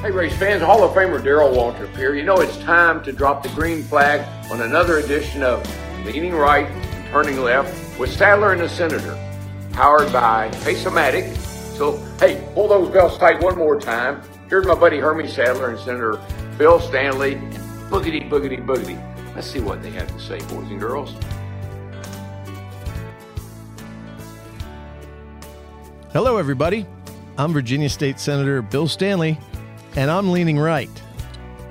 [0.00, 2.14] Hey, race fans, Hall of Famer Darrell Waltrip here.
[2.14, 5.60] You know it's time to drop the green flag on another edition of
[6.06, 9.18] Leaning Right and Turning Left with Sadler and the Senator,
[9.72, 11.36] powered by Pace-O-Matic.
[11.76, 14.22] So, hey, pull those belts tight one more time.
[14.48, 16.20] Here's my buddy Hermie Sadler and Senator
[16.56, 17.34] Bill Stanley.
[17.90, 19.34] Boogity, boogity, boogity.
[19.34, 21.12] Let's see what they have to say, boys and girls.
[26.12, 26.86] Hello, everybody.
[27.36, 29.38] I'm Virginia State Senator Bill Stanley,
[29.98, 30.88] and I'm leaning right.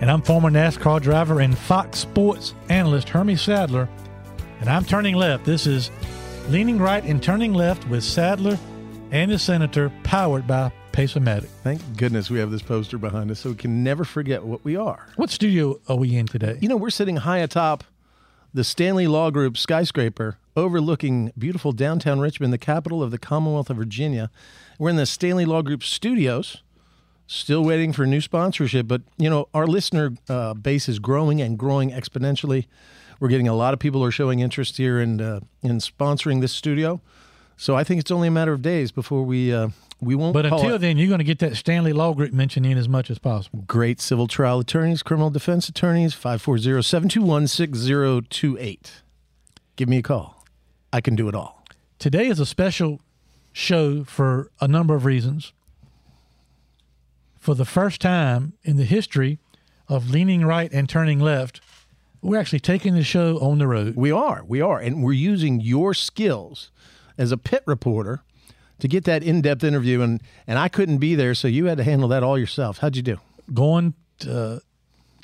[0.01, 3.87] And I'm former NASCAR driver and Fox Sports analyst Hermie Sadler,
[4.59, 5.45] and I'm turning left.
[5.45, 5.89] This is
[6.49, 8.59] Leaning Right and Turning Left with Sadler
[9.11, 11.47] and the Senator, powered by Pace-O-Matic.
[11.63, 14.75] Thank goodness we have this poster behind us so we can never forget what we
[14.75, 15.07] are.
[15.15, 16.57] What studio are we in today?
[16.59, 17.85] You know, we're sitting high atop
[18.53, 23.77] the Stanley Law Group skyscraper overlooking beautiful downtown Richmond, the capital of the Commonwealth of
[23.77, 24.29] Virginia.
[24.77, 26.61] We're in the Stanley Law Group studios,
[27.27, 28.87] still waiting for new sponsorship.
[28.87, 32.65] But, you know, our listener uh, base is growing and growing exponentially.
[33.19, 36.41] We're getting a lot of people who are showing interest here in, uh, in sponsoring
[36.41, 37.01] this studio.
[37.57, 40.33] So I think it's only a matter of days before we uh, we won't.
[40.33, 42.87] But until it then, you're going to get that Stanley Law Group mention in as
[42.87, 43.63] much as possible.
[43.65, 48.91] great civil trial attorneys, criminal defense attorneys, 540-721-6028.
[49.75, 50.45] Give me a call.
[50.93, 51.65] I can do it all.
[51.97, 53.01] Today is a special
[53.51, 55.51] show for a number of reasons.
[57.47, 59.39] For the first time in the history
[59.87, 61.61] of leaning right and turning left,
[62.21, 63.95] we're actually taking the show on the road.
[63.95, 64.43] We are.
[64.45, 64.79] We are.
[64.79, 66.71] And we're using your skills
[67.17, 68.21] as a pit reporter
[68.79, 71.85] to get that in-depth interview and and I couldn't be there so you had to
[71.85, 72.79] handle that all yourself.
[72.79, 73.17] How'd you do?
[73.53, 73.93] Going
[74.29, 74.59] uh,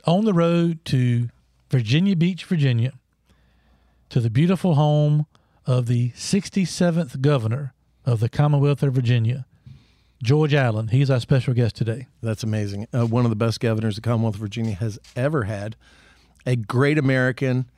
[0.05, 1.27] on the road to
[1.69, 2.93] Virginia Beach, Virginia,
[4.07, 5.25] to the beautiful home
[5.65, 7.73] of the 67th governor
[8.05, 9.45] of the Commonwealth of Virginia,
[10.23, 10.87] George Allen.
[10.87, 12.07] He's our special guest today.
[12.21, 12.87] That's amazing.
[12.93, 15.75] Uh, one of the best governors the Commonwealth of Virginia has ever had.
[16.45, 17.69] A great American,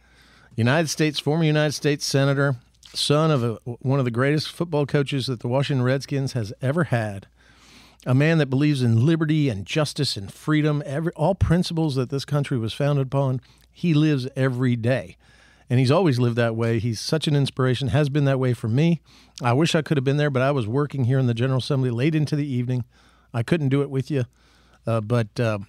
[0.56, 2.58] United States, former United States Senator,
[2.94, 6.86] son of a, one of the greatest football coaches that the Washington Redskins has ever
[6.86, 7.26] had.
[8.06, 12.26] A man that believes in liberty and justice and freedom, every, all principles that this
[12.26, 13.42] country was founded upon.
[13.72, 15.18] He lives every day.
[15.70, 16.78] And he's always lived that way.
[16.80, 19.02] He's such an inspiration, has been that way for me.
[19.42, 21.60] I wish I could have been there, but I was working here in the General
[21.60, 22.86] Assembly late into the evening.
[23.34, 24.26] I couldn't do it with you,
[24.86, 25.60] uh, but uh,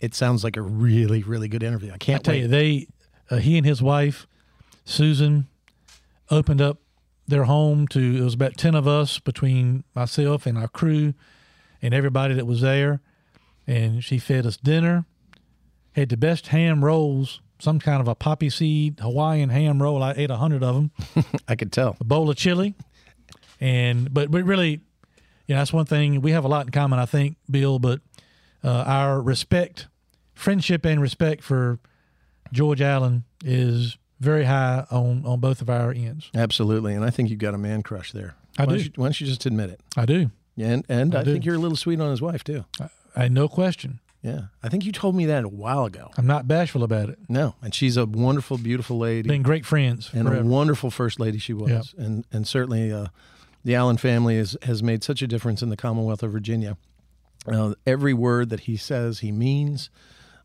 [0.00, 1.92] it sounds like a really, really good interview.
[1.92, 2.42] I I can't tell wait.
[2.42, 2.86] you, they,
[3.30, 4.26] uh, he and his wife,
[4.84, 5.46] Susan,
[6.30, 6.78] opened up
[7.26, 8.16] their home to.
[8.16, 11.14] It was about ten of us between myself and our crew,
[11.80, 13.00] and everybody that was there.
[13.66, 15.04] And she fed us dinner.
[15.92, 20.02] Had the best ham rolls, some kind of a poppy seed Hawaiian ham roll.
[20.02, 20.90] I ate a hundred of them.
[21.48, 21.96] I could tell.
[22.00, 22.74] a bowl of chili,
[23.60, 24.80] and but but really,
[25.46, 26.98] you know, that's one thing we have a lot in common.
[26.98, 28.00] I think, Bill, but
[28.64, 29.88] uh, our respect,
[30.34, 31.78] friendship, and respect for
[32.52, 36.30] George Allen is very high on on both of our ends.
[36.34, 36.94] Absolutely.
[36.94, 38.34] And I think you've got a man crush there.
[38.58, 38.76] I why do.
[38.76, 39.80] Don't you, why don't you just admit it?
[39.96, 41.32] I do, And, and I, do.
[41.32, 42.64] think you're a little sweet on his wife, too.
[43.14, 44.00] I no question.
[44.22, 44.42] Yeah.
[44.62, 46.10] I think you told me that a while ago.
[46.16, 47.18] I'm not bashful about it.
[47.28, 47.54] No.
[47.62, 49.28] And she's a wonderful, beautiful lady.
[49.28, 50.42] Been great friends and forever.
[50.42, 51.94] a wonderful first lady she was.
[51.96, 52.04] Yeah.
[52.04, 53.06] And, and certainly uh,
[53.64, 56.76] the Allen family is, has made such a difference in the Commonwealth of Virginia.
[57.46, 59.88] Uh, every word that he says, he means.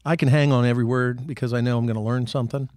[0.06, 2.70] I can hang on every word because I know I'm going to learn something.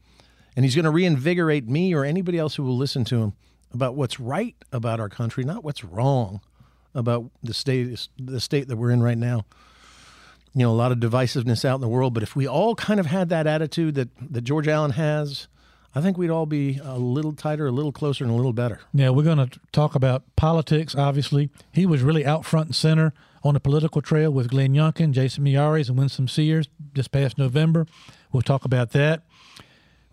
[0.57, 3.35] And he's going to reinvigorate me or anybody else who will listen to him
[3.73, 6.41] about what's right about our country, not what's wrong
[6.95, 9.45] about the state the state that we're in right now.
[10.57, 12.99] You know, a lot of divisiveness out in the world, but if we all kind
[12.99, 15.49] of had that attitude that, that George Allen has,
[15.95, 18.81] I think we'd all be a little tighter, a little closer, and a little better.
[18.91, 20.95] Now we're going to talk about politics.
[20.95, 23.13] Obviously, he was really out front and center
[23.45, 27.87] on the political trail with Glenn Youngkin, Jason Miyares, and Winsome Sears this past November.
[28.33, 29.25] We'll talk about that.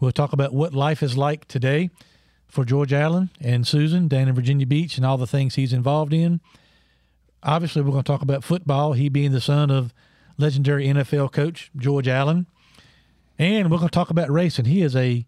[0.01, 1.89] We'll talk about what life is like today
[2.49, 6.11] for George Allen and Susan down in Virginia Beach and all the things he's involved
[6.11, 6.41] in.
[7.41, 8.91] Obviously, we're going to talk about football.
[8.91, 9.93] He being the son of
[10.37, 12.47] legendary NFL coach George Allen,
[13.37, 14.65] and we're going to talk about racing.
[14.65, 15.25] He is a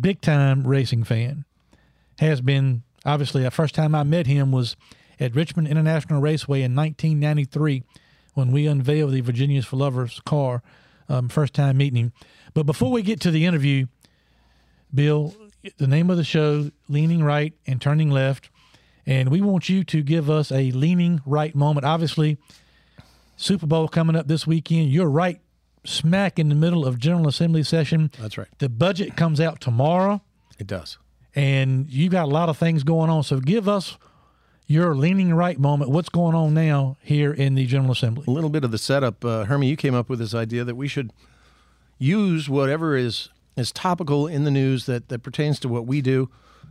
[0.00, 1.44] big time racing fan
[2.18, 4.76] has been obviously the first time I met him was
[5.20, 7.82] at Richmond International Raceway in 1993
[8.34, 10.62] when we unveiled the Virginia's for Lovers car.
[11.08, 12.12] Um, first time meeting him.
[12.52, 13.86] But before we get to the interview,
[14.92, 15.34] Bill,
[15.78, 18.50] the name of the show, Leaning Right and Turning Left.
[19.06, 21.86] And we want you to give us a leaning right moment.
[21.86, 22.36] Obviously,
[23.40, 24.90] Super Bowl coming up this weekend.
[24.90, 25.40] You're right
[25.84, 28.10] smack in the middle of General Assembly session.
[28.20, 28.48] That's right.
[28.58, 30.20] The budget comes out tomorrow
[30.58, 30.98] It does.
[31.34, 33.22] and you got a lot of things going on.
[33.22, 33.96] So give us
[34.66, 35.90] your leaning right moment.
[35.90, 38.24] What's going on now here in the General Assembly?
[38.26, 39.24] A little bit of the setup.
[39.24, 41.10] Uh, Hermie, you came up with this idea that we should
[41.98, 46.28] use whatever is is topical in the news that, that pertains to what we do.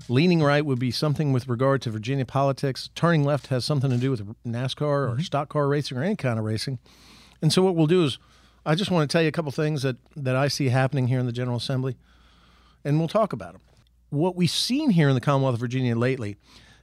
[0.10, 2.90] Leaning right would be something with regard to Virginia politics.
[2.96, 5.22] Turning left has something to do with NASCAR or mm-hmm.
[5.22, 6.80] stock car racing or any kind of racing.
[7.42, 8.18] And so what we'll do is
[8.66, 11.20] I just want to tell you a couple things that, that I see happening here
[11.20, 11.96] in the General Assembly,
[12.84, 13.62] and we'll talk about them.
[14.10, 16.36] What we've seen here in the Commonwealth of Virginia lately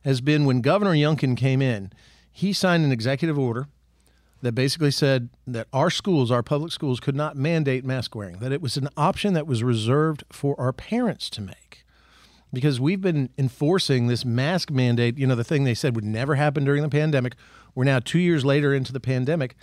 [0.03, 1.93] has been when Governor Youngkin came in,
[2.33, 3.69] he signed an executive order
[4.43, 8.53] that basically said that our schools, our public schools, could not mandate mask wearing, that
[8.53, 11.84] it was an option that was reserved for our parents to make.
[12.55, 16.37] Because we've been enforcing this mask mandate, you know, the thing they said would never
[16.37, 17.35] happen during the pandemic.
[17.75, 19.57] We're now two years later into the pandemic.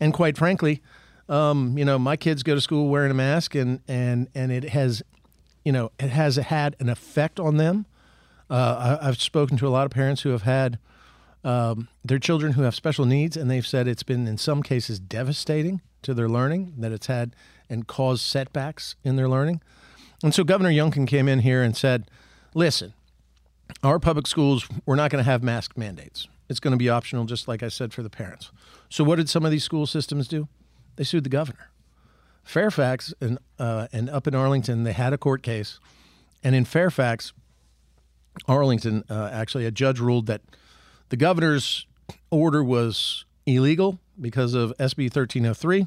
[0.00, 0.80] And quite frankly,
[1.28, 4.70] um, you know, my kids go to school wearing a mask, and and and it
[4.70, 5.02] has,
[5.64, 7.86] you know, it has had an effect on them.
[8.48, 10.78] Uh, I, have spoken to a lot of parents who have had
[11.44, 14.98] um, their children who have special needs, and they've said it's been in some cases
[14.98, 17.36] devastating to their learning that it's had
[17.68, 19.60] and caused setbacks in their learning.
[20.22, 22.10] And so Governor Youngkin came in here and said,
[22.54, 22.94] "Listen,
[23.82, 26.28] our public schools we're not going to have mask mandates.
[26.48, 28.50] It's going to be optional, just like I said for the parents."
[28.88, 30.48] So what did some of these school systems do?
[30.96, 31.70] They sued the governor.
[32.42, 35.78] Fairfax and uh, and up in Arlington, they had a court case,
[36.42, 37.32] and in Fairfax,
[38.46, 40.42] Arlington, uh, actually, a judge ruled that
[41.08, 41.86] the governor's
[42.30, 45.86] order was illegal because of SB 1303.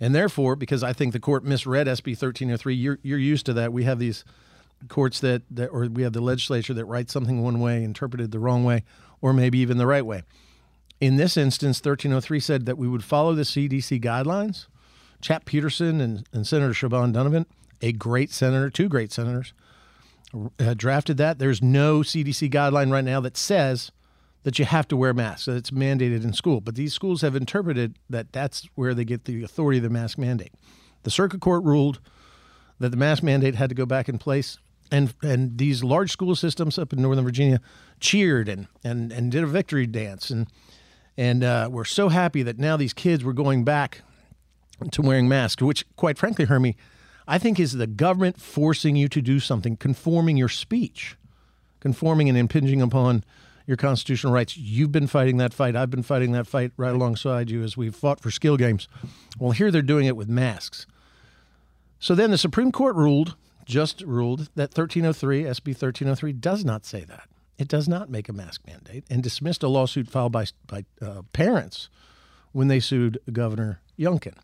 [0.00, 3.72] And therefore, because I think the court misread SB 1303, you're, you're used to that.
[3.72, 4.24] We have these
[4.88, 8.38] courts that, that, or we have the legislature that writes something one way, interpreted the
[8.38, 8.84] wrong way,
[9.20, 10.22] or maybe even the right way.
[11.00, 14.66] In this instance, 1303 said that we would follow the CDC guidelines.
[15.20, 17.46] Chap Peterson and, and Senator Siobhan Dunnavant,
[17.82, 19.52] a great senator, two great senators,
[20.60, 21.38] uh, drafted that.
[21.38, 23.90] There's no CDC guideline right now that says
[24.44, 26.60] that you have to wear masks, that it's mandated in school.
[26.60, 30.18] But these schools have interpreted that that's where they get the authority of the mask
[30.18, 30.52] mandate.
[31.02, 32.00] The circuit court ruled
[32.78, 34.58] that the mask mandate had to go back in place.
[34.90, 37.60] And, and these large school systems up in Northern Virginia
[38.00, 40.30] cheered and, and, and did a victory dance.
[40.30, 40.46] And,
[41.16, 44.02] and uh, we're so happy that now these kids were going back
[44.90, 46.76] to wearing masks, which, quite frankly, Hermie,
[47.26, 51.16] I think is the government forcing you to do something, conforming your speech,
[51.80, 53.24] conforming and impinging upon
[53.66, 54.56] your constitutional rights.
[54.56, 55.76] You've been fighting that fight.
[55.76, 58.88] I've been fighting that fight right alongside you as we've fought for skill games.
[59.38, 60.86] Well, here they're doing it with masks.
[62.00, 63.36] So then the Supreme Court ruled,
[63.68, 67.28] just ruled, that 1303, SB 1303, does not say that.
[67.58, 71.22] It does not make a mask mandate and dismissed a lawsuit filed by, by uh,
[71.32, 71.90] parents
[72.52, 74.34] when they sued Governor Youngkin.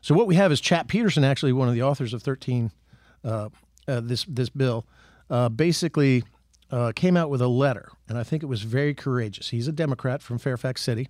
[0.00, 2.72] So what we have is Chap Peterson, actually one of the authors of 13,
[3.24, 3.50] uh,
[3.86, 4.86] uh, this, this bill,
[5.28, 6.24] uh, basically
[6.70, 9.50] uh, came out with a letter, and I think it was very courageous.
[9.50, 11.08] He's a Democrat from Fairfax City.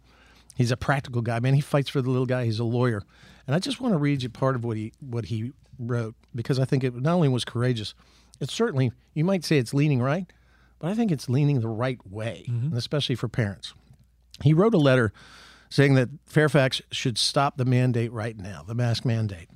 [0.57, 1.55] He's a practical guy, man.
[1.55, 2.45] He fights for the little guy.
[2.45, 3.03] He's a lawyer,
[3.47, 6.59] and I just want to read you part of what he what he wrote because
[6.59, 7.95] I think it not only was courageous,
[8.41, 10.33] it's certainly you might say it's leaning right,
[10.79, 12.77] but I think it's leaning the right way, mm-hmm.
[12.77, 13.75] especially for parents.
[14.43, 15.13] He wrote a letter
[15.71, 19.49] saying that Fairfax should stop the mandate right now, the mask mandate,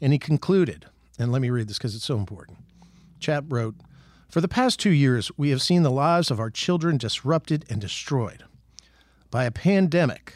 [0.00, 0.86] and he concluded.
[1.18, 2.58] And let me read this because it's so important.
[3.20, 3.76] Chap wrote.
[4.28, 7.80] For the past two years, we have seen the lives of our children disrupted and
[7.80, 8.44] destroyed
[9.30, 10.34] by a pandemic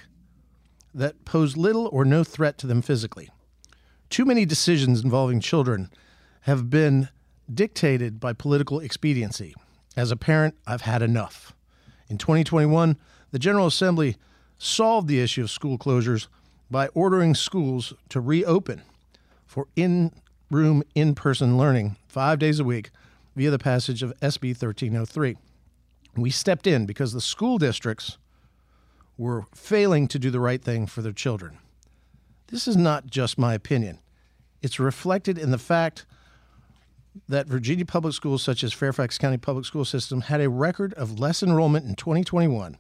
[0.95, 3.29] that posed little or no threat to them physically.
[4.11, 5.91] Too many decisions involving children
[6.43, 7.09] have been
[7.53, 9.55] dictated by political expediency.
[9.97, 11.55] As a parent, I've had enough.
[12.09, 12.97] In 2021,
[13.33, 14.17] the General Assembly
[14.57, 16.29] solved the issue of school closures
[16.71, 18.83] by ordering schools to reopen
[19.47, 20.13] for in
[20.51, 22.91] room, in person learning five days a week
[23.37, 25.37] via the passage of SB 1303.
[26.17, 28.19] We stepped in because the school districts
[29.17, 31.59] were failing to do the right thing for their children.
[32.49, 33.99] This is not just my opinion.
[34.63, 36.07] It's reflected in the fact
[37.29, 41.19] that Virginia public schools, such as Fairfax County Public School System, had a record of
[41.19, 42.79] less enrollment in 2021,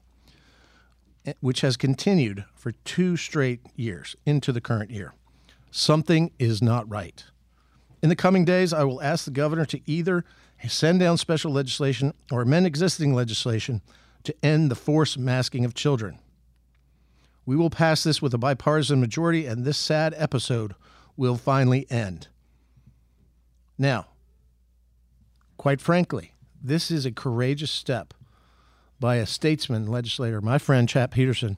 [1.26, 5.12] eh, which has continued for two straight years into the current year.
[5.70, 7.24] Something is not right.
[8.02, 10.24] In the coming days, I will ask the governor to either
[10.66, 13.82] send down special legislation or amend existing legislation
[14.24, 16.18] to end the forced masking of children.
[17.48, 20.74] We will pass this with a bipartisan majority, and this sad episode
[21.16, 22.28] will finally end.
[23.78, 24.08] Now,
[25.56, 28.12] quite frankly, this is a courageous step
[29.00, 31.56] by a statesman, legislator, my friend Chap Peterson,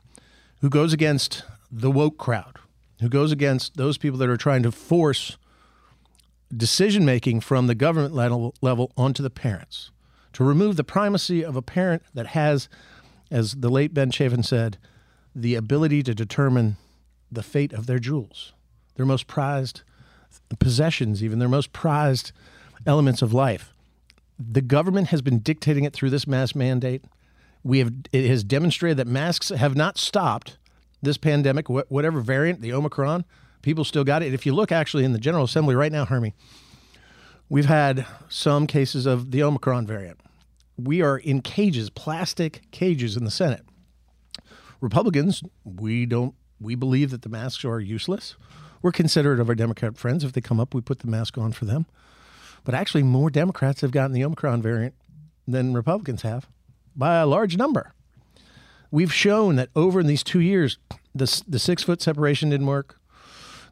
[0.61, 1.42] who goes against
[1.73, 2.59] the woke crowd,
[3.00, 5.38] who goes against those people that are trying to force
[6.56, 9.90] decision making from the government level, level onto the parents,
[10.35, 12.68] to remove the primacy of a parent that has
[13.28, 14.78] as the late Ben Chafin said,
[15.34, 16.76] the ability to determine
[17.30, 18.52] the fate of their jewels,
[18.96, 19.82] their most prized
[20.58, 22.32] possessions, even their most prized
[22.87, 23.72] elements of life.
[24.38, 27.04] The government has been dictating it through this mask mandate.
[27.62, 30.56] We have it has demonstrated that masks have not stopped
[31.02, 33.25] this pandemic, whatever variant, the Omicron,
[33.62, 34.34] people still got it.
[34.34, 36.34] If you look actually in the General Assembly right now, Hermie,
[37.49, 40.20] we've had some cases of the Omicron variant.
[40.76, 43.64] We are in cages, plastic cages in the Senate.
[44.80, 48.37] Republicans, we don't we believe that the masks are useless.
[48.82, 50.25] We're considerate of our Democrat friends.
[50.25, 51.87] If they come up, we put the mask on for them.
[52.64, 54.94] But actually, more Democrats have gotten the Omicron variant
[55.49, 56.49] than Republicans have
[56.94, 57.94] by a large number.
[58.90, 60.78] We've shown that over in these two years,
[61.14, 62.99] the, the six foot separation didn't work.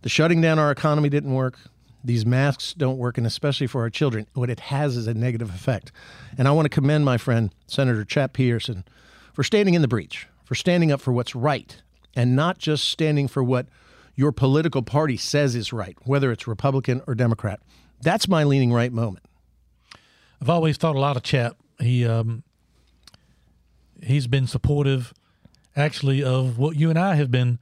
[0.02, 1.58] The shutting down our economy didn't work.
[2.04, 5.50] These masks don't work, and especially for our children, what it has is a negative
[5.50, 5.90] effect.
[6.38, 8.84] And I want to commend my friend, Senator Chap Peterson,
[9.34, 11.82] for standing in the breach, for standing up for what's right,
[12.16, 13.66] and not just standing for what
[14.14, 17.60] your political party says is right, whether it's Republican or Democrat.
[18.00, 19.26] That's my leaning right moment.
[20.40, 21.58] I've always thought a lot of Chap.
[21.78, 22.44] He um,
[24.02, 25.12] he's been supportive,
[25.76, 27.58] actually, of what you and I have been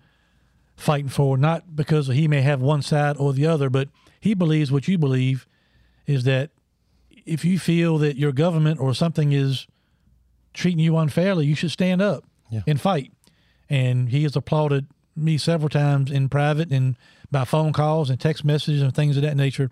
[0.76, 1.36] fighting for.
[1.36, 3.88] Not because he may have one side or the other, but
[4.20, 5.48] he believes what you believe
[6.06, 6.50] is that
[7.10, 9.66] if you feel that your government or something is
[10.54, 12.62] treating you unfairly, you should stand up yeah.
[12.66, 13.12] and fight.
[13.68, 14.86] And he has applauded
[15.16, 16.96] me several times in private and
[17.30, 19.70] by phone calls and text messages and things of that nature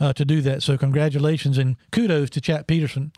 [0.00, 0.62] uh, to do that.
[0.62, 3.12] So congratulations and kudos to Chap Peterson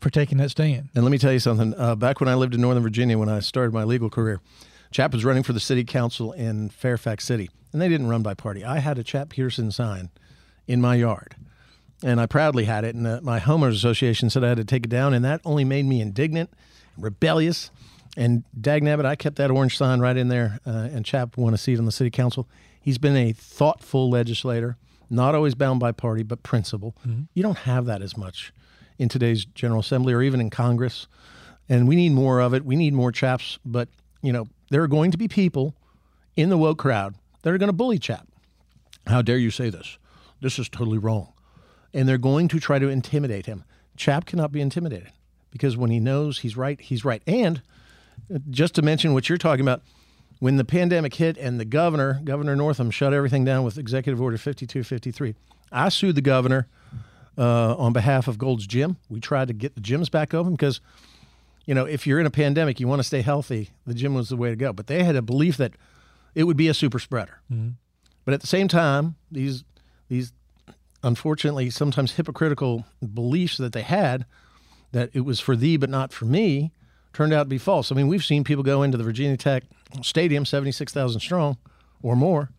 [0.00, 0.90] for taking that stand.
[0.94, 1.74] And let me tell you something.
[1.76, 4.40] Uh, back when I lived in Northern Virginia, when I started my legal career,
[4.90, 8.34] Chap was running for the city council in Fairfax City, and they didn't run by
[8.34, 8.64] party.
[8.64, 10.10] I had a Chap Peterson sign
[10.66, 11.36] in my yard,
[12.02, 12.94] and I proudly had it.
[12.94, 15.64] And uh, my homeowners association said I had to take it down, and that only
[15.64, 16.50] made me indignant,
[16.96, 17.70] rebellious.
[18.16, 21.58] And Dagnabbit, I kept that orange sign right in there, uh, and Chap won a
[21.58, 22.48] seat on the city council.
[22.80, 24.78] He's been a thoughtful legislator,
[25.10, 26.96] not always bound by party, but principle.
[27.06, 27.22] Mm-hmm.
[27.34, 28.52] You don't have that as much
[28.98, 31.06] in today's General Assembly or even in Congress.
[31.68, 32.64] And we need more of it.
[32.64, 33.58] We need more chaps.
[33.64, 33.88] But,
[34.22, 35.74] you know, there are going to be people
[36.36, 38.26] in the woke crowd that are going to bully Chap.
[39.06, 39.98] How dare you say this?
[40.40, 41.32] This is totally wrong.
[41.92, 43.64] And they're going to try to intimidate him.
[43.96, 45.12] Chap cannot be intimidated
[45.50, 47.22] because when he knows he's right, he's right.
[47.26, 47.62] And
[48.50, 49.82] just to mention what you're talking about,
[50.38, 54.36] when the pandemic hit and the governor, Governor Northam, shut everything down with Executive Order
[54.36, 55.34] 5253,
[55.72, 56.68] I sued the governor
[57.38, 58.96] uh, on behalf of Gold's Gym.
[59.08, 60.80] We tried to get the gyms back open because,
[61.64, 63.70] you know, if you're in a pandemic, you want to stay healthy.
[63.86, 64.72] The gym was the way to go.
[64.72, 65.72] But they had a belief that
[66.34, 67.40] it would be a super spreader.
[67.50, 67.70] Mm-hmm.
[68.24, 69.64] But at the same time, these
[70.08, 70.32] these
[71.02, 74.24] unfortunately sometimes hypocritical beliefs that they had
[74.92, 76.72] that it was for thee but not for me
[77.16, 77.90] turned out to be false.
[77.90, 79.64] I mean, we've seen people go into the Virginia Tech
[80.02, 81.56] Stadium, 76,000 strong
[82.02, 82.50] or more,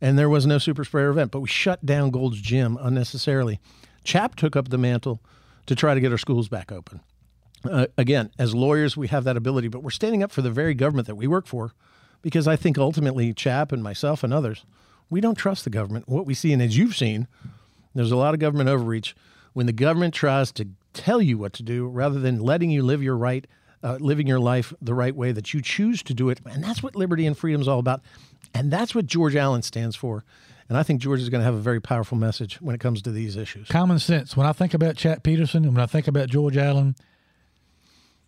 [0.00, 3.60] and there was no super spreader event, but we shut down Gold's Gym unnecessarily.
[4.04, 5.20] Chap took up the mantle
[5.66, 7.00] to try to get our schools back open.
[7.68, 10.72] Uh, again, as lawyers, we have that ability, but we're standing up for the very
[10.72, 11.72] government that we work for
[12.22, 14.64] because I think ultimately, Chap and myself and others,
[15.10, 16.08] we don't trust the government.
[16.08, 17.28] What we see, and as you've seen,
[17.94, 19.14] there's a lot of government overreach
[19.52, 23.02] when the government tries to tell you what to do rather than letting you live
[23.02, 23.46] your right,
[23.82, 26.40] uh, living your life the right way that you choose to do it.
[26.44, 28.02] And that's what liberty and freedom is all about.
[28.54, 30.24] And that's what George Allen stands for.
[30.68, 33.00] And I think George is going to have a very powerful message when it comes
[33.02, 33.68] to these issues.
[33.68, 34.36] Common sense.
[34.36, 36.94] When I think about Chap Peterson and when I think about George Allen,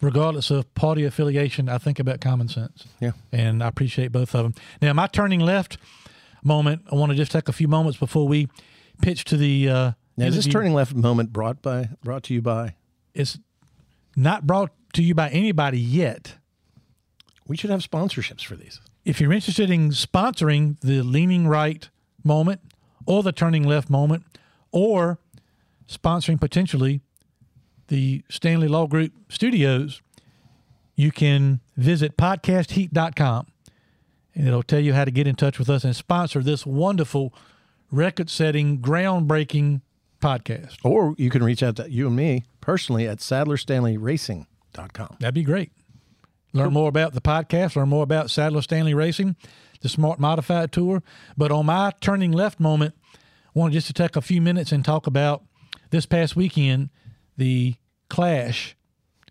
[0.01, 2.87] regardless of party affiliation, I think about common sense.
[2.99, 3.13] Yeah.
[3.31, 4.55] And I appreciate both of them.
[4.81, 5.77] Now, my turning left
[6.43, 8.49] moment, I want to just take a few moments before we
[9.03, 9.69] pitch to the.
[9.69, 12.75] Uh, now, is this turning left moment brought by brought to you by?
[13.15, 13.39] It's
[14.17, 16.37] not brought to you by anybody yet.
[17.47, 18.81] We should have sponsorships for these.
[19.05, 21.89] If you're interested in sponsoring the Leaning Right
[22.23, 22.61] moment
[23.07, 24.25] or the turning left moment
[24.73, 25.19] or
[25.89, 27.01] sponsoring potentially
[27.89, 30.01] the Stanley Law Group studios,
[30.95, 33.47] you can visit podcastheat.com
[34.35, 37.35] and it'll tell you how to get in touch with us and sponsor this wonderful
[37.91, 39.81] record setting, groundbreaking
[40.21, 40.77] podcast.
[40.85, 43.19] Or you can reach out to you and me personally at
[45.21, 45.73] That'd be great.
[46.53, 49.37] Learn more about the podcast, learn more about Sadler Stanley Racing
[49.81, 51.03] the Smart Modified Tour.
[51.37, 53.19] But on my turning left moment, I
[53.59, 55.43] wanted just to take a few minutes and talk about
[55.91, 56.91] this past weekend,
[57.37, 57.75] the
[58.09, 58.77] Clash.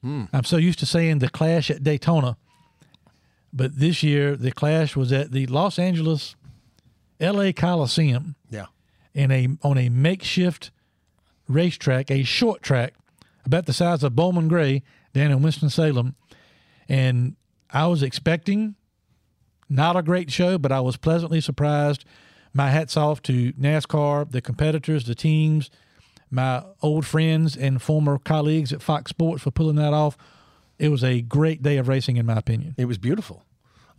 [0.03, 0.29] Mm.
[0.33, 2.37] I'm so used to saying the Clash at Daytona,
[3.53, 6.35] but this year the Clash was at the Los Angeles
[7.19, 8.35] LA Coliseum.
[8.49, 8.67] Yeah.
[9.13, 10.71] In a on a makeshift
[11.47, 12.93] racetrack, a short track
[13.45, 14.83] about the size of Bowman Gray
[15.19, 16.15] down in Winston Salem.
[16.87, 17.35] and
[17.71, 18.75] I was expecting
[19.69, 22.03] not a great show, but I was pleasantly surprised.
[22.53, 25.69] My hats off to NASCAR, the competitors, the teams,
[26.31, 30.17] my old friends and former colleagues at Fox Sports for pulling that off.
[30.79, 32.73] It was a great day of racing, in my opinion.
[32.77, 33.43] It was beautiful.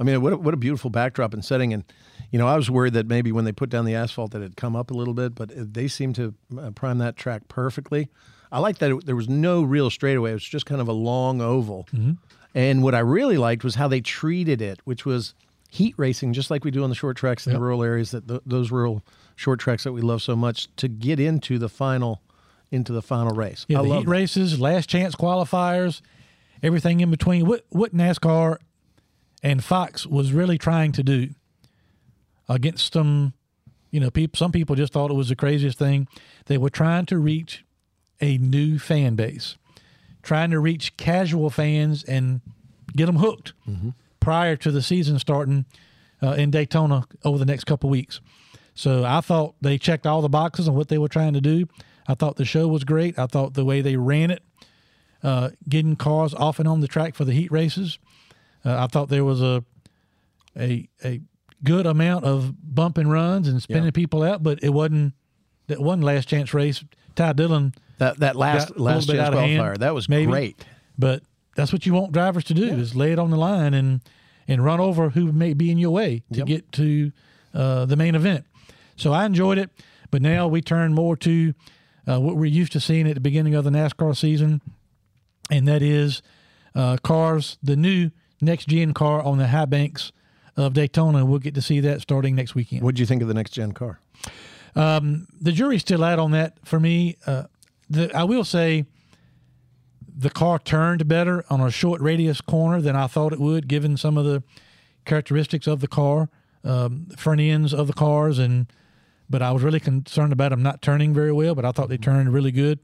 [0.00, 1.72] I mean, what a, what a beautiful backdrop and setting.
[1.72, 1.84] And
[2.30, 4.56] you know, I was worried that maybe when they put down the asphalt that it'd
[4.56, 8.08] come up a little bit, but they seemed to uh, prime that track perfectly.
[8.52, 10.92] I like that it, there was no real straightaway; it was just kind of a
[10.92, 11.88] long oval.
[11.94, 12.12] Mm-hmm.
[12.54, 15.34] And what I really liked was how they treated it, which was
[15.70, 18.10] heat racing, just like we do on the short tracks in the rural areas.
[18.10, 19.04] That th- those rural
[19.36, 22.22] short tracks that we love so much to get into the final
[22.72, 23.66] into the final race.
[23.68, 24.10] Yeah, I the love heat that.
[24.10, 26.00] races, last chance qualifiers,
[26.62, 27.46] everything in between.
[27.46, 28.58] What what NASCAR
[29.42, 31.30] and Fox was really trying to do
[32.48, 33.34] against some,
[33.90, 34.36] you know, people.
[34.36, 36.08] Some people just thought it was the craziest thing.
[36.46, 37.64] They were trying to reach
[38.20, 39.56] a new fan base,
[40.22, 42.40] trying to reach casual fans and
[42.96, 43.52] get them hooked
[44.20, 45.64] prior to the season starting
[46.22, 48.20] uh, in Daytona over the next couple weeks.
[48.74, 51.66] So I thought they checked all the boxes on what they were trying to do.
[52.06, 53.18] I thought the show was great.
[53.18, 54.42] I thought the way they ran it,
[55.22, 57.98] uh, getting cars off and on the track for the heat races.
[58.64, 59.64] Uh, I thought there was a
[60.58, 61.20] a a
[61.62, 63.90] good amount of bump and runs and spinning Yeah.
[63.92, 65.14] people out, but it wasn't
[65.68, 66.82] that one last chance race.
[67.16, 70.30] Ty Dillon That that last last bit chance out of hand, qualifier that was maybe.
[70.30, 70.64] great.
[70.98, 71.22] But
[71.56, 74.00] that's what you want drivers to do is lay it on the line and
[74.48, 76.46] and run over who may be in your way to Yep.
[76.46, 77.12] get to
[77.54, 78.44] uh, the main event.
[78.96, 79.70] So I enjoyed it,
[80.10, 81.54] but now we turn more to
[82.08, 84.60] uh, what we're used to seeing at the beginning of the NASCAR season,
[85.50, 86.22] and that is
[86.74, 90.12] uh, cars, the new next gen car on the high banks
[90.56, 91.24] of Daytona.
[91.24, 92.82] We'll get to see that starting next weekend.
[92.82, 94.00] What do you think of the next gen car?
[94.74, 97.16] The jury's still out on that for me.
[97.26, 97.44] Uh,
[97.88, 98.86] the, I will say
[100.16, 103.96] the car turned better on a short radius corner than I thought it would, given
[103.96, 104.42] some of the
[105.04, 106.28] characteristics of the car,
[106.62, 108.66] um, front ends of the cars, and
[109.28, 111.54] but I was really concerned about them not turning very well.
[111.54, 112.80] But I thought they turned really good,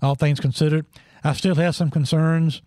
[0.00, 0.86] all things considered.
[1.22, 2.62] I still have some concerns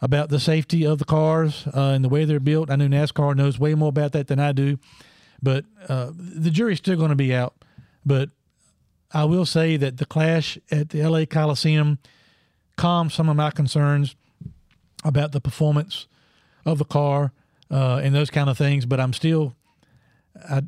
[0.00, 2.70] about the safety of the cars uh, and the way they're built.
[2.70, 4.78] I know NASCAR knows way more about that than I do,
[5.40, 7.54] but uh, the jury's still going to be out.
[8.04, 8.30] But
[9.12, 11.98] I will say that the clash at the LA Coliseum
[12.76, 14.16] calmed some of my concerns
[15.04, 16.06] about the performance
[16.64, 17.32] of the car
[17.70, 18.86] uh, and those kind of things.
[18.86, 19.54] But I'm still,
[20.48, 20.62] I,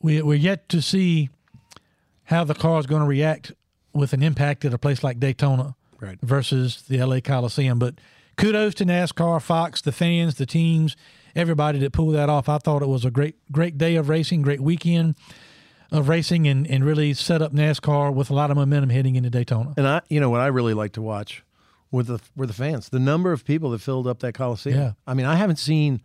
[0.00, 1.30] we, we're yet to see
[2.24, 3.52] how the car is going to react
[3.92, 6.18] with an impact at a place like Daytona Right.
[6.20, 7.78] versus the LA Coliseum.
[7.78, 7.94] But
[8.36, 10.96] kudos to NASCAR, Fox, the fans, the teams,
[11.36, 12.48] everybody that pulled that off.
[12.48, 15.14] I thought it was a great, great day of racing, great weekend
[15.92, 19.30] of racing, and, and really set up NASCAR with a lot of momentum heading into
[19.30, 19.74] Daytona.
[19.76, 21.44] And I, you know, what I really like to watch
[21.90, 22.88] were the were the fans.
[22.88, 24.78] The number of people that filled up that coliseum.
[24.78, 24.92] Yeah.
[25.06, 26.02] I mean, I haven't seen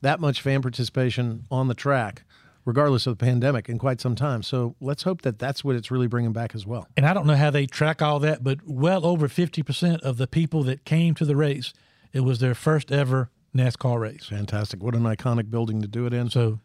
[0.00, 2.22] that much fan participation on the track,
[2.64, 4.42] regardless of the pandemic, in quite some time.
[4.42, 6.86] So let's hope that that's what it's really bringing back as well.
[6.96, 10.26] And I don't know how they track all that, but well over 50% of the
[10.26, 11.72] people that came to the race,
[12.12, 14.26] it was their first ever NASCAR race.
[14.26, 14.82] Fantastic!
[14.82, 16.30] What an iconic building to do it in.
[16.30, 16.60] So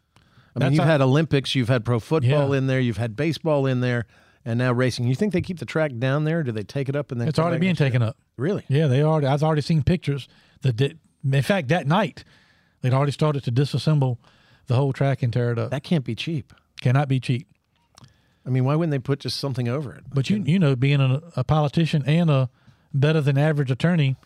[0.54, 2.58] I mean, that's you've how- had Olympics, you've had pro football Yeah.
[2.58, 4.06] in there, you've had baseball in there,
[4.44, 5.06] and now racing.
[5.06, 6.40] You think they keep the track down there?
[6.40, 7.28] Or do they take it up and then?
[7.28, 8.16] it's already being taken up.
[8.36, 8.64] Really?
[8.68, 9.26] Yeah, they already.
[9.26, 10.28] I've already seen pictures
[10.62, 10.98] that, did,
[11.30, 12.24] in fact, that night
[12.80, 14.16] they'd already started to disassemble
[14.66, 15.70] the whole track and tear it up.
[15.70, 16.52] That can't be cheap.
[16.80, 17.46] Cannot be cheap.
[18.46, 20.04] I mean, why wouldn't they put just something over it?
[20.12, 22.48] But you, you know, being a, a politician and a
[22.94, 24.16] better than average attorney,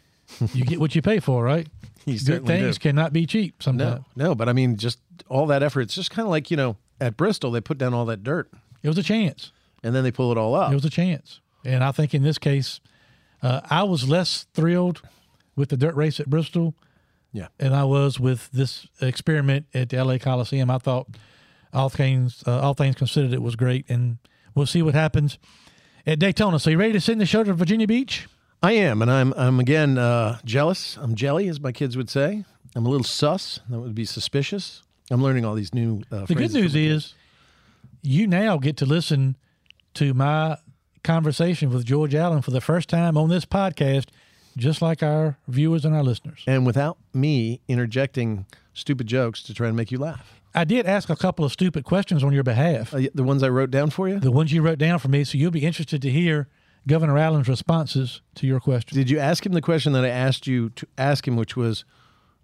[0.54, 1.66] you get what you pay for, right?
[2.06, 2.62] Good certainly do.
[2.64, 4.04] things cannot be cheap sometimes.
[4.14, 5.82] No, no, but I mean, just all that effort.
[5.82, 8.50] It's just kind of like you know, at Bristol, they put down all that dirt
[8.82, 9.52] It was a chance.
[9.82, 10.72] and then they pull it all up.
[10.72, 11.40] It was a chance.
[11.64, 12.80] And I think in this case,
[13.42, 15.02] uh, I was less thrilled
[15.56, 16.74] with the dirt race at Bristol
[17.32, 20.70] yeah, than I was with this experiment at the LA Coliseum.
[20.70, 21.08] I thought
[21.72, 24.18] all things uh, all things considered, it was great, and
[24.54, 25.38] we'll see what happens
[26.06, 26.58] at Daytona.
[26.60, 28.28] So you ready to send the show to Virginia Beach?
[28.62, 30.96] I am, and I'm I'm again uh, jealous.
[30.96, 32.44] I'm jelly, as my kids would say.
[32.76, 33.60] I'm a little sus.
[33.68, 34.82] That would be suspicious.
[35.14, 36.02] I'm learning all these new.
[36.10, 37.14] Uh, The good news is
[38.02, 39.36] you now get to listen
[39.94, 40.58] to my
[41.04, 44.06] conversation with George Allen for the first time on this podcast,
[44.56, 46.42] just like our viewers and our listeners.
[46.46, 51.08] and without me interjecting stupid jokes to try and make you laugh, I did ask
[51.10, 54.08] a couple of stupid questions on your behalf, uh, the ones I wrote down for
[54.08, 54.18] you.
[54.18, 56.48] the ones you wrote down for me, so you'll be interested to hear
[56.86, 58.96] Governor Allen's responses to your question.
[58.98, 61.84] Did you ask him the question that I asked you to ask him, which was,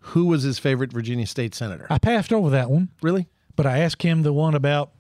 [0.01, 1.87] who was his favorite Virginia State senator?
[1.91, 3.29] I passed over that one, really?
[3.57, 4.91] but I asked him the one about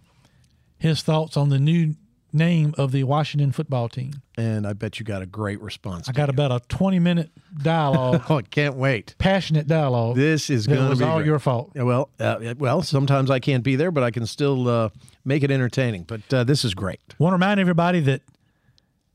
[0.78, 1.94] his thoughts on the new
[2.32, 4.22] name of the Washington football team?
[4.36, 6.08] And I bet you got a great response.
[6.08, 7.30] I got about a 20 minute
[7.62, 9.14] dialogue, oh, I can't wait.
[9.18, 10.16] passionate dialogue.
[10.16, 11.26] This is going to be all great.
[11.26, 11.72] your fault.
[11.74, 14.88] Yeah, Well, uh, well, sometimes I can't be there, but I can still uh,
[15.24, 16.04] make it entertaining.
[16.04, 17.00] But uh, this is great.
[17.18, 18.22] want to remind everybody that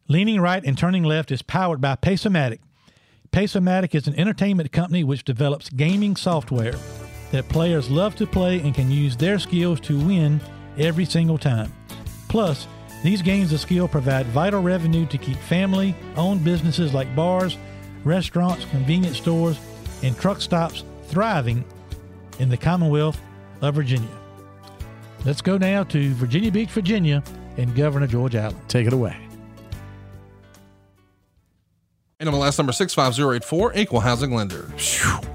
[0.08, 2.60] Leaning Right and Turning Left is powered by Paceomatic.
[3.36, 6.76] Paceomatic is an entertainment company which develops gaming software
[7.32, 10.40] that players love to play and can use their skills to win
[10.78, 11.70] every single time.
[12.30, 12.66] Plus,
[13.04, 17.58] these games of skill provide vital revenue to keep family owned businesses like bars,
[18.06, 19.60] restaurants, convenience stores,
[20.02, 21.66] and truck stops thriving
[22.40, 23.20] in the Commonwealth
[23.62, 24.08] of Virginia.
[25.26, 27.22] Let's go now to Virginia Beach, Virginia,
[27.58, 28.56] and Governor George Allen.
[28.70, 29.25] Take it away.
[32.22, 34.64] NMLS number 65084, equal housing lender.
[34.78, 35.35] Phew.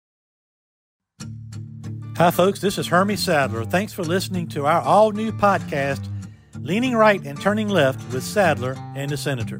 [2.21, 2.61] Hi, folks.
[2.61, 3.65] This is Hermie Sadler.
[3.65, 6.07] Thanks for listening to our all new podcast,
[6.59, 9.59] Leaning Right and Turning Left with Sadler and the Senator.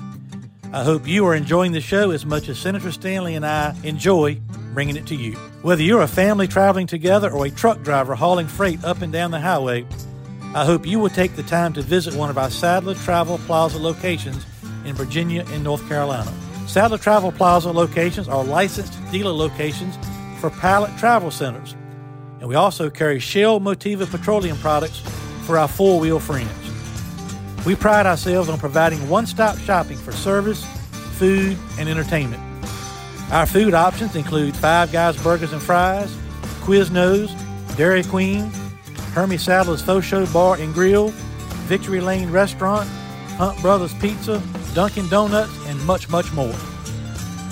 [0.72, 4.40] I hope you are enjoying the show as much as Senator Stanley and I enjoy
[4.76, 5.34] bringing it to you.
[5.64, 9.32] Whether you're a family traveling together or a truck driver hauling freight up and down
[9.32, 9.84] the highway,
[10.54, 13.80] I hope you will take the time to visit one of our Sadler Travel Plaza
[13.80, 14.46] locations
[14.86, 16.32] in Virginia and North Carolina.
[16.68, 19.98] Sadler Travel Plaza locations are licensed dealer locations
[20.40, 21.76] for Pilot Travel Centers
[22.42, 25.00] and we also carry Shell Motiva petroleum products
[25.46, 26.52] for our four wheel friends.
[27.68, 30.66] We pride ourselves on providing one stop shopping for service,
[31.20, 32.42] food, and entertainment.
[33.32, 36.12] Our food options include Five Guys Burgers and Fries,
[36.62, 37.32] Quiznos,
[37.78, 38.50] Dairy Queen,
[39.14, 41.10] Hermie Sadler's Faux Show Bar and Grill,
[41.70, 42.90] Victory Lane Restaurant,
[43.38, 44.42] Hunt Brothers Pizza,
[44.74, 46.56] Dunkin' Donuts, and much, much more.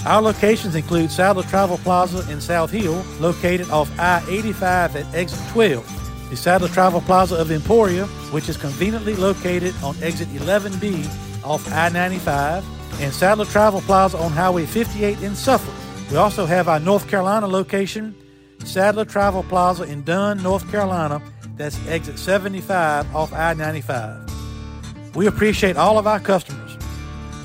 [0.05, 5.39] Our locations include Sadler Travel Plaza in South Hill, located off I 85 at exit
[5.51, 11.05] 12, the Sadler Travel Plaza of Emporia, which is conveniently located on exit 11B
[11.43, 12.63] off I 95,
[13.01, 15.75] and Sadler Travel Plaza on Highway 58 in Suffolk.
[16.09, 18.15] We also have our North Carolina location,
[18.63, 21.21] Sadler Travel Plaza in Dunn, North Carolina,
[21.55, 25.15] that's exit 75 off I 95.
[25.15, 26.68] We appreciate all of our customers.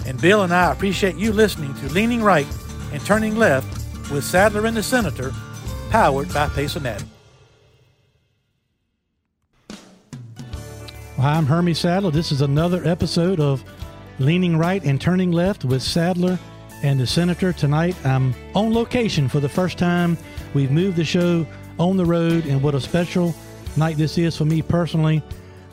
[0.07, 2.47] And Bill and I appreciate you listening to Leaning Right
[2.93, 3.67] and Turning Left
[4.11, 5.33] with Sadler and the Senator,
[5.91, 7.07] powered by Paceomatic.
[11.17, 12.11] Hi, I'm Hermie Sadler.
[12.11, 13.65] This is another episode of
[14.19, 16.39] Leaning Right and Turning Left with Sadler
[16.83, 17.55] and the Senator.
[17.55, 20.19] Tonight, I'm on location for the first time.
[20.53, 21.47] We've moved the show
[21.79, 23.35] on the road, and what a special
[23.79, 25.23] night this is for me personally.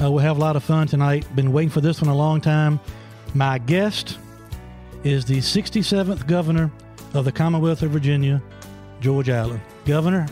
[0.01, 1.27] Uh, we'll have a lot of fun tonight.
[1.35, 2.79] Been waiting for this one a long time.
[3.33, 4.17] My guest
[5.03, 6.71] is the 67th governor
[7.13, 8.41] of the Commonwealth of Virginia,
[8.99, 9.61] George Allen.
[9.85, 10.27] Governor,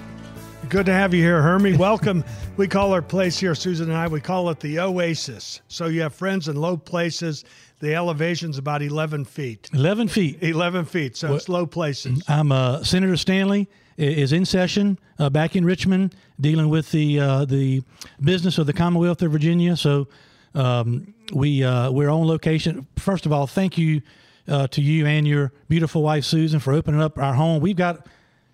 [0.67, 1.77] Good to have you here, Hermie.
[1.77, 2.23] Welcome.
[2.57, 5.61] we call our place here, Susan and I, we call it the Oasis.
[5.67, 7.45] So you have friends in low places.
[7.79, 9.69] The elevation's about 11 feet.
[9.73, 10.37] 11 feet.
[10.41, 12.21] 11 feet, so it's low places.
[12.27, 17.45] I'm uh, Senator Stanley is in session uh, back in Richmond, dealing with the uh,
[17.45, 17.81] the
[18.21, 19.77] business of the Commonwealth of Virginia.
[19.77, 20.07] So
[20.53, 22.87] um, we uh, we're on location.
[22.97, 24.01] First of all, thank you
[24.47, 27.61] uh, to you and your beautiful wife Susan for opening up our home.
[27.61, 28.07] We've got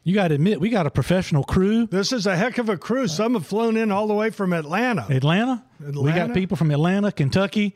[0.03, 1.87] you got to admit we got a professional crew.
[1.87, 3.15] This is a heck of a cruise.
[3.15, 5.05] Some have flown in all the way from Atlanta.
[5.09, 5.63] Atlanta.
[5.79, 7.75] We got people from Atlanta, Kentucky.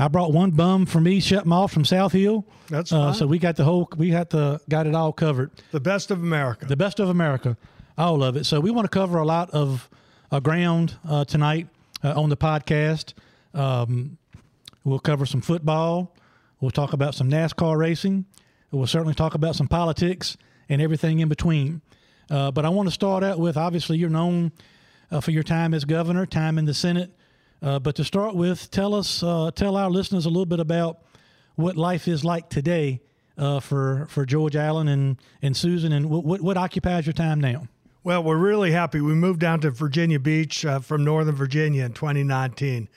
[0.00, 2.46] I brought one bum for me, shut him off from South Hill.
[2.68, 5.50] That's uh, so we got the whole we got the got it all covered.
[5.72, 6.66] The best of America.
[6.66, 7.56] the best of America,
[7.96, 8.44] all of it.
[8.44, 9.90] So we want to cover a lot of
[10.30, 11.66] uh, ground uh, tonight
[12.04, 13.14] uh, on the podcast.
[13.54, 14.18] Um,
[14.88, 16.14] we'll cover some football.
[16.60, 18.24] We'll talk about some NASCAR racing.
[18.70, 20.36] We'll certainly talk about some politics
[20.68, 21.80] and everything in between.
[22.30, 24.52] Uh, but I want to start out with obviously you're known
[25.10, 27.10] uh, for your time as governor, time in the Senate.
[27.62, 30.98] Uh, but to start with, tell us, uh, tell our listeners a little bit about
[31.54, 33.00] what life is like today
[33.36, 37.40] uh, for for George Allen and and Susan, and what, what what occupies your time
[37.40, 37.66] now.
[38.04, 39.00] Well, we're really happy.
[39.00, 42.88] We moved down to Virginia Beach uh, from Northern Virginia in 2019,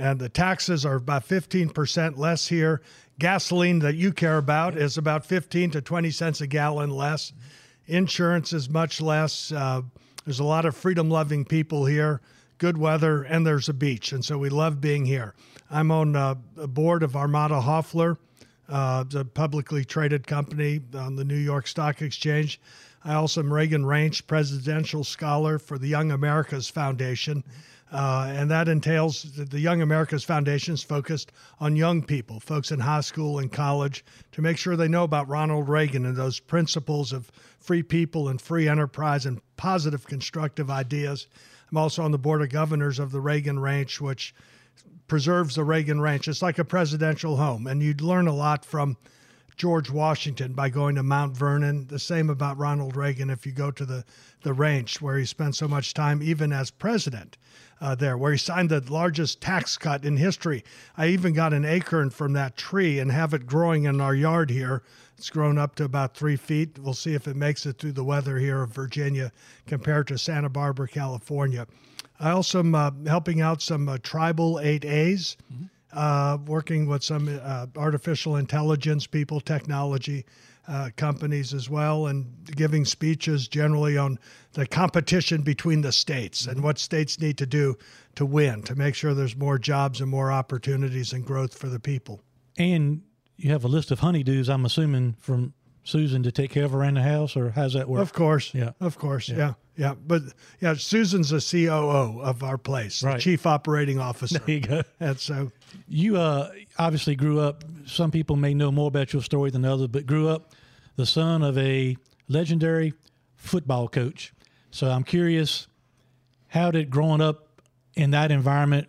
[0.00, 2.80] and the taxes are about 15% less here.
[3.18, 7.34] Gasoline that you care about is about 15 to 20 cents a gallon less.
[7.86, 9.52] Insurance is much less.
[9.52, 9.82] Uh,
[10.24, 12.22] there's a lot of freedom loving people here,
[12.56, 14.12] good weather, and there's a beach.
[14.12, 15.34] And so we love being here.
[15.70, 18.16] I'm on uh, the board of Armada Hoffler.
[18.70, 22.58] Uh, a publicly traded company on the New York Stock Exchange.
[23.04, 27.44] I also am Reagan Ranch Presidential Scholar for the Young Americas Foundation.
[27.92, 32.78] Uh, and that entails the Young Americas Foundation is focused on young people, folks in
[32.78, 37.12] high school and college, to make sure they know about Ronald Reagan and those principles
[37.12, 41.26] of free people and free enterprise and positive constructive ideas.
[41.70, 44.34] I'm also on the board of governors of the Reagan Ranch, which
[45.08, 46.28] preserves the Reagan Ranch.
[46.28, 48.96] It's like a presidential home, and you'd learn a lot from
[49.60, 51.86] George Washington by going to Mount Vernon.
[51.86, 54.06] The same about Ronald Reagan if you go to the,
[54.40, 57.36] the ranch where he spent so much time, even as president.
[57.78, 60.64] Uh, there, where he signed the largest tax cut in history.
[60.96, 64.48] I even got an acorn from that tree and have it growing in our yard
[64.48, 64.82] here.
[65.18, 66.78] It's grown up to about three feet.
[66.78, 69.30] We'll see if it makes it through the weather here of Virginia
[69.66, 71.66] compared to Santa Barbara, California.
[72.18, 75.64] I also am uh, helping out some uh, tribal 8As, mm-hmm.
[75.92, 80.24] Uh, working with some uh, artificial intelligence people, technology
[80.68, 84.18] uh, companies as well, and giving speeches generally on
[84.52, 87.76] the competition between the states and what states need to do
[88.14, 91.80] to win, to make sure there's more jobs and more opportunities and growth for the
[91.80, 92.20] people.
[92.56, 93.02] And
[93.36, 96.94] you have a list of honeydews, I'm assuming, from Susan to take care of around
[96.94, 98.02] the house, or how's that work?
[98.02, 98.54] Of course.
[98.54, 98.72] Yeah.
[98.80, 99.28] Of course.
[99.28, 99.36] Yeah.
[99.36, 99.52] yeah.
[99.80, 100.20] Yeah, but
[100.60, 103.18] yeah, Susan's the COO of our place, right.
[103.18, 104.38] Chief Operating Officer.
[104.40, 104.82] There you go.
[105.00, 105.50] And so
[105.88, 107.64] you uh, obviously grew up.
[107.86, 110.52] Some people may know more about your story than others, but grew up
[110.96, 111.96] the son of a
[112.28, 112.92] legendary
[113.36, 114.34] football coach.
[114.70, 115.66] So I'm curious,
[116.48, 117.48] how did growing up
[117.94, 118.86] in that environment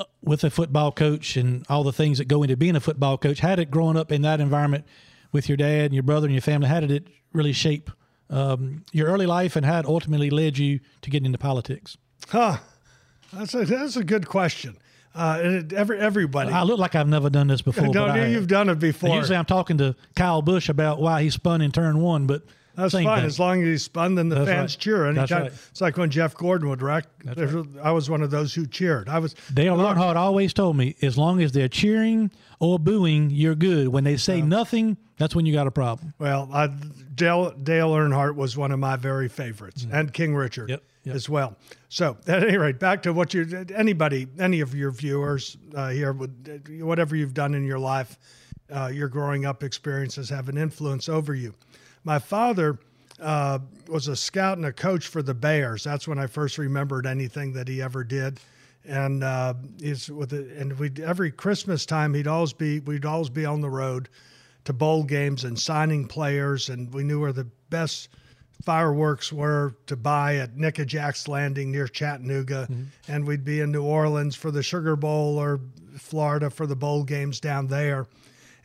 [0.00, 3.18] uh, with a football coach and all the things that go into being a football
[3.18, 4.84] coach, how did growing up in that environment
[5.30, 7.88] with your dad and your brother and your family, how did it really shape
[8.32, 11.96] um, your early life and how it ultimately led you to getting into politics?
[12.28, 12.58] Huh.
[13.32, 14.76] That's a, that's a good question.
[15.14, 16.50] Uh, every, everybody.
[16.50, 17.88] I look like I've never done this before.
[17.92, 18.24] Don't you?
[18.24, 19.14] You've done it before.
[19.14, 22.42] Usually I'm talking to Kyle Busch about why he spun in turn one, but
[22.74, 23.04] that's fine.
[23.04, 23.26] Thing.
[23.26, 24.80] As long as he's spun, then the That's fans right.
[24.80, 25.12] cheer.
[25.12, 25.52] That's right.
[25.70, 27.04] it's like when Jeff Gordon would wreck.
[27.82, 29.08] I was one of those who cheered.
[29.08, 29.34] I was.
[29.52, 32.30] Dale Earnhardt always told me, as long as they're cheering
[32.60, 33.88] or booing, you're good.
[33.88, 36.14] When they say nothing, that's when you got a problem.
[36.18, 36.68] Well, I,
[37.14, 41.14] Dale, Dale Earnhardt was one of my very favorites, and King Richard Yep, yep.
[41.14, 41.56] as well.
[41.88, 46.12] So, at any rate, back to what you, anybody, any of your viewers uh, here,
[46.12, 48.18] would whatever you've done in your life,
[48.74, 51.54] uh, your growing up experiences have an influence over you.
[52.04, 52.78] My father
[53.20, 55.84] uh, was a scout and a coach for the Bears.
[55.84, 58.40] That's when I first remembered anything that he ever did.
[58.84, 63.28] And uh, he's with it, and we every Christmas time he'd always be we'd always
[63.28, 64.08] be on the road
[64.64, 68.08] to bowl games and signing players, and we knew where the best
[68.64, 72.68] fireworks were to buy at Nickajack's Landing near Chattanooga,
[73.06, 75.60] and we'd be in New Orleans for the Sugar Bowl or
[75.96, 78.06] Florida for the bowl games down there.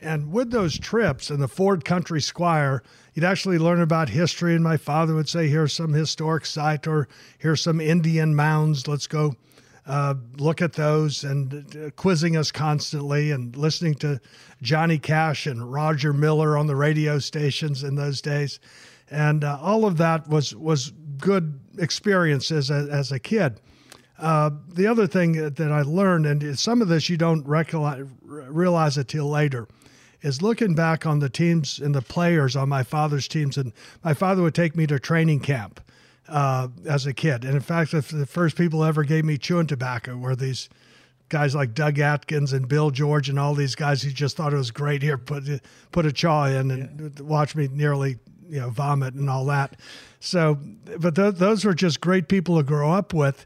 [0.01, 2.83] And with those trips and the Ford Country Squire,
[3.17, 4.53] you'd actually learn about history.
[4.53, 7.07] And my father would say, "Here's some historic site, or
[7.39, 8.87] here's some Indian mounds.
[8.87, 9.35] Let's go
[9.87, 14.21] uh, look at those." And uh, quizzing us constantly, and listening to
[14.61, 18.59] Johnny Cash and Roger Miller on the radio stations in those days,
[19.09, 23.59] and uh, all of that was was good experiences as, as a kid.
[24.19, 28.99] Uh, the other thing that I learned, and some of this you don't recognize, realize
[28.99, 29.67] it till later,
[30.21, 33.57] is looking back on the teams and the players on my father's teams.
[33.57, 35.81] And my father would take me to training camp
[36.27, 37.45] uh, as a kid.
[37.45, 40.69] And in fact, the, first people ever gave me chewing tobacco were these
[41.29, 44.57] guys like Doug Atkins and Bill George and all these guys who just thought it
[44.57, 45.01] was great.
[45.01, 45.43] Here, put
[45.91, 48.17] put a chaw in and watch me nearly
[48.49, 49.77] you know vomit and all that.
[50.19, 50.57] So,
[50.99, 53.45] but th- those were just great people to grow up with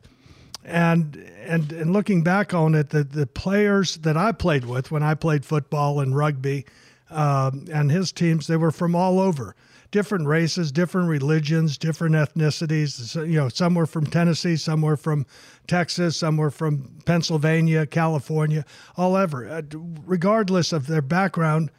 [0.63, 5.04] and and and looking back on it, the the players that I played with when
[5.04, 6.65] I played football and rugby,
[7.10, 9.56] um, and his teams, they were from all over,
[9.91, 12.91] different races, different religions, different ethnicities.
[12.91, 15.26] So, you know, some were from Tennessee, some were from
[15.67, 19.47] Texas, some were from Pennsylvania, California, all over.
[19.47, 19.62] Uh,
[20.06, 21.69] regardless of their background,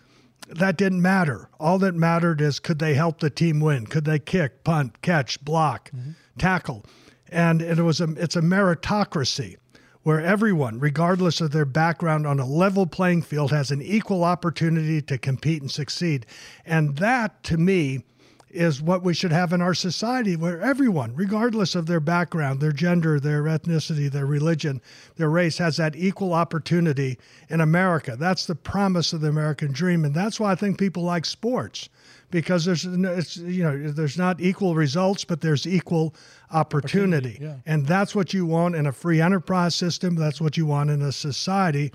[0.48, 1.48] that didn't matter.
[1.58, 3.86] All that mattered is could they help the team win?
[3.86, 5.90] Could they kick, punt, catch, block,
[6.36, 6.84] tackle?
[7.32, 9.56] And it was a it's a meritocracy
[10.02, 15.00] where everyone regardless of their background on a level playing field has an equal opportunity
[15.00, 16.26] to compete and succeed.
[16.66, 18.04] And that to me
[18.50, 22.72] is what we should have in our society where everyone regardless of their background their
[22.72, 24.78] gender their ethnicity their religion
[25.16, 27.18] their race has that equal opportunity
[27.48, 28.14] in america.
[28.14, 30.04] That's the promise of the american dream.
[30.04, 31.88] And that's why i think people like sports
[32.32, 36.16] because there's it's you know there's not equal results, but there's equal
[36.50, 37.56] opportunity, yeah.
[37.66, 40.16] and that's what you want in a free enterprise system.
[40.16, 41.92] That's what you want in a society.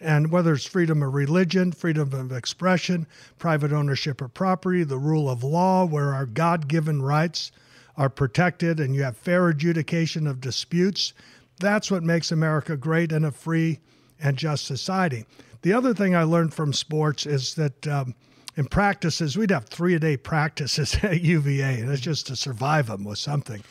[0.00, 5.28] And whether it's freedom of religion, freedom of expression, private ownership of property, the rule
[5.28, 7.50] of law, where our God given rights
[7.96, 11.14] are protected and you have fair adjudication of disputes,
[11.58, 13.80] that's what makes America great and a free
[14.22, 15.24] and just society.
[15.62, 18.14] The other thing I learned from sports is that um,
[18.58, 22.88] in practices, we'd have three a day practices at UVA, and it's just to survive
[22.88, 23.62] them was something.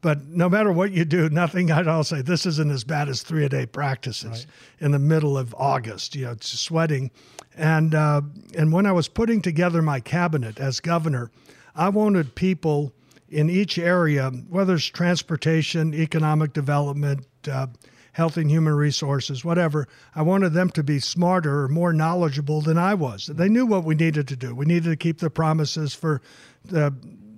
[0.00, 3.22] But no matter what you do, nothing I'd all say this isn't as bad as
[3.22, 4.46] three a day practices
[4.80, 6.16] in the middle of August.
[6.16, 7.10] You know, it's sweating,
[7.56, 8.22] and uh,
[8.56, 11.30] and when I was putting together my cabinet as governor,
[11.76, 12.92] I wanted people
[13.28, 17.66] in each area, whether it's transportation, economic development, uh,
[18.12, 22.78] health and human resources, whatever, I wanted them to be smarter or more knowledgeable than
[22.78, 23.26] I was.
[23.26, 24.54] They knew what we needed to do.
[24.54, 26.20] We needed to keep the promises for
[26.64, 26.94] the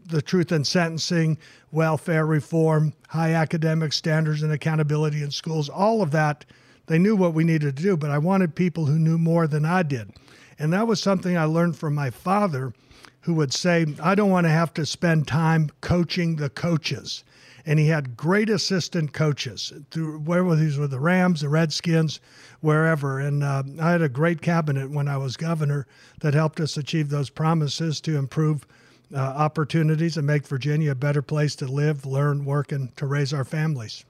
[0.06, 1.38] the truth in sentencing,
[1.72, 6.44] welfare reform, high academic standards and accountability in schools, all of that.
[6.86, 9.64] They knew what we needed to do, but I wanted people who knew more than
[9.64, 10.12] I did.
[10.58, 12.74] And that was something I learned from my father,
[13.22, 17.24] who would say, I don't want to have to spend time coaching the coaches.
[17.66, 22.20] And he had great assistant coaches through whether these were the Rams, the Redskins,
[22.60, 23.20] wherever.
[23.20, 25.86] And uh, I had a great cabinet when I was governor
[26.20, 28.66] that helped us achieve those promises to improve
[29.14, 33.32] uh, opportunities and make Virginia a better place to live, learn, work, and to raise
[33.32, 34.04] our families.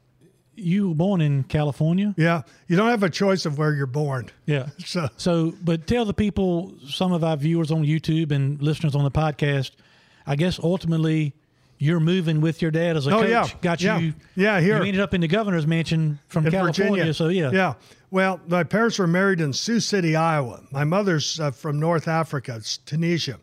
[0.57, 2.15] You were born in California.
[2.17, 4.31] Yeah, you don't have a choice of where you're born.
[4.47, 4.69] Yeah.
[4.87, 9.03] So So, but tell the people, some of our viewers on YouTube and listeners on
[9.03, 9.73] the podcast,
[10.27, 11.35] I guess ultimately
[11.79, 13.29] you're moving with your dad as a Oh, coach.
[13.31, 13.49] yeah.
[13.61, 13.99] Got Yeah.
[13.99, 14.15] you.
[14.37, 14.77] Yeah, here.
[14.79, 16.91] You ended up in the governor's mansion from in California.
[17.05, 17.15] Virginia.
[17.15, 17.51] So yeah.
[17.53, 17.75] yeah.
[18.11, 20.61] Well, my parents were married in Sioux City, Iowa.
[20.71, 23.39] My mother's uh, from North Africa, Tunisia,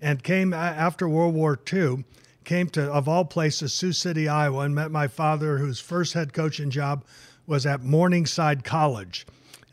[0.00, 2.04] and came after World War II.
[2.44, 6.32] Came to of all places Sioux City, Iowa, and met my father, whose first head
[6.32, 7.04] coaching job
[7.46, 9.26] was at Morningside College,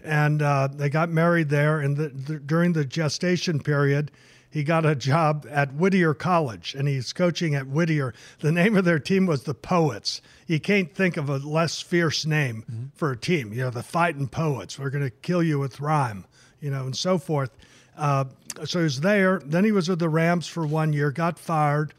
[0.03, 1.79] and uh, they got married there.
[1.79, 4.11] And the, the, during the gestation period,
[4.51, 8.13] he got a job at Whittier College and he's coaching at Whittier.
[8.39, 10.21] The name of their team was the Poets.
[10.45, 13.53] You can't think of a less fierce name for a team.
[13.53, 14.77] You know, the Fighting Poets.
[14.77, 16.25] We're going to kill you with rhyme,
[16.59, 17.51] you know, and so forth.
[17.97, 18.25] Uh,
[18.65, 19.41] so he was there.
[19.45, 21.93] Then he was with the Rams for one year, got fired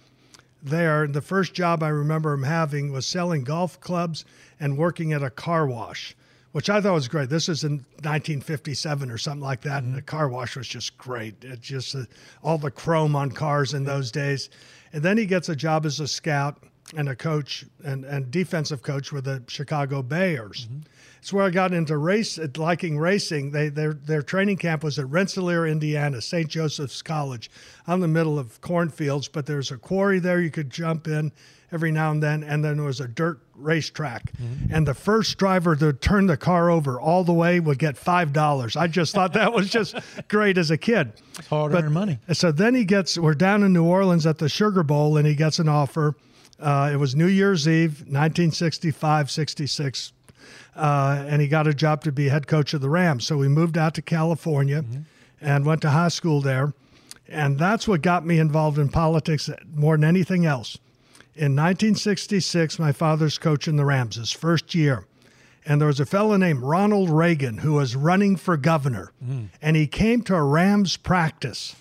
[0.63, 1.05] there.
[1.05, 4.25] And the first job I remember him having was selling golf clubs
[4.61, 6.15] and working at a car wash,
[6.53, 7.29] which I thought was great.
[7.29, 9.83] This is in 1957 or something like that.
[9.83, 11.43] And the car wash was just great.
[11.43, 12.05] It just uh,
[12.43, 14.51] all the chrome on cars in those days.
[14.93, 16.63] And then he gets a job as a scout
[16.97, 20.69] and a coach and, and defensive coach with the Chicago Bears.
[21.23, 23.53] It's where I got into race, liking racing.
[23.53, 26.49] They their their training camp was at Rensselaer, Indiana, St.
[26.49, 27.49] Joseph's College,
[27.87, 29.29] out in the middle of cornfields.
[29.29, 31.31] But there's a quarry there you could jump in
[31.71, 34.33] every now and then, and then there was a dirt racetrack.
[34.69, 38.33] And the first driver to turn the car over all the way would get five
[38.33, 38.75] dollars.
[38.75, 39.95] I just thought that was just
[40.29, 41.13] great as a kid.
[41.49, 42.19] Hard earned money.
[42.33, 45.37] So then he gets, we're down in New Orleans at the Sugar Bowl, and he
[45.37, 46.17] gets an offer.
[46.59, 50.13] Uh, it was New Year's Eve, 1965, 66.
[50.75, 53.27] Uh, and he got a job to be head coach of the Rams.
[53.27, 54.85] So we moved out to California
[55.41, 56.73] and went to high school there.
[57.29, 60.79] And that's what got me involved in politics more than anything else.
[61.35, 65.07] In 1966, my father's coaching the Rams, his first year.
[65.65, 69.13] And there was a fellow named Ronald Reagan who was running for governor.
[69.63, 71.77] And he came to a Rams practice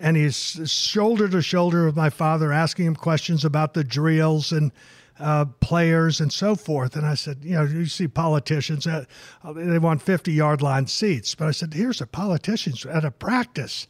[0.00, 4.72] and he's shoulder to shoulder with my father, asking him questions about the drills and
[5.18, 6.96] uh, players and so forth.
[6.96, 9.06] And I said, you know, you see politicians, at,
[9.54, 11.34] they want 50 yard line seats.
[11.34, 13.86] But I said, here's a politician at a practice,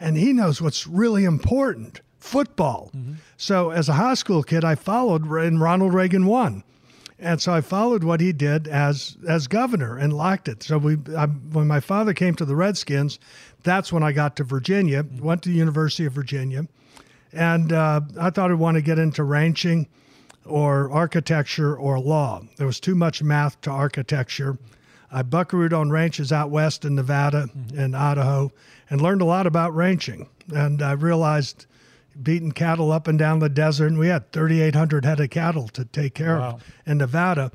[0.00, 2.90] and he knows what's really important football.
[3.36, 6.64] So as a high school kid, I followed, and Ronald Reagan won.
[7.18, 10.62] And so I followed what he did as as governor and liked it.
[10.62, 13.18] So we, I, when my father came to the Redskins,
[13.62, 15.02] that's when I got to Virginia.
[15.18, 16.66] Went to the University of Virginia,
[17.32, 19.88] and uh, I thought I'd want to get into ranching,
[20.46, 22.42] or architecture or law.
[22.56, 24.58] There was too much math to architecture.
[25.10, 27.78] I buckarooed on ranches out west in Nevada mm-hmm.
[27.78, 28.50] and Idaho,
[28.90, 30.28] and learned a lot about ranching.
[30.52, 31.66] And I realized
[32.22, 33.88] beating cattle up and down the desert.
[33.88, 36.54] And we had 3,800 head of cattle to take care Wow.
[36.54, 37.50] of in Nevada.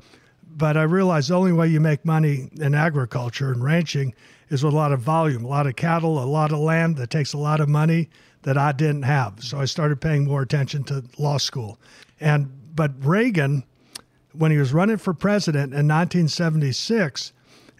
[0.54, 4.14] But I realized the only way you make money in agriculture and ranching
[4.50, 7.10] is with a lot of volume, a lot of cattle, a lot of land that
[7.10, 8.10] takes a lot of money
[8.42, 9.42] that I didn't have.
[9.42, 11.80] So I started paying more attention to law school.
[12.20, 13.64] And but Reagan,
[14.32, 17.32] when he was running for president in 1976,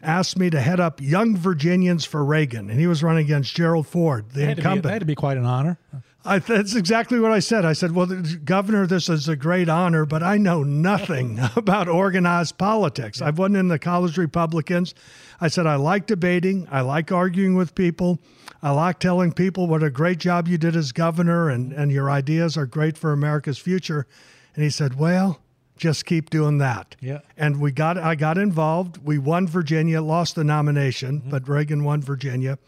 [0.02, 3.86] asked me to head up Young Virginians for Reagan, and he was running against Gerald
[3.86, 4.82] Ford, the That had, to be, incumbent.
[4.84, 5.78] that had to be quite an honor.
[6.24, 7.64] I, that's exactly what I said.
[7.64, 8.06] I said, "Well,
[8.44, 13.20] Governor, this is a great honor, but I know nothing about organized politics.
[13.20, 14.94] I wasn't in the college Republicans.
[15.40, 16.68] I said I like debating.
[16.70, 18.20] I like arguing with people.
[18.62, 22.08] I like telling people what a great job you did as governor, and and your
[22.08, 24.06] ideas are great for America's future."
[24.54, 25.38] And he said, "Well."
[25.78, 26.94] Just keep doing that.
[27.00, 27.22] Yeah.
[27.36, 28.98] And we got I got involved.
[28.98, 31.30] We won Virginia, lost the nomination, mm-hmm.
[31.30, 32.58] but Reagan won Virginia.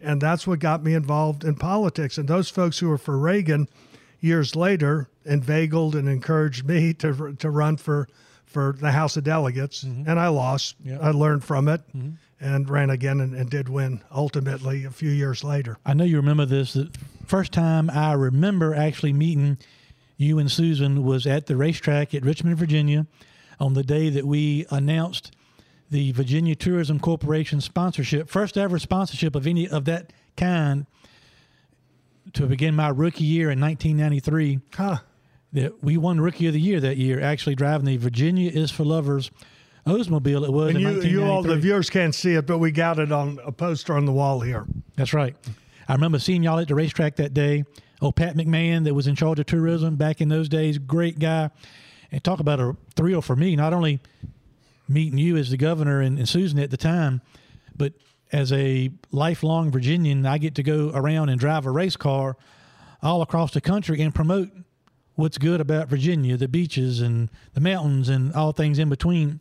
[0.00, 2.16] And that's what got me involved in politics.
[2.18, 3.68] And those folks who were for Reagan
[4.20, 8.08] years later inveigled and encouraged me to, to run for,
[8.46, 9.84] for the House of Delegates.
[9.84, 10.08] Mm-hmm.
[10.08, 10.76] And I lost.
[10.82, 10.98] Yeah.
[11.00, 12.12] I learned from it mm-hmm.
[12.40, 15.78] and ran again and, and did win ultimately a few years later.
[15.84, 16.72] I know you remember this.
[16.72, 16.90] The
[17.26, 19.58] first time I remember actually meeting
[20.16, 23.06] you and Susan was at the racetrack at Richmond, Virginia,
[23.58, 25.32] on the day that we announced
[25.90, 30.86] the Virginia Tourism Corporation sponsorship, first ever sponsorship of any of that kind
[32.32, 34.60] to begin my rookie year in 1993.
[34.74, 34.98] Huh.
[35.52, 38.84] That we won Rookie of the Year that year, actually driving the Virginia is for
[38.84, 39.30] Lovers
[39.86, 40.46] Oldsmobile.
[40.46, 42.98] It was And in you, you all, the viewers can't see it, but we got
[42.98, 44.64] it on a poster on the wall here.
[44.96, 45.36] That's right.
[45.88, 47.64] I remember seeing y'all at the racetrack that day.
[48.02, 51.50] Oh, Pat McMahon, that was in charge of tourism back in those days, great guy.
[52.10, 54.00] And talk about a thrill for me, not only
[54.88, 57.22] meeting you as the governor and, and Susan at the time,
[57.76, 57.92] but
[58.32, 62.36] as a lifelong Virginian, I get to go around and drive a race car
[63.02, 64.50] all across the country and promote
[65.14, 69.38] what's good about Virginia, the beaches and the mountains and all things in between.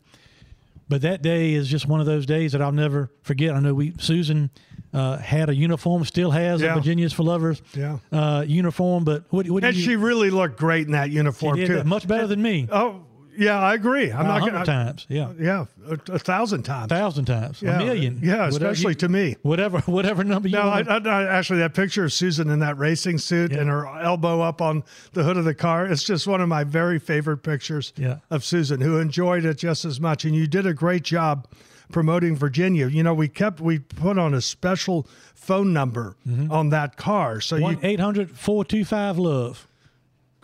[0.91, 3.55] But that day is just one of those days that I'll never forget.
[3.55, 4.49] I know we Susan
[4.93, 6.73] uh, had a uniform, still has Yeah.
[6.73, 7.99] a Virginia's for Lovers Yeah.
[8.11, 9.05] uh, uniform.
[9.05, 11.81] But what, what And you, she really looked great in that uniform, too.
[11.85, 12.67] much better than me.
[12.69, 13.05] Oh,
[13.37, 14.11] yeah, I agree.
[14.11, 16.89] I'm not hundred going times, yeah, Yeah, a, a thousand times.
[16.89, 17.79] thousand times, Yeah.
[17.79, 19.35] a million, Yeah, especially you- to me.
[19.41, 21.07] Whatever, whatever number you No, I, want.
[21.07, 24.61] I, I, actually, that picture of Susan in that racing suit and her elbow up
[24.61, 28.17] on the hood of the car, it's just one of my very favorite pictures Yeah.
[28.29, 30.25] of Susan, who enjoyed it just as much.
[30.25, 31.47] And you did a great job
[31.91, 32.87] promoting Virginia.
[32.87, 36.51] You know, we kept, we put on a special phone number Mm-hmm.
[36.51, 37.41] on that car.
[37.41, 39.67] So you, One 425 love.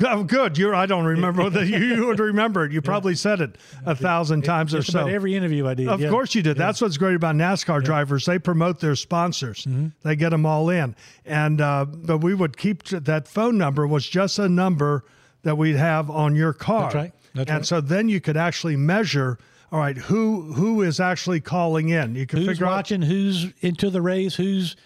[0.05, 0.57] Oh, good.
[0.57, 2.71] You're, I don't remember that you, would remember it.
[2.71, 5.07] You probably said it a thousand times or so.
[5.07, 5.87] every interview I did.
[5.87, 6.09] Of yeah.
[6.09, 6.57] course you did.
[6.57, 8.25] That's what's great about NASCAR drivers.
[8.25, 9.65] They promote their sponsors.
[9.65, 9.87] Mm-hmm.
[10.03, 10.95] They get them all in.
[11.25, 15.03] And uh, but we would keep t- that phone number was just a number
[15.43, 16.83] that we'd have on your car.
[16.83, 17.13] That's right.
[17.33, 17.65] That's and right.
[17.65, 19.37] so then you could actually measure.
[19.71, 22.15] All right, who who is actually calling in?
[22.15, 24.77] You could who's figure watching, who's into the race, who's,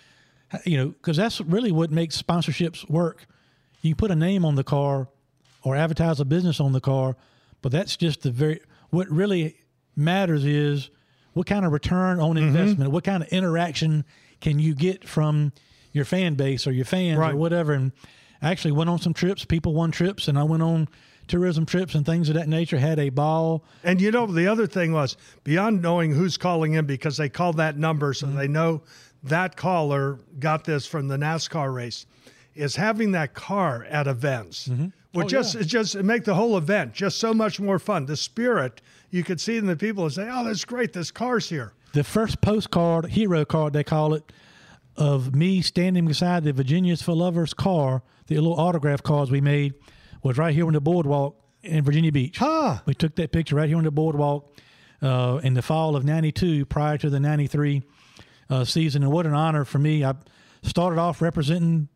[0.66, 3.28] you know, because that's really what makes sponsorships work.
[3.82, 5.08] You can put a name on the car
[5.64, 7.16] or advertise a business on the car,
[7.62, 8.60] but that's just the very,
[8.90, 9.58] what really
[9.96, 10.90] matters is
[11.34, 12.48] what kind of return on Mm-hmm.
[12.48, 14.06] investment, what kind of interaction
[14.40, 15.52] can you get from
[15.92, 17.34] your fan base or your fans Right.
[17.34, 17.74] or whatever.
[17.74, 17.92] And
[18.42, 20.88] I actually went on some trips, people won trips, and I went on
[21.28, 23.64] tourism trips and things of that nature, had a ball.
[23.84, 27.54] And you know, the other thing was beyond knowing who's calling in because they call
[27.54, 28.82] that number so they know
[29.24, 32.06] that caller got this from the NASCAR race,
[32.56, 34.70] is having that car at events.
[35.14, 35.62] Would Oh, just yeah.
[35.62, 38.06] it just make the whole event just so much more fun.
[38.06, 40.93] The spirit you could see in the people and say, "Oh, that's great!
[40.93, 44.32] This car's here." the first postcard, hero card, they call it,
[44.95, 49.74] of me standing beside the Virginia's for Lovers car, the little autograph cards we made,
[50.24, 52.38] was right here on the boardwalk in Virginia Beach.
[52.38, 52.78] Huh.
[52.86, 54.56] We took that picture right here on the boardwalk
[55.02, 57.84] uh, in the fall of 92 prior to the 93
[58.49, 59.04] uh, season.
[59.04, 60.06] And what an honor for me.
[60.06, 60.14] I
[60.64, 61.89] started off representing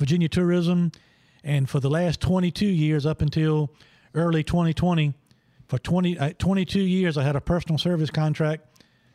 [0.00, 0.90] Virginia tourism,
[1.44, 3.70] and for the last 22 years, up until
[4.14, 5.14] early 2020,
[5.68, 8.64] for 20, uh, 22 years, I had a personal service contract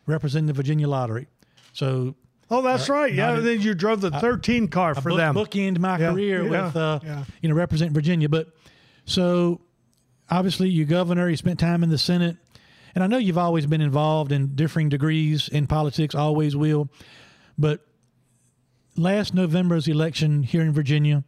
[0.06, 1.26] representing the Virginia Lottery.
[1.74, 2.14] So
[2.48, 3.12] Oh, that's right.
[3.12, 5.34] Yeah, then you drove the 13 car for book, them.
[5.34, 7.24] bookend my Yeah, career yeah, with uh, yeah.
[7.42, 8.28] you know representing Virginia.
[8.28, 8.46] But
[9.04, 9.60] so
[10.30, 12.36] obviously you governor, you spent time in the Senate,
[12.94, 16.88] and I know you've always been involved in differing degrees in politics, always will.
[17.58, 17.84] But
[18.96, 21.24] last November's election here in Virginia,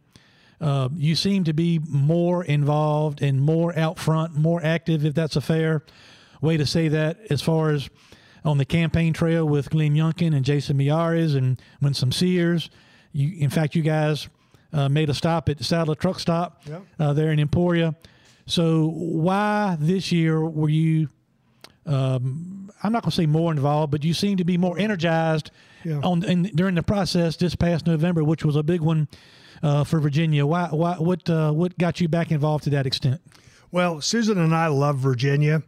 [0.61, 5.35] uh, you seem to be more involved and more out front, more active, if that's
[5.35, 5.83] a fair
[6.41, 7.89] way to say that, as far as
[8.45, 12.69] on the campaign trail with Glenn Youngkin and Jason Miyares and Winsome Sears.
[13.11, 14.29] You, in fact, you guys
[14.71, 16.83] uh, made a stop at the Sadler Truck Stop Yep.
[16.99, 17.95] uh, there in Emporia.
[18.45, 21.09] So, why this year were you?
[21.85, 25.51] Um, I'm not going to say more involved, but you seem to be more energized
[25.83, 26.01] Yeah.
[26.03, 29.07] on in, during the process this past November, which was a big one
[29.63, 30.45] uh, for Virginia.
[30.45, 30.67] Why?
[30.71, 30.95] Why?
[30.95, 31.29] What?
[31.29, 33.21] Uh, what got you back involved to that extent?
[33.71, 35.61] Well, Susan and I love Virginia,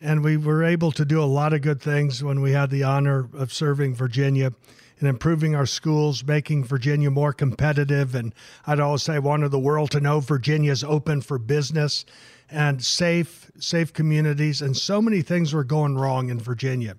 [0.00, 2.82] and we were able to do a lot of good things when we had the
[2.82, 4.52] honor of serving Virginia
[5.00, 8.14] and improving our schools, making Virginia more competitive.
[8.14, 8.34] And
[8.66, 12.04] I'd always say, I wanted the world to know Virginia is open for business
[12.50, 14.62] and safe, safe communities.
[14.62, 16.96] And so many things were going wrong in Virginia.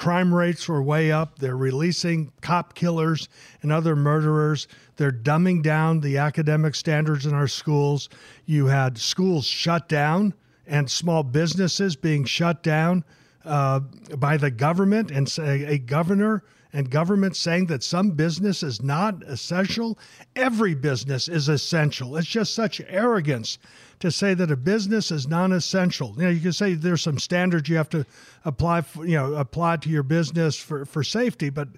[0.00, 1.40] Crime rates were way up.
[1.40, 3.28] They're releasing cop killers
[3.60, 4.66] and other murderers.
[4.96, 8.08] They're dumbing down the academic standards in our schools.
[8.46, 10.32] You had schools shut down
[10.66, 13.04] and small businesses being shut down
[13.44, 13.80] uh,
[14.16, 19.98] by the government and a governor and government saying that some business is not essential.
[20.36, 22.16] Every business is essential.
[22.16, 23.58] It's just such arrogance
[24.00, 26.14] to say that a business is non-essential.
[26.16, 28.06] You know, you can say there's some standards you have to
[28.44, 31.68] apply, for, you know, apply to your business for, for safety, but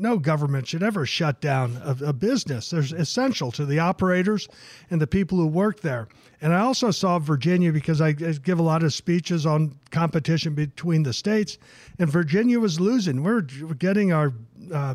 [0.00, 2.70] no government should ever shut down a, a business.
[2.70, 4.48] There's essential to the operators
[4.90, 6.08] and the people who work there.
[6.40, 11.02] And I also saw Virginia because I give a lot of speeches on competition between
[11.02, 11.58] the states,
[11.98, 13.22] and Virginia was losing.
[13.22, 14.32] We're getting our
[14.72, 14.94] uh,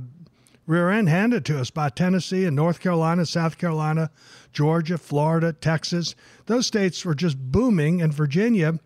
[0.65, 4.09] rear end handed to us by Tennessee and North Carolina, South Carolina,
[4.53, 6.15] Georgia, Florida, Texas.
[6.47, 8.79] Those states were just booming, and Virginia,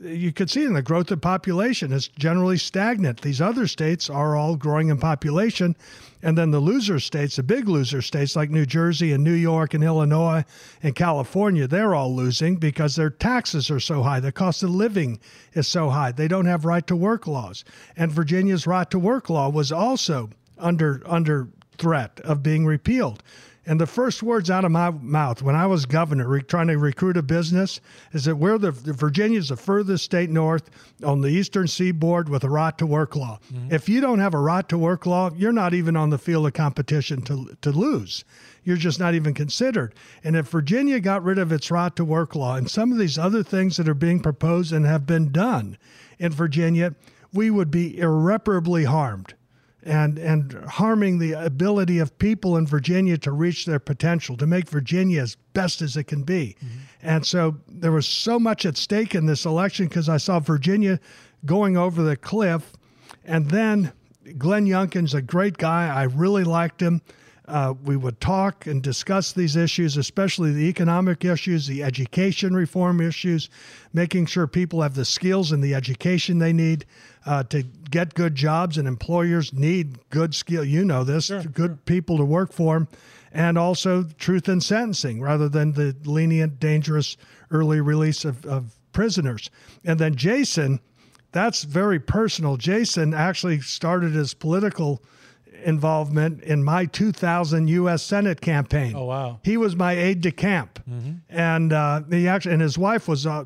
[0.00, 3.20] you could see in the growth of population is generally stagnant.
[3.20, 5.76] These other states are all growing in population.
[6.22, 9.74] And then the loser states, the big loser states like New Jersey and New York
[9.74, 10.44] and Illinois
[10.82, 14.20] and California, they're all losing because their taxes are so high.
[14.20, 15.20] The cost of living
[15.54, 16.12] is so high.
[16.12, 17.64] They don't have right to work laws.
[17.96, 21.48] And Virginia's right to work law was also under under
[21.78, 23.22] threat of being repealed.
[23.70, 26.76] And the first words out of my mouth when I was governor, re- trying to
[26.76, 27.80] recruit a business,
[28.12, 30.68] is that we're the, the Virginia's the furthest state north
[31.04, 33.38] on the eastern seaboard with a right to work law.
[33.54, 33.72] Mm-hmm.
[33.72, 36.48] If you don't have a right to work law, you're not even on the field
[36.48, 38.24] of competition to to lose.
[38.64, 39.94] You're just not even considered.
[40.24, 43.18] And if Virginia got rid of its right to work law and some of these
[43.18, 45.78] other things that are being proposed and have been done
[46.18, 46.96] in Virginia,
[47.32, 49.34] we would be irreparably harmed
[49.82, 54.68] and and harming the ability of people in Virginia to reach their potential, to make
[54.68, 56.56] Virginia as best as it can be.
[56.58, 56.78] Mm-hmm.
[57.02, 61.00] And so there was so much at stake in this election because I saw Virginia
[61.46, 62.72] going over the cliff,
[63.24, 63.92] and then
[64.36, 65.88] Glenn Youngkin's a great guy.
[65.88, 67.00] I really liked him.
[67.50, 73.00] Uh, we would talk and discuss these issues, especially the economic issues, the education reform
[73.00, 73.50] issues,
[73.92, 76.86] making sure people have the skills and the education they need
[77.26, 80.64] uh, to get good jobs, and employers need good skill.
[80.64, 81.78] You know this, sure, good sure.
[81.84, 82.86] people to work for
[83.32, 87.16] and also truth in sentencing rather than the lenient, dangerous
[87.50, 89.50] early release of, of prisoners.
[89.84, 90.80] And then Jason,
[91.32, 92.56] that's very personal.
[92.56, 95.02] Jason actually started his political
[95.64, 98.02] involvement in my 2000 U.S.
[98.02, 98.94] Senate campaign.
[98.96, 99.40] Oh wow!
[99.42, 101.12] He was my aide de camp, mm-hmm.
[101.28, 103.44] and uh, he actually and his wife was uh,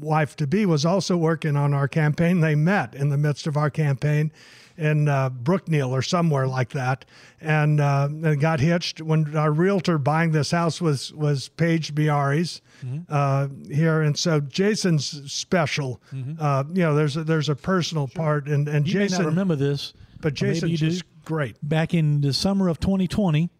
[0.00, 2.40] wife to be was also working on our campaign.
[2.40, 4.32] They met in the midst of our campaign
[4.76, 7.04] in uh, Brookneal or somewhere like that,
[7.40, 12.60] and, uh, and got hitched when our realtor buying this house was was Page Miyares
[12.84, 13.02] mm-hmm.
[13.08, 16.00] uh, here, and so Jason's special.
[16.12, 16.42] Mm-hmm.
[16.42, 18.22] Uh, you know, there's a, there's a personal sure.
[18.22, 21.56] part, and and you Jason remember this, but Jason's just great.
[21.62, 23.50] Back in the summer of 2020,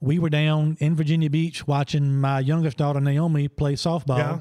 [0.00, 4.18] we were down in Virginia Beach watching my youngest daughter Naomi play softball.
[4.18, 4.40] Yeah.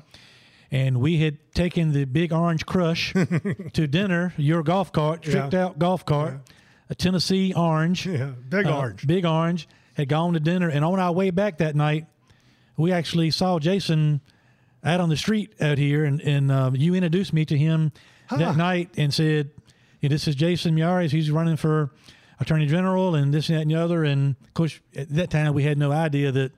[0.72, 3.14] And we had taken the big orange crush
[3.74, 5.66] to dinner, your golf cart, tricked yeah.
[5.66, 6.54] out golf cart, yeah.
[6.90, 8.06] a Tennessee orange.
[8.16, 9.08] Yeah, big uh, orange.
[9.08, 9.68] Big orange.
[9.94, 10.70] Had gone to dinner.
[10.70, 12.08] And on our way back that night,
[12.76, 14.20] we actually saw Jason
[14.84, 16.04] out on the street out here.
[16.04, 17.94] And, and uh, you introduced me to him
[18.28, 18.38] huh.
[18.38, 19.52] that night and said,
[20.02, 21.12] This is Jason Miyares.
[21.12, 21.92] He's running for
[22.40, 24.04] attorney general and this and that and the other.
[24.04, 26.52] And of course, at that time, we had no idea that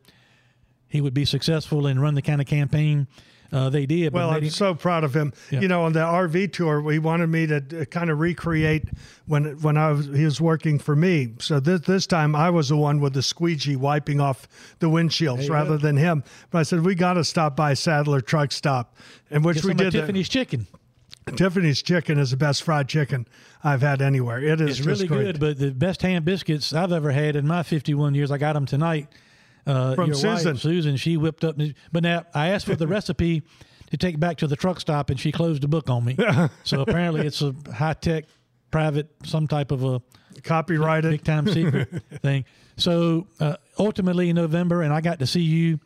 [0.88, 3.08] he would be successful and run the kind of campaign
[3.52, 4.14] uh, they did.
[4.14, 5.34] Well, I'm so proud of him.
[5.52, 5.62] Yeah.
[5.62, 8.86] You know, on the RV tour, he wanted me to kind of recreate
[9.26, 11.34] when when I was he was working for me.
[11.40, 14.48] So this this time I was the one with the squeegee wiping off
[14.80, 16.24] the windshields rather than him.
[16.52, 18.96] But I said we got to stop by Sadler Truck Stop,
[19.32, 19.92] and which Get we did.
[19.92, 20.68] Tiffany's Chicken.
[21.36, 23.28] Tiffany's chicken is the best fried chicken
[23.68, 24.42] I've had anywhere.
[24.42, 27.64] It is it's really good, but the best ham biscuits I've ever had in my
[27.64, 28.32] 51 years.
[28.32, 29.10] I got them tonight.
[29.66, 30.54] Uh, From Susan.
[30.54, 31.58] Wife, Susan, she whipped up.
[31.92, 33.44] But now I asked for the recipe
[33.92, 36.18] to take back to the truck stop, and she closed the book on me.
[36.64, 38.26] so apparently, it's a high tech,
[38.72, 40.02] private, some type of a
[40.44, 41.90] copyrighted, big time secret
[42.22, 42.46] thing.
[42.78, 45.80] So uh, ultimately, in November, and I got to see you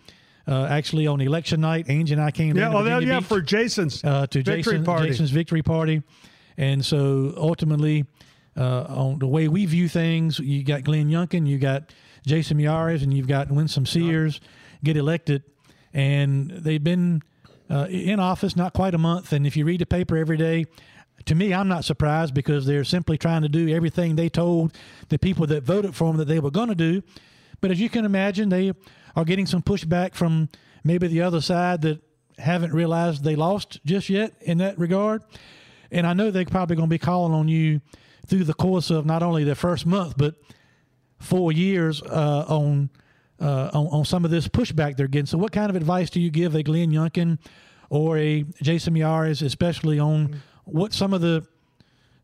[0.47, 1.89] uh, actually on election night.
[1.89, 5.07] Angie and I came yeah, well, yeah, Beach, for Jason's uh, to victory Jason, party.
[5.07, 6.03] Jason's victory party,
[6.58, 8.06] and so ultimately,
[8.58, 11.93] uh, on the way we view things, you got Glenn Youngkin, you got
[12.26, 14.39] Jason Miyares, and you've got Winsome Sears
[14.84, 15.43] get elected,
[15.93, 17.22] and they've been
[17.70, 19.32] uh, in office not quite a month.
[19.34, 20.66] And if you read the paper every day,
[21.26, 24.76] to me, I'm not surprised because they're simply trying to do everything they told
[25.10, 27.04] the people that voted for them that they were going to do.
[27.60, 28.74] But as you can imagine, they
[29.16, 30.49] are getting some pushback from
[30.84, 32.02] maybe the other side that
[32.39, 35.22] haven't realized they lost just yet in that regard.
[35.92, 37.82] And I know they're probably going to be calling on you
[38.28, 40.36] through the course of not only the first month, but
[41.20, 42.89] four years uh, on,
[43.39, 45.26] uh, on, on some of this pushback they're getting.
[45.26, 47.39] So, what kind of advice do you give a Glenn Youngkin
[47.89, 51.46] or a Jason Miyares, especially on what some of the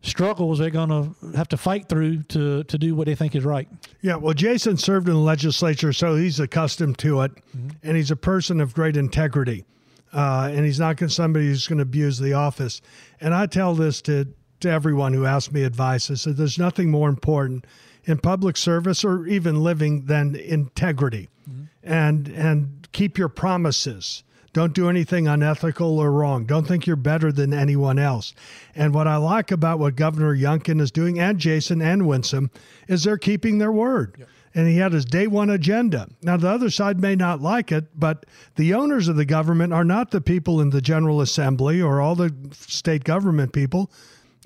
[0.02, 3.44] struggles they're going to have to fight through to to do what they think is
[3.44, 3.68] right.
[4.02, 7.70] Yeah, well, Jason served in the legislature, so he's accustomed to it, mm-hmm.
[7.84, 9.66] and he's a person of great integrity,
[10.14, 12.82] uh, and he's not going somebody who's going to abuse the office.
[13.20, 14.28] And I tell this to
[14.60, 16.10] to everyone who asks me advice.
[16.10, 17.66] I said, "There's nothing more important
[18.06, 21.66] in public service or even living than integrity, mm-hmm.
[21.84, 26.46] and and keep your promises." Don't do anything unethical or wrong.
[26.46, 28.34] Don't think you're better than anyone else.
[28.76, 32.50] And what I like about what Governor Youngkin is doing, and Jason and Winsome,
[32.88, 34.16] is they're keeping their word.
[34.18, 34.30] Yep.
[34.58, 36.08] And he had his day one agenda.
[36.24, 39.84] Now, the other side may not like it, but the owners of the government are
[39.84, 43.92] not the people in the General Assembly or all the state government people.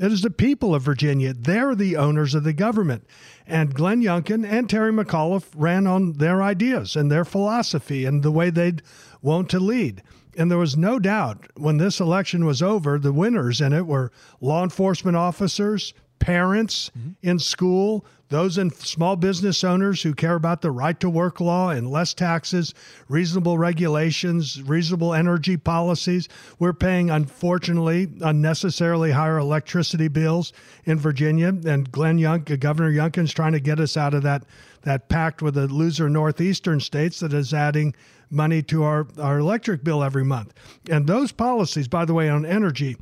[0.02, 1.32] It is the people of Virginia.
[1.34, 3.08] They're the owners of the government.
[3.48, 8.32] And Glenn Youngkin and Terry McAuliffe ran on their ideas and their philosophy and the
[8.32, 8.82] way they'd
[9.22, 10.04] want to lead.
[10.38, 14.12] And there was no doubt when this election was over, the winners in it were
[14.42, 17.10] law enforcement officers, parents mm-hmm.
[17.22, 21.72] in school, those in small business owners who care about the right to work law
[21.72, 22.74] and less taxes,
[23.10, 26.30] reasonable regulations, reasonable energy policies.
[26.58, 30.54] We're paying, unfortunately, unnecessarily higher electricity bills
[30.86, 31.50] in Virginia.
[31.50, 34.46] And Glenn Young, Governor Youngkin's trying to get us out of that,
[34.84, 37.94] that pact with the loser northeastern states that is adding
[38.30, 40.54] money to our, our electric bill every month.
[40.90, 42.96] And those policies, by the way, on energy,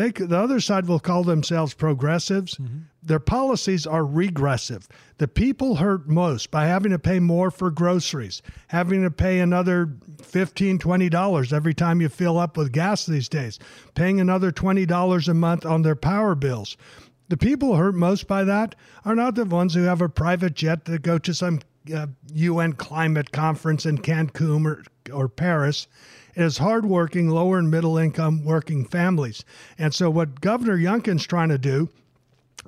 [0.00, 2.54] they, the other side will call themselves progressives.
[2.56, 2.78] Mm-hmm.
[3.02, 4.88] Their policies are regressive.
[5.18, 9.86] The people hurt most by having to pay more for groceries, having to pay another
[10.22, 13.58] $15, $20 every time you fill up with gas these days,
[13.94, 16.76] paying another $20 a month on their power bills.
[17.28, 18.74] The people hurt most by that
[19.04, 21.60] are not the ones who have a private jet to go to some
[21.94, 24.82] uh, UN climate conference in Cancun or,
[25.12, 25.86] or Paris
[26.34, 29.44] is hardworking, lower and middle income working families.
[29.78, 31.88] And so, what Governor Youngkin's trying to do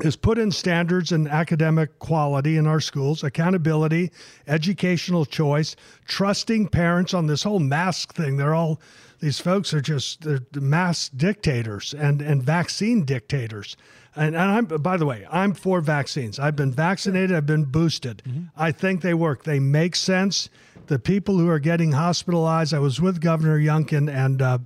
[0.00, 4.10] is put in standards and academic quality in our schools, accountability,
[4.46, 8.36] educational choice, trusting parents on this whole mask thing.
[8.36, 8.80] They're all
[9.20, 13.76] these folks are just they're mask dictators and and vaccine dictators.
[14.14, 16.38] And, and I'm by the way, I'm for vaccines.
[16.38, 17.36] I've been vaccinated.
[17.36, 18.22] I've been boosted.
[18.26, 18.44] Mm-hmm.
[18.56, 19.44] I think they work.
[19.44, 20.50] They make sense
[20.92, 22.74] the people who are getting hospitalized.
[22.74, 24.58] I was with Governor Youngkin and uh,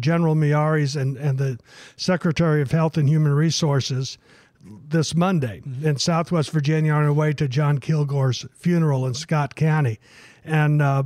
[0.00, 1.60] General Miyares and, and the
[1.96, 4.18] Secretary of Health and Human Resources
[4.64, 5.86] this Monday mm-hmm.
[5.86, 10.00] in Southwest Virginia on our way to John Kilgore's funeral in Scott County.
[10.44, 11.04] And uh,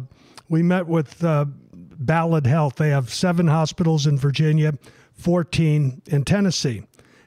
[0.49, 1.45] we met with uh,
[1.75, 2.77] Ballad Health.
[2.77, 4.73] They have seven hospitals in Virginia,
[5.13, 6.85] 14 in Tennessee.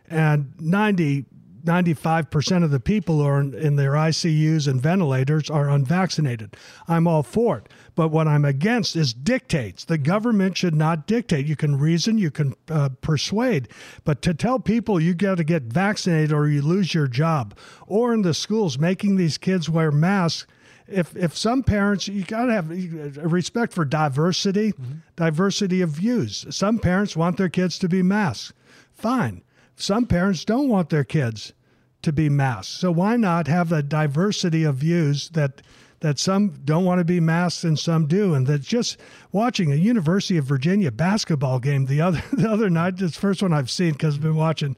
[0.09, 1.25] And 90
[1.63, 6.55] 95% of the people who are in their ICUs and ventilators are unvaccinated.
[6.87, 7.69] I'm all for it.
[7.95, 9.85] But what I'm against is dictates.
[9.85, 11.45] The government should not dictate.
[11.45, 13.67] You can reason, you can uh, persuade,
[14.03, 17.57] but to tell people you got to get vaccinated or you lose your job,
[17.87, 20.47] or in the schools making these kids wear masks.
[20.87, 24.95] If, if some parents you got to have uh, respect for diversity mm-hmm.
[25.15, 28.57] diversity of views some parents want their kids to be masked
[28.91, 29.41] fine
[29.81, 31.53] some parents don't want their kids
[32.01, 32.79] to be masked.
[32.79, 35.61] So why not have a diversity of views that
[36.01, 38.97] that some don't want to be masked and some do, and that just
[39.31, 43.53] watching a University of Virginia basketball game the other the other night, this first one
[43.53, 44.75] I've seen because I've been watching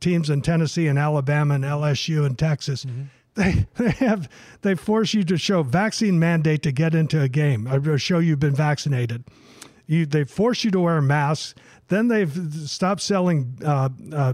[0.00, 2.84] teams in Tennessee and Alabama and LSU and Texas.
[2.84, 3.02] Mm-hmm.
[3.34, 4.28] They, they have
[4.62, 8.40] they force you to show vaccine mandate to get into a game or show you've
[8.40, 9.24] been vaccinated.
[9.86, 11.56] You, they force you to wear a mask.
[11.90, 12.32] Then they've
[12.66, 14.32] stopped selling uh, uh,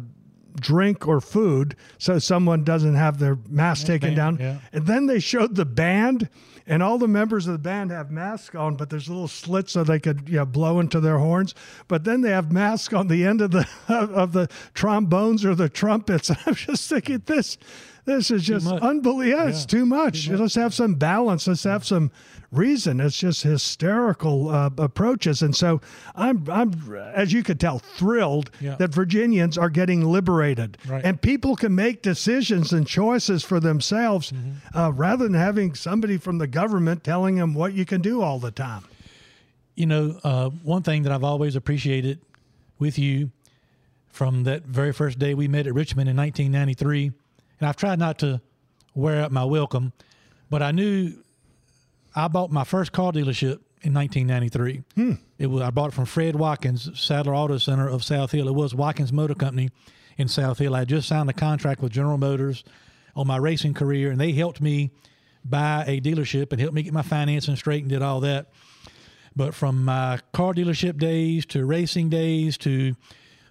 [0.61, 4.39] drink or food so someone doesn't have their mask taken band, down.
[4.39, 4.59] Yeah.
[4.73, 6.29] And then they showed the band,
[6.67, 9.85] and all the members of the band have masks on, but there's little slits so
[9.85, 11.55] they could you know, blow into their horns.
[11.89, 15.69] But then they have masks on the end of the of the trombones or the
[15.69, 16.31] trumpets.
[16.47, 17.57] I'm just thinking this
[18.07, 19.25] this is just unbelievable.
[19.25, 20.25] Yeah, yeah, it's too much.
[20.25, 20.41] too much.
[20.41, 21.47] Let's have some balance.
[21.47, 22.11] Let's have some
[22.53, 23.01] reason.
[23.01, 25.43] It's just hysterical uh, approaches.
[25.43, 25.81] And so
[26.15, 26.73] I'm, I'm,
[27.15, 28.77] as you could tell, thrilled yeah.
[28.77, 31.05] that Virginians are getting liberated right.
[31.05, 34.79] and people can make decisions and choices for themselves mm-hmm.
[34.79, 38.39] uh, rather than having somebody from the government telling them what you can do all
[38.39, 38.85] the time.
[39.75, 42.21] You know, uh, one thing that I've always appreciated
[42.79, 43.31] with you
[44.09, 47.13] from that very first day we met at Richmond in 1993.
[47.61, 48.41] And I've tried not to
[48.95, 49.93] wear out my welcome,
[50.51, 51.13] but I knew
[52.15, 54.83] I bought my first car dealership in 1993.
[54.95, 55.13] Hmm.
[55.39, 58.49] It was I bought it from Fred Watkins, Sadler Auto Center of South Hill.
[58.49, 59.71] It was Watkins Motor Company
[60.17, 60.75] in South Hill.
[60.75, 62.65] I just signed a contract with General Motors
[63.15, 64.91] on my racing career, and they helped me
[65.45, 68.51] buy a dealership and helped me get my financing straight and did all that.
[69.35, 72.97] But from my car dealership days to racing days to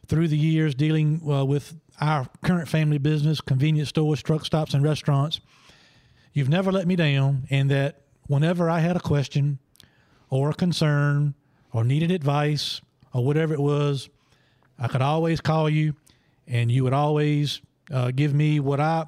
[0.08, 4.84] through the years dealing uh, with our current family business, convenience stores, truck stops, and
[4.84, 5.40] restaurants,
[6.34, 7.48] you've never let me down.
[7.50, 9.60] And that whenever I had a question
[10.30, 11.36] or a concern
[11.72, 12.82] or needed advice
[13.14, 14.10] or whatever it was,
[14.78, 15.96] I could always call you
[16.48, 19.06] and you would always uh, give me what I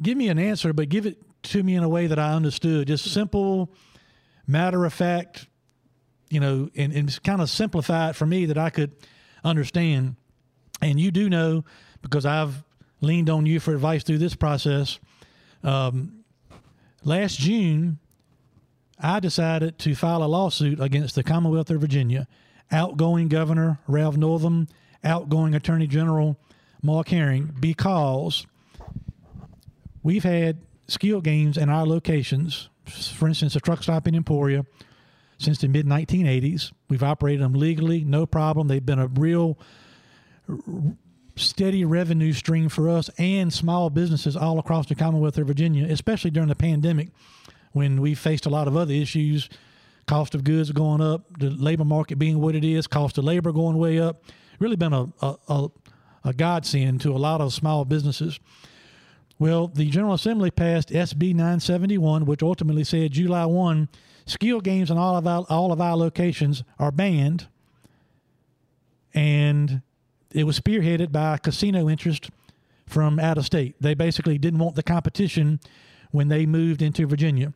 [0.00, 2.88] give me an answer, but give it to me in a way that I understood.
[2.88, 3.72] Just simple,
[4.46, 5.46] matter of fact,
[6.28, 8.92] you know, and, and kind of simplify it for me that I could
[9.44, 10.16] understand.
[10.80, 11.64] And you do know
[12.02, 12.62] because I've
[13.00, 14.98] leaned on you for advice through this process.
[15.62, 16.24] Um,
[17.04, 17.98] last June,
[18.98, 22.26] I decided to file a lawsuit against the Commonwealth of Virginia,
[22.70, 24.68] outgoing Governor Ralph Northam,
[25.04, 26.38] outgoing Attorney General
[26.82, 28.46] Mark Herring, because
[30.02, 30.58] we've had
[30.88, 32.68] skill games in our locations.
[32.86, 34.64] For instance, a truck stop in Emporia
[35.38, 36.72] since the mid 1980s.
[36.88, 38.68] We've operated them legally, no problem.
[38.68, 39.58] They've been a real
[41.36, 46.30] steady revenue stream for us and small businesses all across the Commonwealth of Virginia, especially
[46.30, 47.08] during the pandemic
[47.72, 49.48] when we faced a lot of other issues.
[50.06, 53.52] Cost of goods going up, the labor market being what it is, cost of labor
[53.52, 54.22] going way up.
[54.58, 55.68] Really been a, a, a,
[56.24, 58.38] a godsend to a lot of small businesses.
[59.38, 63.88] Well, the General Assembly passed SB 971, which ultimately said July 1,
[64.24, 67.48] skill games in all of our, all of our locations are banned.
[69.12, 69.82] And
[70.32, 72.30] it was spearheaded by casino interest
[72.86, 73.74] from out of state.
[73.80, 75.60] They basically didn't want the competition
[76.10, 77.52] when they moved into Virginia.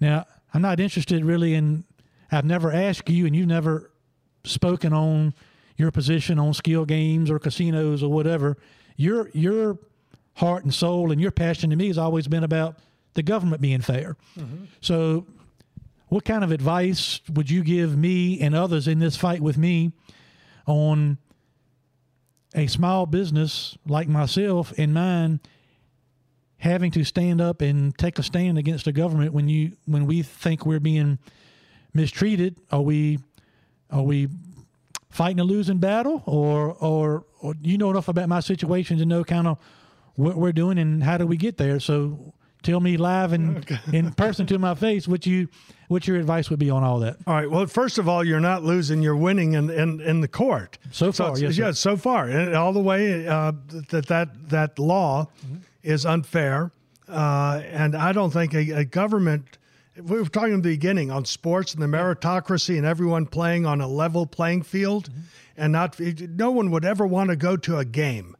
[0.00, 1.84] Now, I'm not interested really in,
[2.30, 3.90] I've never asked you, and you've never
[4.44, 5.34] spoken on
[5.76, 8.56] your position on skill games or casinos or whatever.
[8.96, 9.78] Your, your
[10.34, 12.78] heart and soul and your passion to me has always been about
[13.14, 14.16] the government being fair.
[14.38, 14.64] Mm-hmm.
[14.80, 15.26] So,
[16.08, 19.92] what kind of advice would you give me and others in this fight with me
[20.66, 21.16] on
[22.54, 25.40] a small business like myself and mine
[26.58, 30.22] having to stand up and take a stand against the government when you when we
[30.22, 31.18] think we're being
[31.94, 32.56] mistreated?
[32.70, 33.18] Are we
[33.90, 34.28] are we
[35.12, 39.22] fighting a losing battle, or or, or you know enough about my situation to know
[39.22, 39.58] kind of
[40.14, 41.80] what we're doing and how do we get there.
[41.80, 43.78] So tell me live and okay.
[43.96, 45.48] in person to my face what you
[45.88, 47.18] what your advice would be on all that.
[47.26, 47.50] All right.
[47.50, 50.78] Well, first of all, you're not losing; you're winning in in, in the court.
[50.90, 53.52] So far, so yes, yeah, so far, and all the way uh,
[53.90, 55.58] that that that law mm-hmm.
[55.82, 56.72] is unfair,
[57.08, 59.58] uh, and I don't think a, a government.
[59.94, 63.82] We were talking in the beginning on sports and the meritocracy and everyone playing on
[63.82, 65.20] a level playing field, mm-hmm.
[65.58, 68.34] and not no one would ever want to go to a game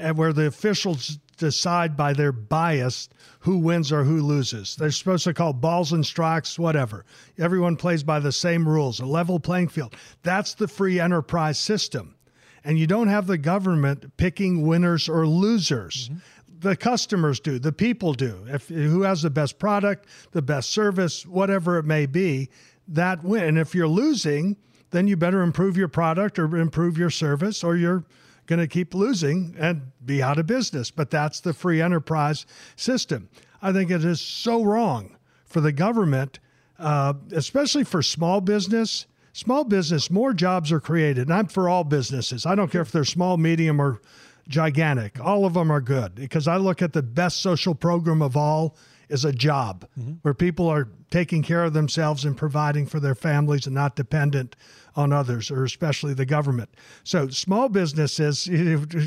[0.00, 3.08] and where the officials decide by their bias
[3.40, 4.76] who wins or who loses.
[4.76, 7.04] They're supposed to call balls and strikes, whatever.
[7.38, 9.96] Everyone plays by the same rules, a level playing field.
[10.22, 12.14] That's the free enterprise system.
[12.62, 16.08] And you don't have the government picking winners or losers.
[16.08, 16.18] Mm-hmm.
[16.60, 18.44] The customers do, the people do.
[18.46, 22.50] If who has the best product, the best service, whatever it may be,
[22.86, 23.44] that win.
[23.44, 24.58] And if you're losing,
[24.90, 28.04] then you better improve your product or improve your service or you're
[28.50, 30.90] going to keep losing and be out of business.
[30.90, 32.44] But that's the free enterprise
[32.74, 33.30] system.
[33.62, 36.40] I think it is so wrong for the government,
[36.78, 39.06] uh, especially for small business.
[39.32, 41.28] Small business, more jobs are created.
[41.28, 42.44] And I'm for all businesses.
[42.44, 44.00] I don't care if they're small, medium, or
[44.48, 45.20] gigantic.
[45.20, 48.76] All of them are good because I look at the best social program of all
[49.10, 50.12] is a job mm-hmm.
[50.22, 54.56] where people are taking care of themselves and providing for their families and not dependent
[54.96, 56.70] on others or especially the government.
[57.04, 58.48] So small businesses,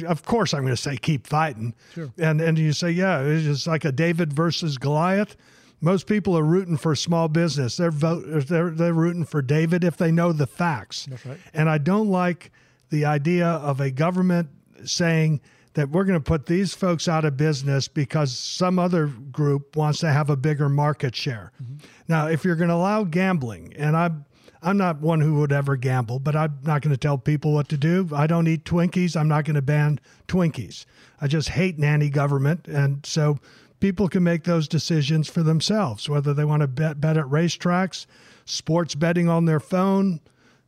[0.07, 1.73] of course, I'm going to say keep fighting.
[1.93, 2.11] Sure.
[2.17, 5.35] And and you say, yeah, it's like a David versus Goliath.
[5.81, 7.77] Most people are rooting for small business.
[7.77, 8.23] They're vote.
[8.47, 11.07] They're they're rooting for David if they know the facts.
[11.25, 11.37] Right.
[11.53, 12.51] And I don't like
[12.89, 14.49] the idea of a government
[14.85, 15.41] saying
[15.73, 19.99] that we're going to put these folks out of business because some other group wants
[19.99, 21.51] to have a bigger market share.
[21.61, 21.85] Mm-hmm.
[22.07, 24.25] Now, if you're going to allow gambling, and I'm
[24.65, 27.67] I'm not one who would ever gamble, but I'm not going to tell people what
[27.69, 28.07] to do.
[28.15, 29.17] I don't eat Twinkies.
[29.17, 29.99] I'm not going to ban
[30.29, 30.85] Twinkies.
[31.19, 33.39] I just hate nanny government, and so
[33.81, 38.05] people can make those decisions for themselves, whether they want to bet, bet at racetracks,
[38.45, 40.21] sports betting on their phone,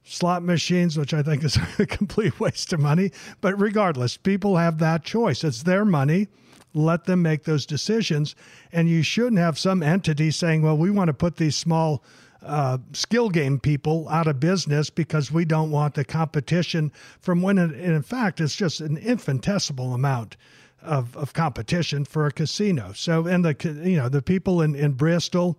[0.06, 3.12] slot machines, which I think is a complete waste of money.
[3.42, 5.44] But regardless, people have that choice.
[5.44, 6.28] It's their money.
[6.74, 8.36] Let them make those decisions.
[8.72, 12.04] And you shouldn't have some entity saying, well, we want to put these small
[12.44, 17.58] uh, skill game people out of business because we don't want the competition from when,
[17.58, 20.38] it, in fact, it's just an infinitesimal amount.
[20.82, 22.92] Of, of competition for a casino.
[22.94, 25.58] So, and the you know the people in, in Bristol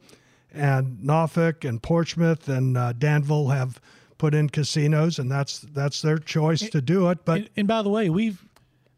[0.53, 3.81] and Norfolk and Portsmouth and uh, Danville have
[4.19, 7.25] put in casinos, and that's that's their choice to do it.
[7.25, 8.43] But And, and by the way, we've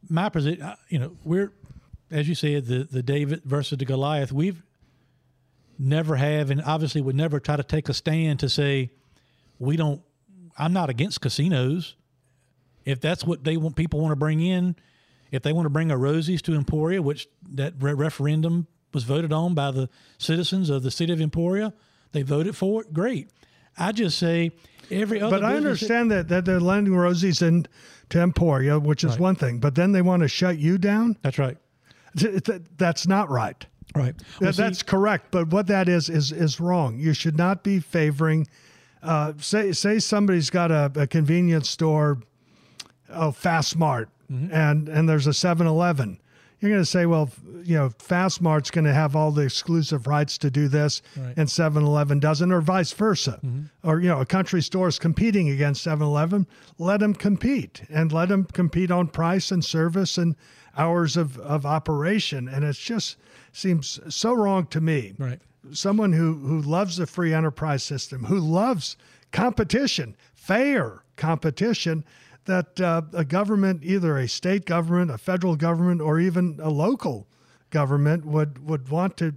[0.09, 0.63] my position.
[0.63, 1.53] uh, You know, we're
[2.11, 4.33] as you said, the the David versus the Goliath.
[4.33, 4.63] We've
[5.79, 8.91] never have, and obviously would never try to take a stand to say
[9.59, 10.03] we don't.
[10.57, 11.95] I'm not against casinos.
[12.85, 14.75] If that's what they want, people want to bring in.
[15.31, 19.33] If they want to bring a Rosie's to Emporia, which that re- referendum was voted
[19.33, 21.75] on by the citizens of the city of Emporia,
[22.13, 22.93] they voted for it.
[22.95, 23.29] Great.
[23.79, 24.53] I just say
[24.91, 25.39] every other.
[25.39, 27.67] but I understand that that they're lending Rosie's in
[28.11, 29.59] to Emporia, which is one thing.
[29.59, 31.17] But then they want to shut you down.
[31.23, 31.57] That's right.
[32.17, 33.65] Th- th- That's not right.
[33.95, 34.15] Right.
[34.41, 36.99] Well, see- that's correct, but what that is is is wrong.
[36.99, 38.47] You should not be favoring.
[39.03, 42.19] Uh, say say somebody's got a, a convenience store,
[43.11, 44.53] oh Fast Mart, Mm-hmm.
[44.53, 46.21] and and there's a 7-Eleven.
[46.61, 47.31] You're going to say, well,
[47.63, 51.35] you know, Fast Mart's going to have all the exclusive rights to do this, Right.
[51.37, 53.39] and 7-Eleven doesn't, or vice versa.
[53.45, 53.89] Mm-hmm.
[53.89, 56.47] Or you know, a country store is competing against 7-Eleven.
[56.79, 60.35] Let them compete, and let them compete on price and service and
[60.77, 62.49] hours of, of operation.
[62.49, 63.17] And it just
[63.53, 65.15] seems so wrong to me.
[65.19, 65.41] Right.
[65.73, 68.97] Someone who who loves the free enterprise system, who loves
[69.33, 72.05] competition, fair competition,
[72.49, 77.29] that uh, a government, either a state government, a federal government, or even a local
[77.71, 79.35] government, would would want to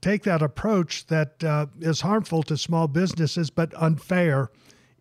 [0.00, 4.50] take that approach that uh, is harmful to small businesses but unfair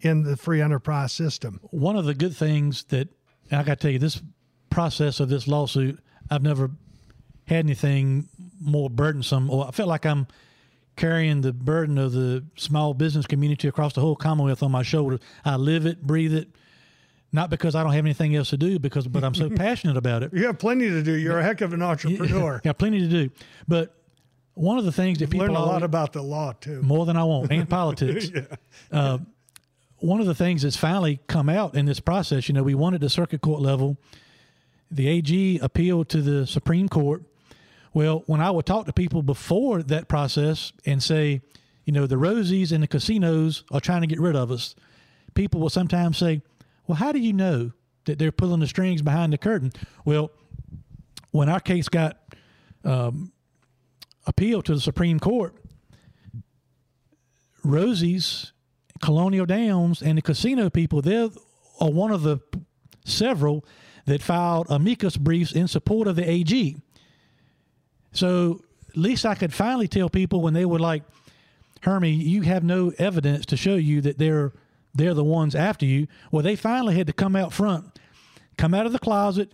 [0.01, 1.59] in the free enterprise system.
[1.71, 3.07] one of the good things that
[3.51, 4.21] I got to tell you, this
[4.69, 5.99] process of this lawsuit,
[6.29, 6.71] I've never
[7.45, 8.27] had anything
[8.59, 10.27] more burdensome, or I felt like I'm
[10.95, 15.19] carrying the burden of the small business community across the whole Commonwealth on my shoulders.
[15.45, 16.49] I live it, breathe it,
[17.31, 20.23] not because I don't have anything else to do, because but I'm so passionate about
[20.23, 20.33] it.
[20.33, 21.13] You have plenty to do.
[21.13, 22.61] You're a heck of an entrepreneur.
[22.65, 23.29] Yeah, plenty to do,
[23.67, 23.95] but
[24.55, 26.81] one of the things that people Learn a lot always- about the law too.
[26.81, 28.29] more than I want and politics.
[28.91, 29.19] uh,
[29.97, 33.01] one of the things that's finally come out in this process, you know, we wanted
[33.01, 33.97] the circuit court level.
[34.91, 37.23] The AG appealed to the Supreme Court.
[37.93, 41.41] Well, when I would talk to people before that process and say,
[41.85, 44.73] you know, the Rosies and the casinos are trying to get rid of us,
[45.35, 46.41] people will sometimes say,
[46.89, 47.71] well, how do you know
[48.05, 49.71] that they're pulling the strings behind the curtain?
[50.05, 50.31] Well,
[51.29, 52.17] when our case got
[52.83, 53.31] um,
[54.25, 55.53] appealed to the Supreme Court,
[57.63, 58.53] Rosie's,
[59.03, 61.29] Colonial Downs, and the casino people, they
[61.79, 62.39] are one of the
[63.05, 63.63] several
[64.07, 66.75] that filed amicus briefs in support of the AG.
[68.13, 71.03] So at least I could finally tell people when they were like,
[71.81, 74.53] Hermie, you have no evidence to show you that they're
[74.99, 76.07] they're the ones after you.
[76.31, 77.97] Well, they finally had to come out front,
[78.57, 79.53] come out of the closet,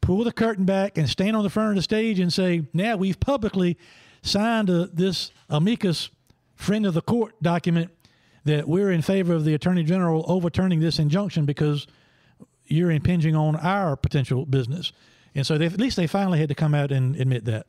[0.00, 2.96] pull the curtain back, and stand on the front of the stage and say, "Now
[2.96, 3.76] we've publicly
[4.22, 6.10] signed a, this amicus
[6.54, 7.90] friend of the court document
[8.44, 11.86] that we're in favor of the attorney general overturning this injunction because
[12.66, 14.92] you're impinging on our potential business."
[15.34, 17.66] And so they, at least they finally had to come out and admit that.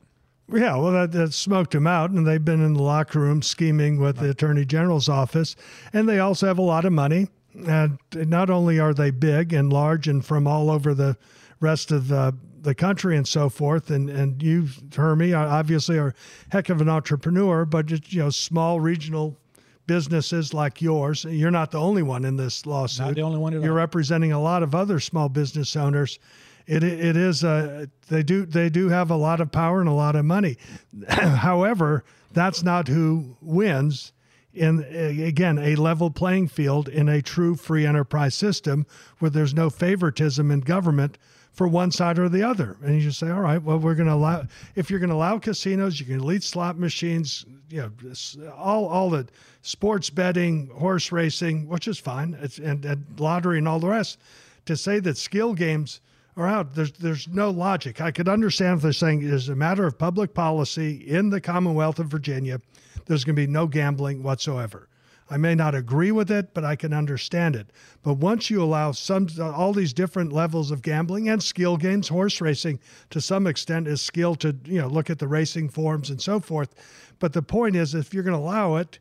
[0.52, 3.98] Yeah, well, that, that smoked them out, and they've been in the locker room scheming
[3.98, 5.56] with the attorney general's office,
[5.92, 7.28] and they also have a lot of money.
[7.66, 11.16] And not only are they big and large and from all over the
[11.58, 16.14] rest of the, the country and so forth, and and you, Hermie, obviously are a
[16.50, 19.38] heck of an entrepreneur, but just, you know, small regional
[19.86, 23.06] businesses like yours, you're not the only one in this lawsuit.
[23.06, 23.76] Not the only one You're all.
[23.76, 26.18] representing a lot of other small business owners.
[26.66, 29.92] It it is uh, they do they do have a lot of power and a
[29.92, 30.56] lot of money.
[31.08, 34.12] However, that's not who wins
[34.52, 38.86] in again a level playing field in a true free enterprise system
[39.18, 41.18] where there's no favoritism in government
[41.52, 42.76] for one side or the other.
[42.82, 44.44] And you just say, all right, well, we're going to allow
[44.74, 49.08] if you're going to allow casinos, you can elite slot machines, you know, all all
[49.08, 49.26] the
[49.62, 54.18] sports betting, horse racing, which is fine, it's, and, and lottery and all the rest.
[54.66, 56.00] To say that skill games
[56.36, 58.00] are out, there's there's no logic.
[58.00, 61.40] I could understand if they're saying it is a matter of public policy in the
[61.40, 62.60] Commonwealth of Virginia.
[63.06, 64.88] There's going to be no gambling whatsoever.
[65.28, 67.72] I may not agree with it, but I can understand it.
[68.02, 72.40] But once you allow some all these different levels of gambling and skill games, horse
[72.40, 72.80] racing
[73.10, 76.40] to some extent is skill to you know look at the racing forms and so
[76.40, 76.74] forth.
[77.18, 78.98] But the point is, if you're going to allow it,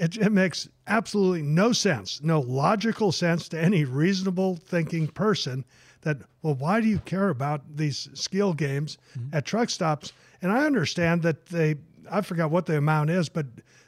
[0.00, 5.64] It, it makes absolutely no sense, no logical sense to any reasonable thinking person
[6.02, 9.36] that, well, why do you care about these skill games Mm-hmm.
[9.36, 10.12] at truck stops?
[10.42, 11.76] And I understand that they,
[12.10, 13.46] I forgot what the amount is, but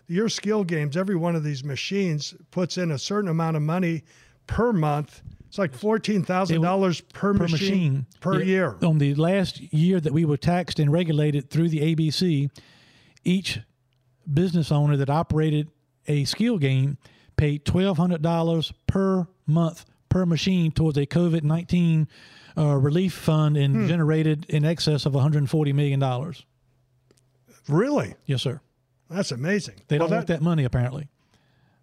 [0.08, 4.02] your skill games, every one of these machines puts in a certain amount of money
[4.48, 5.22] per month.
[5.46, 8.76] It's like $14,000 per, per machine, machine per year.
[8.82, 12.50] On the last year that we were taxed and regulated through the ABC,
[13.24, 13.60] each
[14.32, 15.68] business owner that operated
[16.08, 16.98] a skill game
[17.36, 22.06] paid twelve hundred dollars per month per machine towards a COVID nineteen
[22.56, 23.86] uh, relief fund and Hmm.
[23.88, 26.44] generated in excess of one hundred and forty million dollars.
[27.68, 28.14] Really?
[28.26, 28.60] Yes, sir.
[29.08, 29.74] That's amazing.
[29.88, 31.08] They Well, don't want that money apparently,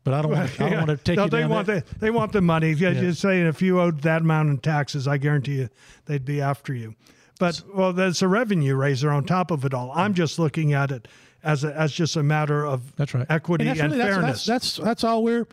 [0.03, 0.31] but I don't.
[0.31, 0.77] Want, I don't Yeah.
[0.85, 1.87] want to take no, they want that.
[1.87, 2.71] the they want the money.
[2.71, 5.69] If you just saying if you owed that amount in taxes, I guarantee you
[6.05, 6.95] they'd be after you.
[7.39, 9.91] But well, that's a revenue raiser on top of it all.
[9.93, 11.07] I'm just looking at it
[11.43, 13.27] as a, as just a matter of That's right.
[13.29, 14.45] equity and, that's really- that's- fairness.
[14.45, 15.47] That's, that's that's all we're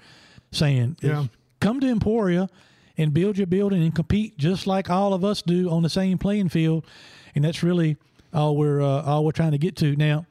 [0.52, 0.96] saying.
[1.02, 1.26] Yeah.
[1.60, 2.48] Come to Emporia
[2.96, 6.18] and build your building and compete just like all of us do on the same
[6.18, 6.86] playing field,
[7.34, 7.96] and that's really
[8.32, 9.96] all we're uh, all we're trying to get to.
[9.96, 10.26] Now,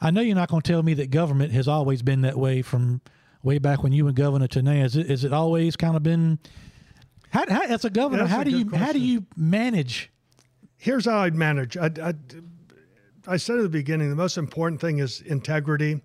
[0.00, 2.62] I know you're not going to tell me that government has always been that way
[2.62, 3.00] from
[3.42, 4.72] way back when you were governor to now.
[4.72, 6.38] Is it, is it always kind of been?
[7.30, 10.10] How, how, as a governor, That's how a do you how do you manage?
[10.76, 11.76] Here's how I'd manage.
[11.76, 12.18] I'd, I'd,
[13.26, 16.00] I said at the beginning, the most important thing is integrity.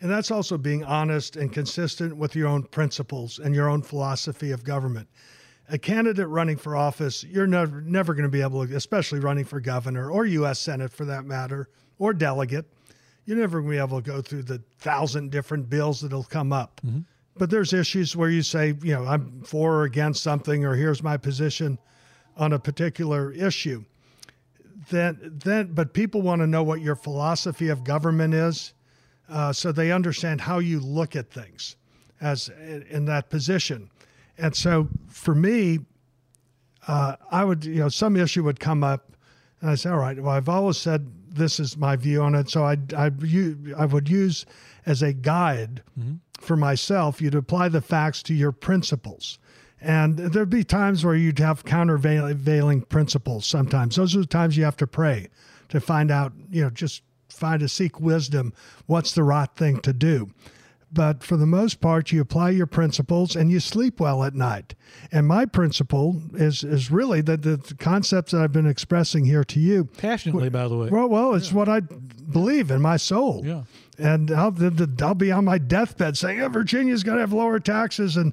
[0.00, 4.50] And that's also being honest and consistent with your own principles and your own philosophy
[4.50, 5.08] of government.
[5.72, 9.44] A candidate running for office, you're never, never going to be able to, especially running
[9.44, 10.60] for governor or U.S.
[10.60, 11.68] Senate for that matter,
[11.98, 12.66] or delegate,
[13.24, 16.52] you're never going to be able to go through the thousand different bills that'll come
[16.52, 16.80] up.
[17.36, 21.02] But there's issues where you say, you know, I'm for or against something, or here's
[21.02, 21.78] my position
[22.36, 23.84] on a particular issue
[24.90, 28.74] then then but people want to know what your philosophy of government is
[29.28, 31.76] uh, so they understand how you look at things
[32.20, 32.50] as
[32.90, 33.90] in that position
[34.42, 35.78] and so for me
[36.88, 39.12] uh, i would you know some issue would come up
[39.60, 42.50] and i say all right well i've always said this is my view on it
[42.50, 43.10] so i i,
[43.78, 44.44] I would use
[44.84, 45.82] as a guide
[46.40, 49.38] for myself you'd apply the facts to your principles
[49.82, 53.96] and there'd be times where you'd have countervailing principles sometimes.
[53.96, 55.28] Those are the times you have to pray
[55.70, 58.52] to find out, you know, just find to seek wisdom.
[58.86, 60.30] What's the right thing to do?
[60.92, 64.74] But for the most part, you apply your principles and you sleep well at night.
[65.10, 69.58] And my principle is is really that the concepts that I've been expressing here to
[69.58, 69.84] you.
[69.84, 70.90] Passionately, by the way.
[70.90, 73.42] Well, well, it's what I believe in my soul.
[73.44, 73.62] Yeah.
[73.98, 74.54] And I'll,
[75.00, 78.32] I'll be on my deathbed saying, oh, Virginia's going to have lower taxes and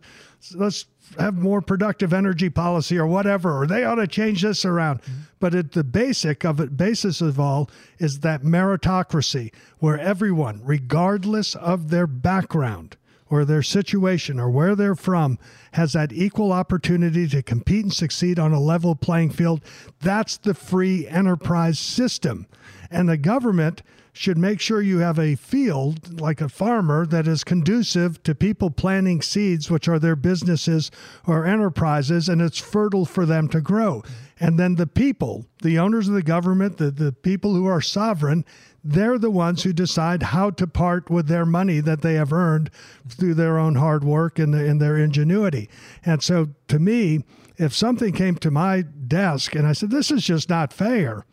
[0.54, 0.86] let's
[1.18, 5.02] have more productive energy policy or whatever, or they ought to change this around.
[5.40, 11.56] But at the basic of it, basis of all is that meritocracy where everyone, regardless
[11.56, 12.98] of their background,
[13.30, 15.38] or their situation or where they're from
[15.74, 19.62] has that equal opportunity to compete and succeed on a level playing field.
[20.02, 22.48] That's the free enterprise system.
[22.90, 23.84] And the government
[24.20, 28.70] should make sure you have a field like a farmer that is conducive to people
[28.70, 30.92] planting seeds, which are their businesses
[31.26, 34.04] or enterprises, and it's fertile for them to grow.
[34.38, 38.44] And then the people, the owners of the government, the, the people who are sovereign,
[38.84, 42.72] they're the ones who decide how to part with their money that they have earned
[43.08, 45.70] through their own hard work and, and their ingenuity.
[46.04, 47.24] And so to me,
[47.56, 51.26] if something came to my desk and I said, This is just not fair,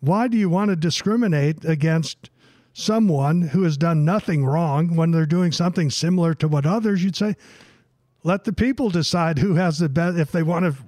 [0.00, 2.30] why do you want to discriminate against
[2.72, 7.02] someone who has done nothing wrong when they're doing something similar to what others?
[7.02, 7.36] You'd say,
[8.22, 10.82] let the people decide who has the best if they want to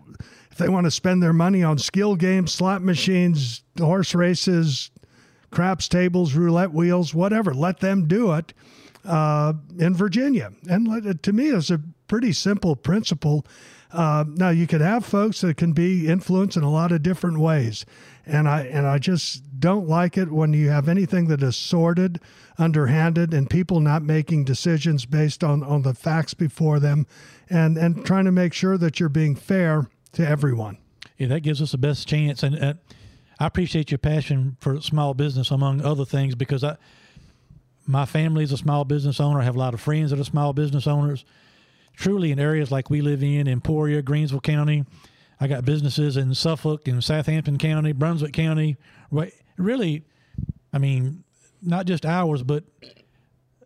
[0.50, 4.90] if they want to spend their money on skill games, slot machines, horse races,
[5.52, 7.54] craps tables, roulette wheels, whatever.
[7.54, 8.52] Let them do it
[9.04, 10.50] uh, in Virginia.
[10.68, 13.46] And let to me, it's a pretty simple principle.
[13.92, 17.38] Uh, now you could have folks that can be influenced in a lot of different
[17.38, 17.86] ways,
[18.26, 22.20] and I and I just don't like it when you have anything that is sordid,
[22.58, 27.06] underhanded, and people not making decisions based on on the facts before them,
[27.48, 30.76] and and trying to make sure that you're being fair to everyone.
[31.16, 32.42] Yeah, that gives us the best chance.
[32.42, 32.74] And uh,
[33.40, 36.76] I appreciate your passion for small business, among other things, because I,
[37.86, 39.40] my family is a small business owner.
[39.40, 41.24] I have a lot of friends that are small business owners.
[41.98, 44.84] Truly, in areas like we live in, Emporia, Greensville County,
[45.40, 48.76] I got businesses in Suffolk and Southampton County, Brunswick County.
[49.56, 50.04] Really,
[50.72, 51.24] I mean,
[51.60, 52.62] not just ours, but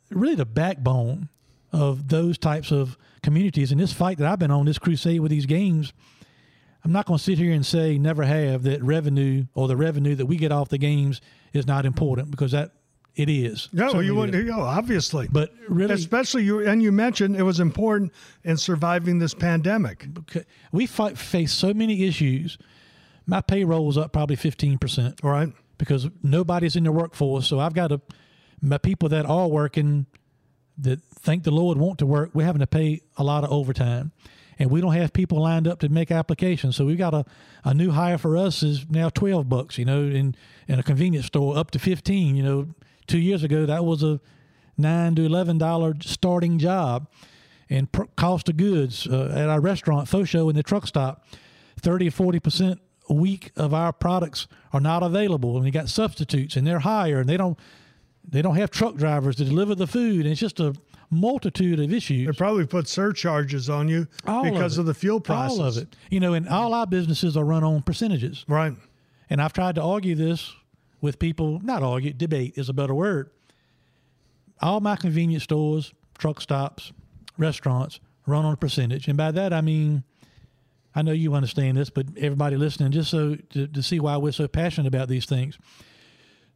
[0.09, 1.28] really the backbone
[1.72, 3.70] of those types of communities.
[3.70, 5.93] And this fight that I've been on, this crusade with these games,
[6.87, 10.14] I'm not going to sit here and say never have that revenue or the revenue
[10.14, 11.20] that we get off the games
[11.53, 12.72] is not important because that
[13.15, 13.69] It is.
[13.73, 14.43] No, you wouldn't.
[14.43, 16.67] You know, obviously, But really, especially you.
[16.67, 18.11] And you mentioned it was important
[18.43, 20.07] in surviving this pandemic.
[20.73, 22.57] we fight, face so many issues.
[23.27, 25.23] My payroll was up probably 15%.
[25.23, 25.53] All right.
[25.79, 27.47] because nobody's in the workforce.
[27.47, 28.01] So I've got to,
[28.63, 30.07] my people that are working
[30.79, 34.13] that think the Lord want to work, we're having to pay a lot of overtime.
[34.59, 36.77] And we don't have people lined up to make applications.
[36.77, 37.25] So we've got a,
[37.65, 40.35] a new hire for us is now 12 bucks, you know, in,
[40.69, 42.69] in a convenience store up to 15, you know,
[43.07, 44.20] two years ago, that was a
[44.76, 47.09] nine to $11 starting job
[47.68, 51.26] and cost of goods uh, at our restaurant, Fosho in the truck stop,
[51.80, 52.78] 30 or 40%
[53.09, 55.57] a week of our products are not available.
[55.57, 57.59] And we got substitutes and they're higher and they don't,
[58.28, 60.20] they don't have truck drivers to deliver the food.
[60.20, 60.74] And it's just a
[61.11, 62.26] multitude of issues.
[62.26, 64.80] They probably put surcharges on you All because it.
[64.80, 65.59] of, the fuel prices.
[65.59, 65.96] All of it.
[66.11, 68.44] You know, and all our businesses are run on percentages.
[68.48, 68.74] Right.
[69.28, 70.53] And I've tried to argue this
[71.03, 73.28] with people, not argue, debate is a better word.
[74.62, 76.92] All my convenience stores, truck stops,
[77.36, 79.09] restaurants run on a percentage.
[79.09, 80.05] And by that, I mean,
[80.94, 84.32] I know you understand this, but everybody listening, just so to, to see why we're
[84.32, 85.59] so passionate about these things.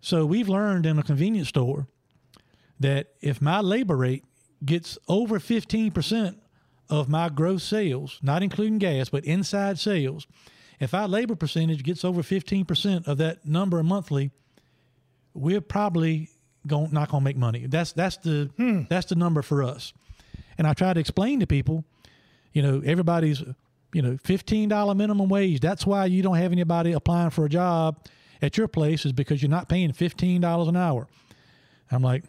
[0.00, 1.88] So we've learned in a convenience store
[2.78, 4.24] that if my labor rate
[4.64, 6.36] gets over 15%
[6.88, 10.28] of my gross sales, not including gas, but inside sales,
[10.80, 14.30] if our labor percentage gets over 15% of that number monthly,
[15.34, 16.30] we're probably
[16.66, 17.66] going not going to make money.
[17.66, 18.82] That's that's the hmm.
[18.88, 19.92] that's the number for us.
[20.58, 21.84] And I try to explain to people,
[22.52, 23.42] you know, everybody's
[23.92, 25.60] you know, $15 minimum wage.
[25.60, 28.04] That's why you don't have anybody applying for a job
[28.42, 31.08] at your place is because you're not paying $15 an hour.
[31.90, 32.24] I'm like,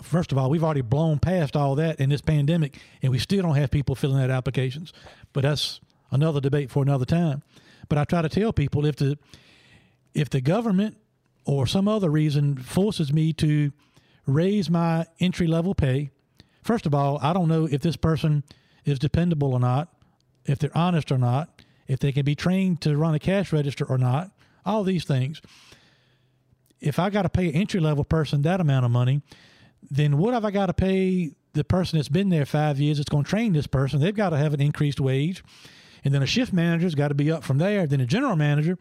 [0.00, 3.42] first of all, we've already blown past all that in this pandemic, and we still
[3.42, 4.92] don't have people filling out applications.
[5.32, 5.80] But that's
[6.10, 7.42] another debate for another time.
[7.88, 9.18] But I try to tell people if the
[10.14, 10.96] if the government
[11.44, 13.72] or some other reason forces me to
[14.26, 16.10] raise my entry level pay,
[16.62, 18.44] first of all, I don't know if this person
[18.84, 19.88] is dependable or not,
[20.44, 23.84] if they're honest or not, if they can be trained to run a cash register
[23.84, 24.30] or not,
[24.64, 25.40] all these things.
[26.80, 29.22] If I got to pay an entry level person that amount of money,
[29.90, 33.08] then what have I got to pay the person that's been there five years that's
[33.08, 34.00] going to train this person?
[34.00, 35.42] They've got to have an increased wage.
[36.04, 38.78] And then a shift manager's got to be up from there, then a general manager.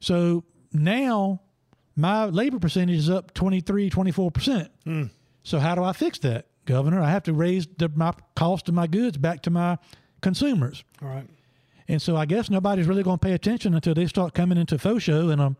[0.00, 1.40] So now
[1.96, 4.68] my labor percentage is up 23, 24%.
[4.84, 5.04] Hmm.
[5.42, 7.00] So how do I fix that, Governor?
[7.00, 9.78] I have to raise the, my cost of my goods back to my
[10.20, 10.84] consumers.
[11.02, 11.26] All right.
[11.86, 14.76] And so I guess nobody's really going to pay attention until they start coming into
[14.76, 15.56] Fosho and a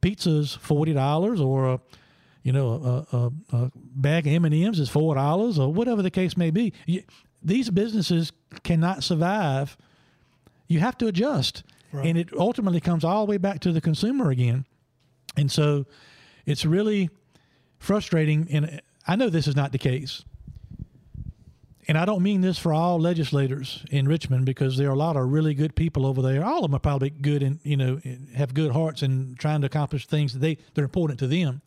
[0.00, 1.80] pizza's forty dollars or a
[2.42, 6.00] you know a, a, a bag of M and M's is four dollars or whatever
[6.00, 6.72] the case may be.
[6.86, 7.02] You,
[7.42, 9.76] these businesses cannot survive.
[10.70, 14.30] You have to adjust, and it ultimately comes all the way back to the consumer
[14.30, 14.66] again.
[15.36, 15.84] And so
[16.46, 17.10] it's really
[17.80, 18.46] frustrating.
[18.52, 20.24] And I know this is not the case.
[21.88, 25.16] And I don't mean this for all legislators in Richmond because there are a lot
[25.16, 26.44] of really good people over there.
[26.44, 28.00] All of them are probably good and you know
[28.36, 31.62] have good hearts and trying to accomplish things that they they're important to them.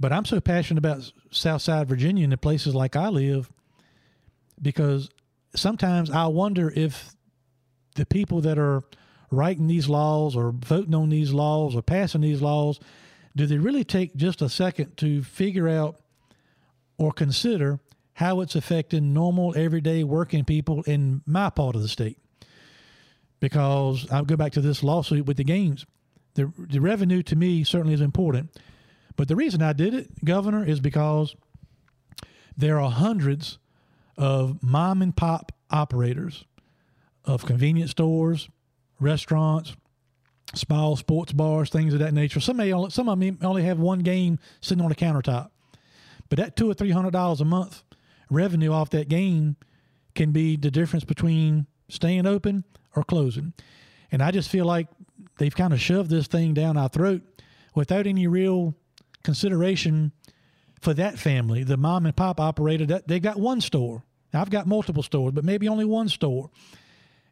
[0.00, 3.52] But I'm so passionate about Southside Virginia and the places like I live
[4.62, 5.10] because
[5.54, 7.15] sometimes I wonder if
[7.96, 8.82] the people that are
[9.30, 12.78] writing these laws or voting on these laws or passing these laws,
[13.34, 16.00] do they really take just a second to figure out
[16.98, 17.80] or consider
[18.14, 22.18] how it's affecting normal, everyday working people in my part of the state?
[23.40, 25.84] Because I'll go back to this lawsuit with the games.
[26.34, 28.50] The, the revenue to me certainly is important.
[29.16, 31.34] But the reason I did it, Governor, is because
[32.56, 33.58] there are hundreds
[34.16, 36.44] of mom and pop operators
[37.26, 38.48] of convenience stores,
[39.00, 39.76] restaurants,
[40.54, 42.40] small sports bars, things of that nature.
[42.40, 45.50] Some may only, some of them only have one game sitting on the countertop,
[46.28, 47.82] but that two or three hundred dollars a month
[48.30, 49.56] revenue off that game
[50.14, 52.64] can be the difference between staying open
[52.94, 53.52] or closing.
[54.10, 54.88] And I just feel like
[55.38, 57.22] they've kind of shoved this thing down our throat
[57.74, 58.74] without any real
[59.22, 60.12] consideration
[60.80, 61.64] for that family.
[61.64, 64.04] The mom and pop operator that they got one store.
[64.32, 66.50] I've got multiple stores, but maybe only one store.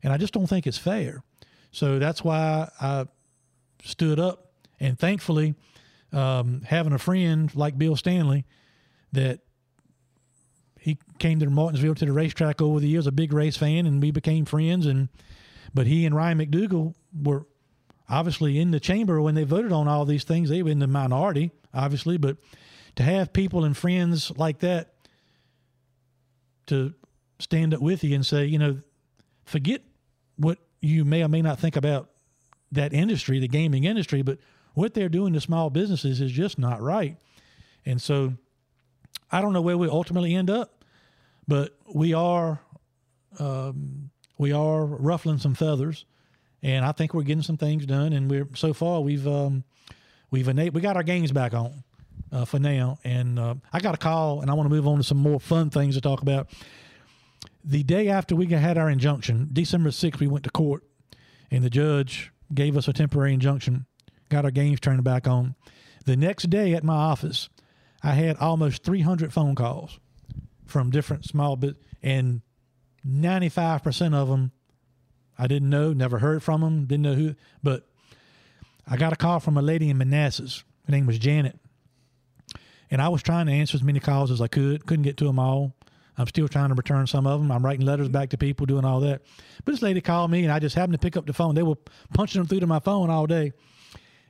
[0.05, 1.25] And I just don't think it's fair.
[1.73, 3.07] So that's why I
[3.83, 4.53] stood up.
[4.79, 5.55] And thankfully,
[6.13, 8.45] um, having a friend like Bill Stanley
[9.13, 9.41] that
[10.79, 14.03] he came to Martinsville to the racetrack over the years, a big race fan, and
[14.03, 14.85] we became friends.
[14.87, 15.09] And
[15.73, 17.47] but he and Ryan McDougle were
[18.09, 20.51] obviously in the chamber when they voted on all these things.
[20.51, 22.37] They were in the minority, obviously, but
[22.97, 24.93] to have people and friends like that
[26.67, 26.93] to
[27.39, 28.79] stand up with you and say, you know,
[29.45, 29.81] forget
[30.37, 32.11] what you may or may not think about
[32.73, 34.39] that industry, the gaming industry, but
[34.75, 37.17] what they're doing to small businesses is just not right.
[37.87, 38.35] And so
[39.31, 40.85] I don't know where we ultimately end up,
[41.47, 42.61] but we are
[43.39, 46.05] um, we are ruffling some feathers,
[46.63, 48.13] and I think we're getting some things done.
[48.13, 49.65] And we're so far we've um,
[50.31, 51.85] we've enabled, we got our games back on
[52.33, 52.99] uh, for now.
[53.05, 55.41] And uh, I got a call, and I want to move on to some more
[55.41, 56.49] fun things to talk about.
[57.65, 60.83] The day after we had our injunction, December sixth, we went to court,
[61.51, 63.87] and the judge gave us a temporary injunction,
[64.29, 65.55] got our games turned back on.
[66.05, 67.49] The next day at my office,
[68.03, 69.99] I had almost 300 phone calls
[70.67, 72.43] from different small bit and
[73.07, 74.53] 95% of them
[75.39, 77.89] I didn't know, never heard from them, didn't know who, but
[78.87, 80.65] I got a call from a lady in Manassas.
[80.87, 81.59] Her name was Janet.
[82.91, 85.25] And I was trying to answer as many calls as I could, couldn't get to
[85.25, 85.75] them all.
[86.17, 87.51] I'm still trying to return some of them.
[87.51, 89.23] I'm writing letters back to people, doing all that.
[89.65, 91.55] But this lady called me, and I just happened to pick up the phone.
[91.55, 91.77] They were
[92.13, 93.53] punching them through to my phone all day.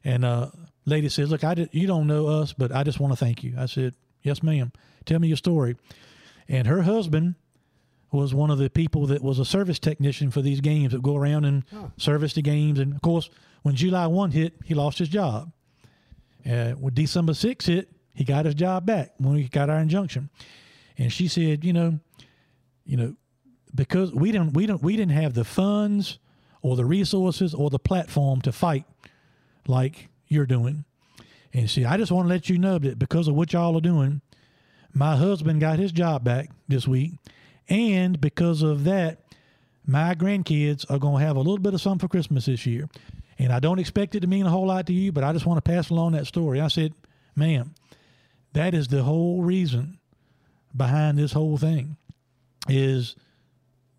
[0.03, 0.51] And uh,
[0.87, 3.43] lady says, "Look, I did, you don't know us, but I just want to thank
[3.43, 4.73] you." I said, "Yes, ma'am.
[5.05, 5.77] Tell me your story."
[6.49, 7.37] And her husband
[8.13, 11.17] was one of the people that was a service technician for these games that go
[11.17, 11.65] around and
[11.97, 12.79] service the games.
[12.79, 13.29] And of course,
[13.63, 15.51] when July 1 hit, he lost his job.
[16.49, 20.31] Uh, when December 6 hit, he got his job back when we got our injunction.
[20.99, 21.99] And she said, you know,
[22.85, 23.15] you know,
[23.75, 26.19] because we didn't we don't we didn't have the funds
[26.63, 28.85] or the resources or the platform to fight
[29.67, 30.85] like you're doing.
[31.53, 33.81] And see, I just want to let you know that because of what y'all are
[33.81, 34.21] doing,
[34.93, 37.13] my husband got his job back this week
[37.69, 39.21] and because of that,
[39.87, 42.89] my grandkids are going to have a little bit of something for Christmas this year.
[43.39, 45.47] And I don't expect it to mean a whole lot to you, but I just
[45.47, 46.61] want to pass along that story.
[46.61, 46.95] I said,
[47.35, 47.75] ma'am,
[48.53, 49.99] that is the whole reason
[50.77, 51.97] behind this whole thing
[52.69, 53.17] is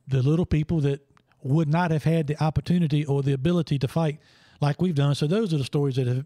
[0.07, 1.01] the little people that
[1.43, 4.19] would not have had the opportunity or the ability to fight
[4.61, 5.13] like we've done.
[5.15, 6.25] So those are the stories that have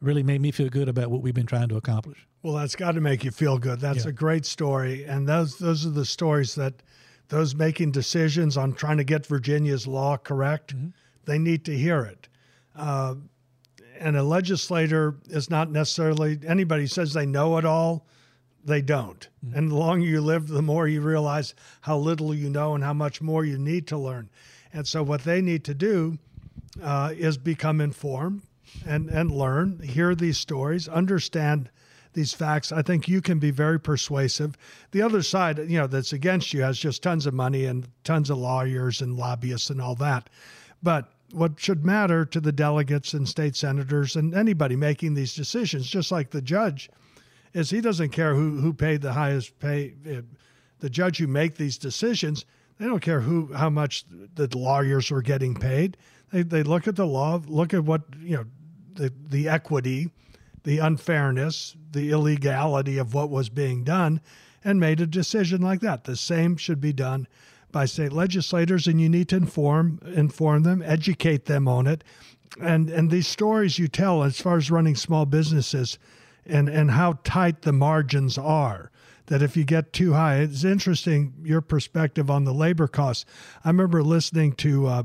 [0.00, 2.26] really made me feel good about what we've been trying to accomplish.
[2.42, 3.80] Well, that's got to make you feel good.
[3.80, 4.10] That's Yeah.
[4.10, 6.82] a great story, and those those are the stories that
[7.28, 10.74] those making decisions on trying to get Virginia's law correct,
[11.26, 12.28] they need to hear it.
[12.74, 13.16] Uh,
[13.98, 18.06] and a legislator is not necessarily anybody says they know it all.
[18.64, 19.26] They don't.
[19.54, 22.92] And the longer you live, the more you realize how little you know and how
[22.92, 24.28] much more you need to learn.
[24.72, 26.18] And so, what they need to do
[26.82, 28.42] uh, is become informed
[28.86, 31.70] and, and learn, hear these stories, understand
[32.12, 32.72] these facts.
[32.72, 34.56] I think you can be very persuasive.
[34.90, 38.30] The other side, you know, that's against you has just tons of money and tons
[38.30, 40.28] of lawyers and lobbyists and all that.
[40.82, 45.88] But what should matter to the delegates and state senators and anybody making these decisions,
[45.88, 46.90] just like the judge,
[47.52, 49.94] is he doesn't care who, who paid the highest pay.
[50.08, 50.22] uh,
[50.78, 52.44] The judge who make these decisions,
[52.78, 54.04] they don't care who how much
[54.34, 55.96] the lawyers are getting paid.
[56.32, 58.44] They, they look at the law, look at what you know,
[58.94, 60.10] the the equity,
[60.64, 64.20] the unfairness, the illegality of what was being done,
[64.64, 66.04] and made a decision like that.
[66.04, 67.26] The same should be done
[67.72, 72.04] by state legislators, and you need to inform inform them, educate them on it,
[72.60, 75.98] and and these stories you tell as far as running small businesses,
[76.46, 78.90] and and how tight the margins are.
[79.26, 83.24] That if you get too high, it's interesting your perspective on the labor costs.
[83.64, 84.86] I remember listening to.
[84.86, 85.02] Uh,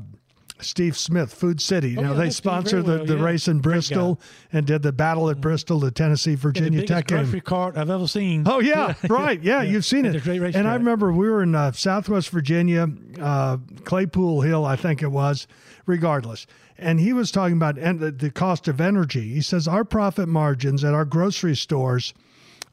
[0.60, 1.96] Steve Smith, Food City.
[1.98, 3.24] Oh, know, yeah, they I know Steve sponsor the, well, the yeah.
[3.24, 4.20] race in Bristol
[4.52, 7.18] and did the battle at Bristol, the Tennessee the Virginia biggest Tech game.
[7.18, 8.44] grocery cart I've ever seen.
[8.46, 9.40] Oh yeah, right.
[9.42, 10.26] Yeah, you've seen it.
[10.26, 12.88] and I remember we were in uh, Southwest Virginia,
[13.20, 15.46] uh, Claypool Hill, I think it was.
[15.84, 19.34] Regardless, and he was talking about en- the, the cost of energy.
[19.34, 22.12] He says our profit margins at our grocery stores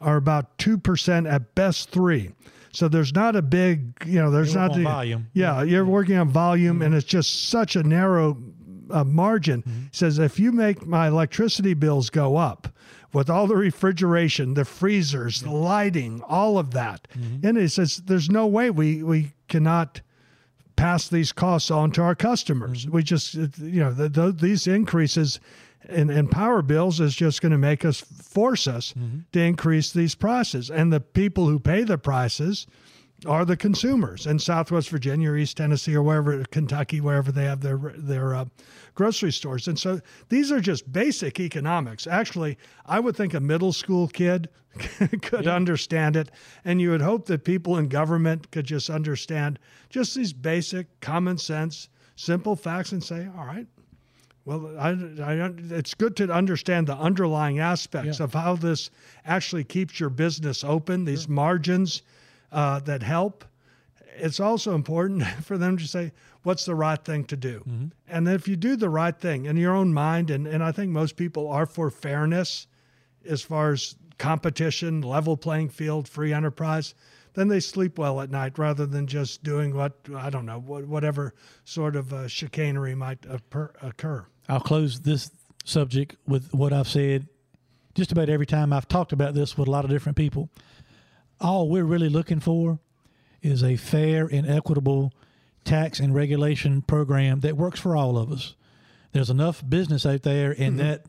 [0.01, 2.31] are about two percent at best three.
[2.73, 5.27] So there's not a big, you know, there's not the volume.
[5.33, 8.35] Yeah, you're working on volume, and it's just such a narrow
[8.89, 9.63] uh, margin.
[9.65, 12.67] He says if you make my electricity bills go up
[13.13, 17.07] with all the refrigeration, the freezers, the lighting, all of that,
[17.43, 20.01] and he says there's no way we we cannot
[20.75, 22.89] pass these costs on to our customers.
[22.89, 25.39] We just, you know, the, the, these increases
[25.87, 28.01] in, in power bills is just going to make us
[28.33, 28.93] force us
[29.31, 30.69] to increase these prices.
[30.69, 32.67] And the people who pay the prices
[33.25, 37.61] are the consumers in Southwest Virginia or East Tennessee or wherever, Kentucky, wherever they have
[37.61, 38.45] their their uh,
[38.95, 39.67] grocery stores.
[39.67, 42.07] And so these are just basic economics.
[42.07, 44.49] Actually, I would think a middle school kid
[45.21, 46.31] could understand it,
[46.65, 51.37] and you would hope that people in government could just understand just these basic, common
[51.37, 53.67] sense, simple facts and say, all right.
[54.45, 54.89] Well, I,
[55.23, 58.25] I, it's good to understand the underlying aspects Yeah.
[58.25, 58.89] of how this
[59.25, 62.01] actually keeps your business open, these margins
[62.51, 63.45] uh, that help.
[64.17, 66.11] it's also important for them to say
[66.43, 67.59] what's the right thing to do.
[67.61, 67.85] Mm-hmm.
[68.07, 70.91] And if you do the right thing in your own mind, and, and I think
[70.91, 72.67] most people are for fairness
[73.27, 76.93] as far as competition, level playing field, free enterprise,
[77.33, 80.81] then they sleep well at night rather than just doing what, I don't know, wha-
[80.81, 81.33] whatever
[81.63, 83.25] sort of uh, chicanery might
[83.81, 84.25] occur.
[84.49, 85.31] I'll close this
[85.65, 87.27] subject with what I've said
[87.95, 90.49] just about every time I've talked about this with a lot of different people.
[91.39, 92.79] All we're really looking for
[93.41, 95.13] is a fair and equitable
[95.63, 98.55] tax and regulation program that works for all of us.
[99.11, 100.77] There's enough business out there in mm-hmm.
[100.77, 101.05] that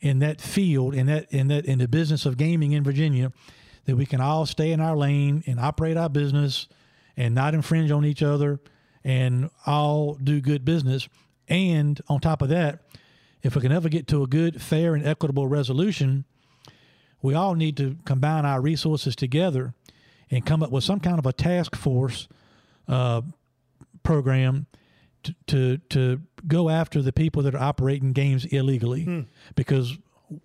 [0.00, 3.32] in that field in that in that in the business of gaming in Virginia
[3.84, 6.66] that we can all stay in our lane and operate our business
[7.16, 8.60] and not infringe on each other
[9.04, 11.08] and all do good business.
[11.48, 12.80] And on top of that,
[13.42, 16.24] if we can ever get to a good, fair, and equitable resolution,
[17.20, 19.74] we all need to combine our resources together
[20.30, 22.28] and come up with some kind of a task force
[22.88, 23.22] uh,
[24.02, 24.66] program
[25.22, 29.04] to, to to go after the people that are operating games illegally.
[29.54, 29.96] Because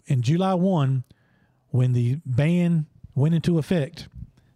[0.05, 1.03] in July one,
[1.69, 4.07] when the ban went into effect,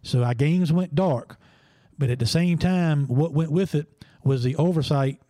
[0.02, 1.36] so our games went dark.
[1.98, 3.86] But at the same time, what went with it
[4.24, 5.20] was the oversight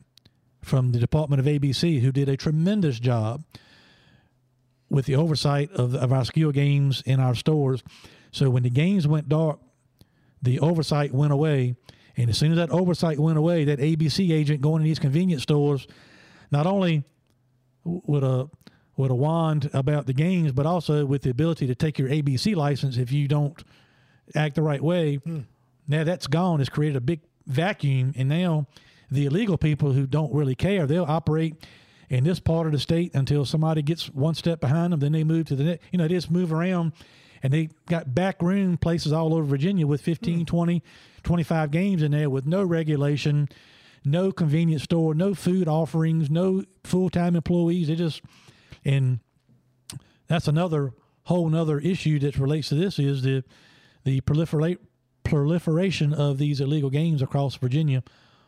[0.63, 3.45] from the Department of ABC, who did a tremendous job
[4.89, 7.83] with the oversight of, of our skill games in our stores.
[8.31, 9.59] So when the games went dark,
[10.43, 11.77] the oversight went away.
[12.17, 15.43] And as soon as that oversight went away, that ABC agent going to these convenience
[15.43, 15.87] stores,
[16.51, 17.05] not only
[17.85, 18.51] with a
[18.95, 22.55] with a wand about the games, but also with the ability to take your ABC
[22.55, 23.65] license if you don't
[24.35, 25.17] act the right way.
[25.17, 25.41] Hmm.
[25.89, 26.61] Now that's gone.
[26.61, 28.67] It's created a big vacuum, and now
[29.13, 31.55] the illegal people who don't really care, they'll operate
[32.09, 35.01] in this part of the state until somebody gets one step behind them.
[35.01, 35.85] Then they move to the next.
[35.93, 36.93] You know, they just move around,
[37.43, 40.45] and they got back room places all over Virginia with 15, hmm.
[40.45, 40.83] 20,
[41.23, 43.49] 25 games in there with no regulation,
[44.05, 47.89] no convenience store, no food offerings, no full time employees.
[47.89, 48.23] They just
[48.85, 49.21] and
[50.27, 50.93] that's another
[51.25, 53.45] whole nother issue that relates to this is the
[54.05, 54.79] the proliferate
[55.23, 58.03] proliferation of these illegal games across Virginia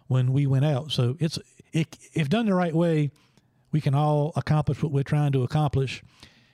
[0.06, 0.90] when we went out.
[0.90, 1.38] So it's
[1.72, 3.10] it, if done the right way,
[3.72, 6.02] we can all accomplish what we're trying to accomplish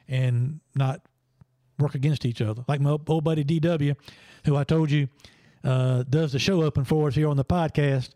[0.09, 1.03] and not
[1.79, 2.65] work against each other.
[2.67, 3.97] Like my old buddy DW,
[4.45, 5.09] who I told you
[5.65, 8.11] uh, does the show open for us here on the podcast.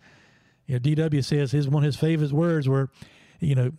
[0.67, 2.91] You know, DW says his one of his favorite words were,
[3.41, 3.73] you know,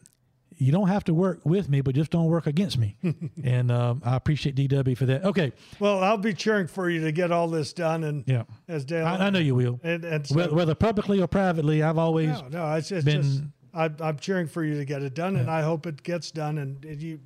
[0.58, 2.96] you don't have to work with me, but just don't work against me.
[3.44, 5.24] and um, I appreciate DW for that.
[5.26, 8.04] Okay, Well, I'll be cheering for you to get all this done.
[8.04, 9.80] And yeah, as Dale, I, I know you will.
[9.84, 13.44] And, and so- Whether, publicly or privately, I've always no, no, it's, it's been- just
[13.74, 16.58] I, I'm cheering for you to get it done, and I hope it gets done.
[16.60, 17.20] And it, you,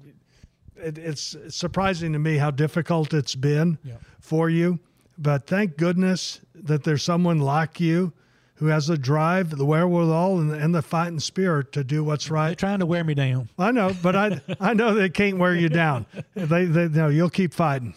[0.76, 3.78] it, it's surprising to me how difficult it's been
[4.20, 4.80] for you,
[5.18, 8.14] but thank goodness that there's someone like you
[8.60, 12.26] who has the drive, the wherewithal, and the, and the fighting spirit to do what's
[12.26, 12.58] they're right.
[12.58, 13.50] trying to wear me down.
[13.58, 16.06] I know, but I I know they can't wear you down.
[16.36, 17.94] They they no, you'll keep fighting.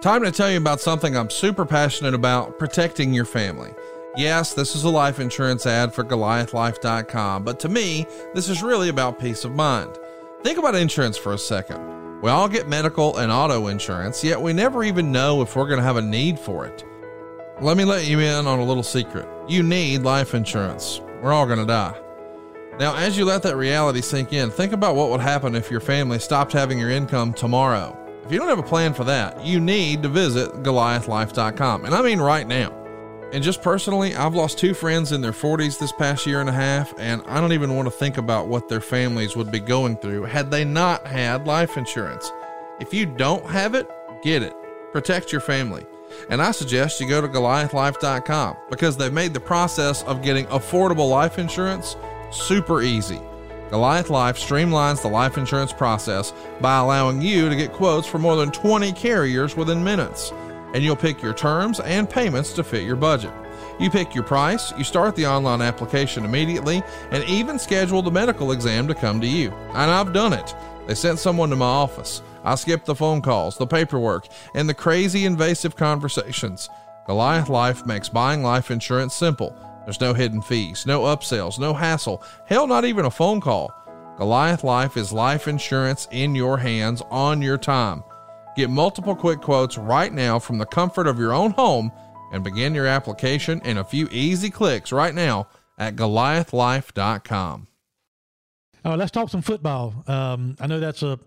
[0.00, 3.70] Time to tell you about something I'm super passionate about protecting your family.
[4.16, 8.88] Yes, this is a life insurance ad for GoliathLife.com, but to me, this is really
[8.88, 9.98] about peace of mind.
[10.42, 12.20] Think about insurance for a second.
[12.20, 15.78] We all get medical and auto insurance, yet we never even know if we're going
[15.78, 16.84] to have a need for it.
[17.60, 19.28] Let me let you in on a little secret.
[19.46, 21.00] You need life insurance.
[21.22, 21.96] We're all going to die.
[22.80, 25.80] Now, as you let that reality sink in, think about what would happen if your
[25.80, 27.96] family stopped having your income tomorrow.
[28.24, 31.84] If you don't have a plan for that, you need to visit GoliathLife.com.
[31.84, 32.72] And I mean right now.
[33.32, 36.52] And just personally, I've lost two friends in their 40s this past year and a
[36.52, 39.96] half, and I don't even want to think about what their families would be going
[39.98, 42.30] through had they not had life insurance.
[42.80, 43.88] If you don't have it,
[44.22, 44.54] get it.
[44.92, 45.86] Protect your family.
[46.30, 51.08] And I suggest you go to GoliathLife.com because they've made the process of getting affordable
[51.08, 51.96] life insurance
[52.30, 53.20] super easy.
[53.70, 58.36] Goliath Life streamlines the life insurance process by allowing you to get quotes from more
[58.36, 60.32] than 20 carriers within minutes.
[60.74, 63.32] And you'll pick your terms and payments to fit your budget.
[63.80, 68.52] You pick your price, you start the online application immediately, and even schedule the medical
[68.52, 69.50] exam to come to you.
[69.70, 70.54] And I've done it.
[70.86, 72.22] They sent someone to my office.
[72.44, 76.68] I skipped the phone calls, the paperwork, and the crazy invasive conversations.
[77.06, 79.56] Goliath Life makes buying life insurance simple.
[79.84, 83.72] There's no hidden fees, no upsells, no hassle, hell, not even a phone call.
[84.16, 88.04] Goliath Life is life insurance in your hands on your time.
[88.56, 91.90] Get multiple quick quotes right now from the comfort of your own home
[92.32, 95.48] and begin your application in a few easy clicks right now
[95.78, 97.68] at goliathlife.com.
[98.84, 100.04] All right, let's talk some football.
[100.06, 101.18] Um, I know that's a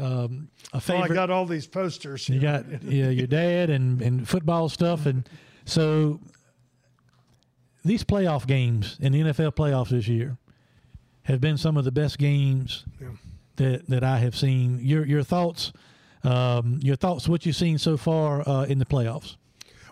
[0.00, 1.02] um, a Well.
[1.02, 2.28] I got all these posters.
[2.28, 5.28] You got yeah, your dad and, and football stuff, and
[5.64, 6.20] so
[7.84, 10.38] these playoff games in the NFL playoffs this year
[11.24, 12.84] have been some of the best games
[13.56, 14.80] that that I have seen.
[14.82, 15.72] Your your thoughts,
[16.24, 19.36] um, your thoughts, what you've seen so far uh, in the playoffs.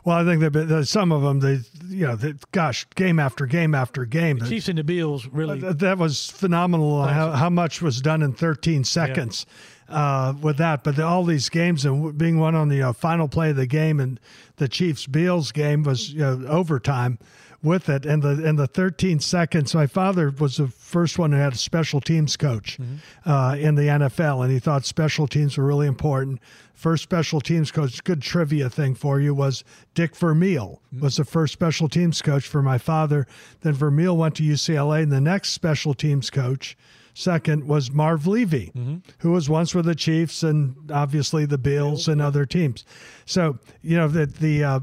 [0.05, 1.59] Well, I think that some of them, they,
[1.89, 4.39] you know, they, gosh, game after game after game.
[4.39, 5.61] The Chiefs and the Bills really.
[5.61, 7.05] That, that was phenomenal.
[7.05, 9.55] How, how, much was done in 13 seconds yeah.
[9.89, 10.85] Uh, with that?
[10.85, 13.67] But the, all these games and being one on the uh, final play of the
[13.67, 14.21] game and
[14.57, 17.19] the Chiefs Bills game was you know, overtime
[17.63, 18.07] with it.
[18.07, 21.57] And the in the 13 seconds, my father was the first one who had a
[21.57, 23.29] special teams coach mm-hmm.
[23.29, 26.41] uh, in the NFL, and he thought special teams were really important.
[26.75, 31.03] First special teams coach, good trivia thing for you, was Dick Vermeil mm-hmm.
[31.03, 33.27] was the first special teams coach for my father.
[33.61, 36.77] Then Vermeil went to UCLA, and the next special teams coach
[37.19, 38.99] second was Marv Levy, mm-hmm.
[39.19, 42.85] who was once with the Chiefs and obviously the Bills and other teams.
[43.27, 44.81] So you know that the uh,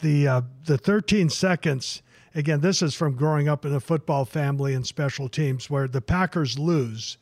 [0.00, 2.02] the uh, the 13 seconds
[2.34, 6.00] again this is from growing up in a football family and special teams where the
[6.00, 7.18] packers lose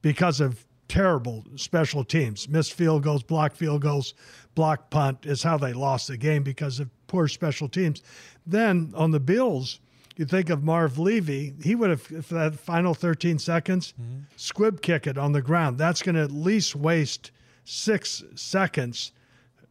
[0.00, 4.14] because of terrible special teams missed field goals blocked field goals
[4.54, 8.02] block punt is how they lost the game because of poor special teams
[8.46, 9.80] then on the bills
[10.18, 14.22] you think of Marv Levy, he would have, for that final 13 seconds, mm-hmm.
[14.36, 15.78] squib kick it on the ground.
[15.78, 17.30] That's going to at least waste
[17.64, 19.12] six seconds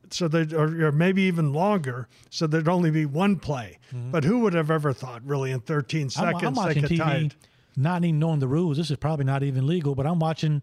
[0.09, 3.77] so that or, or, maybe even longer, so there'd only be one play.
[3.93, 4.11] Mm-hmm.
[4.11, 7.33] But who would have ever thought, really, in 13 seconds I'm, I'm watching they TV.
[7.75, 8.77] Not even knowing the rules.
[8.77, 10.61] This is probably not even legal, but I'm watching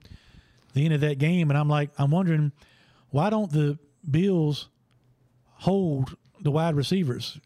[0.73, 2.53] the end of that game, and I'm like, I'm wondering
[3.11, 3.79] why don't the
[4.11, 4.69] Bills
[5.45, 7.39] hold the wide receivers?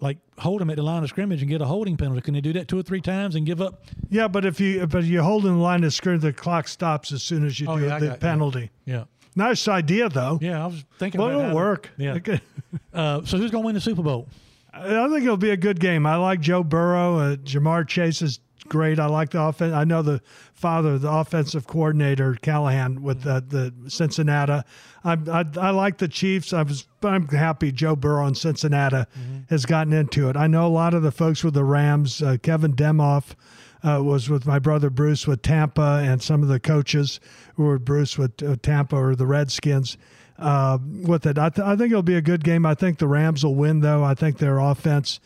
[0.00, 2.20] Like hold them at the line of scrimmage and get a holding penalty.
[2.20, 3.82] Can they do that two or three times and give up?
[4.10, 7.10] Yeah, but if you but you hold in the line of scrimmage, the clock stops
[7.12, 8.70] as soon as you oh, do yeah, the penalty.
[8.84, 9.04] Yeah.
[9.38, 10.38] Nice idea, though.
[10.42, 11.20] Yeah, I was thinking.
[11.20, 11.36] About it.
[11.36, 11.90] Well, it'll work.
[11.96, 12.18] Yeah.
[12.92, 14.28] uh, so who's going to win the Super Bowl?
[14.72, 16.06] I think it'll be a good game.
[16.06, 17.18] I like Joe Burrow.
[17.18, 18.98] Uh, Ja'Marr Chase is great.
[18.98, 19.74] I like the offense.
[19.74, 20.20] I know the
[20.52, 24.62] father, the offensive coordinator Callahan with the, the Cincinnati.
[25.04, 26.52] I, I, I like the Chiefs.
[26.52, 29.38] I was I'm happy Joe Burrow in Cincinnati mm-hmm.
[29.50, 30.36] has gotten into it.
[30.36, 32.22] I know a lot of the folks with the Rams.
[32.22, 33.34] Uh, Kevin Demoff
[33.82, 37.20] uh, was with my brother Bruce with Tampa, and some of the coaches
[37.54, 39.96] who were Bruce with uh, Tampa or the Redskins.
[40.38, 42.64] Uh, with it, I, th- I think it'll be a good game.
[42.64, 44.04] I think the Rams will win, though.
[44.04, 45.18] I think their offense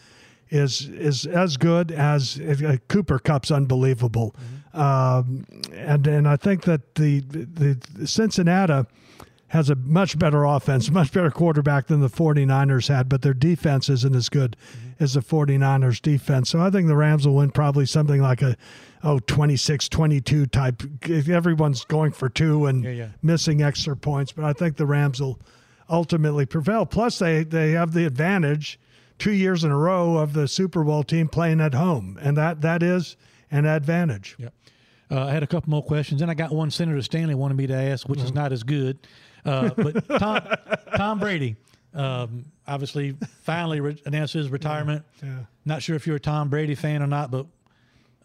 [0.53, 4.37] is is as good as uh, Cooper Kupp's unbelievable,
[4.75, 4.81] mm-hmm.
[4.81, 8.87] um, and and I think that the the, the Cincinnati
[9.49, 13.91] has a much better offense, much better quarterback than the 49ers had, but their defense
[13.91, 15.03] isn't as good mm-hmm.
[15.03, 16.49] as the 49ers defense.
[16.49, 18.57] So I think the Rams will win probably something like a
[19.03, 20.83] oh 26-22 type.
[21.03, 23.09] If everyone's going for two and yeah, yeah.
[23.23, 25.39] missing extra points, but I think the Rams will
[25.89, 26.85] ultimately prevail.
[26.85, 28.79] Plus they they have the advantage
[29.23, 32.61] two years in a row of the Super Bowl team playing at home, and that
[32.63, 33.17] that is
[33.53, 34.35] an advantage.
[34.39, 34.53] Yep.
[35.13, 37.69] Uh, I had a couple more questions, and I got one Senator Stanley wanted me
[37.69, 38.27] to ask, which mm-hmm.
[38.27, 38.99] is not as good.
[39.45, 40.41] Uh, but Tom,
[40.97, 41.55] Tom Brady,
[41.95, 45.05] um, obviously, finally re- announced his retirement.
[45.23, 45.39] Yeah, yeah.
[45.65, 47.47] Not sure if you're a Tom Brady fan or not, but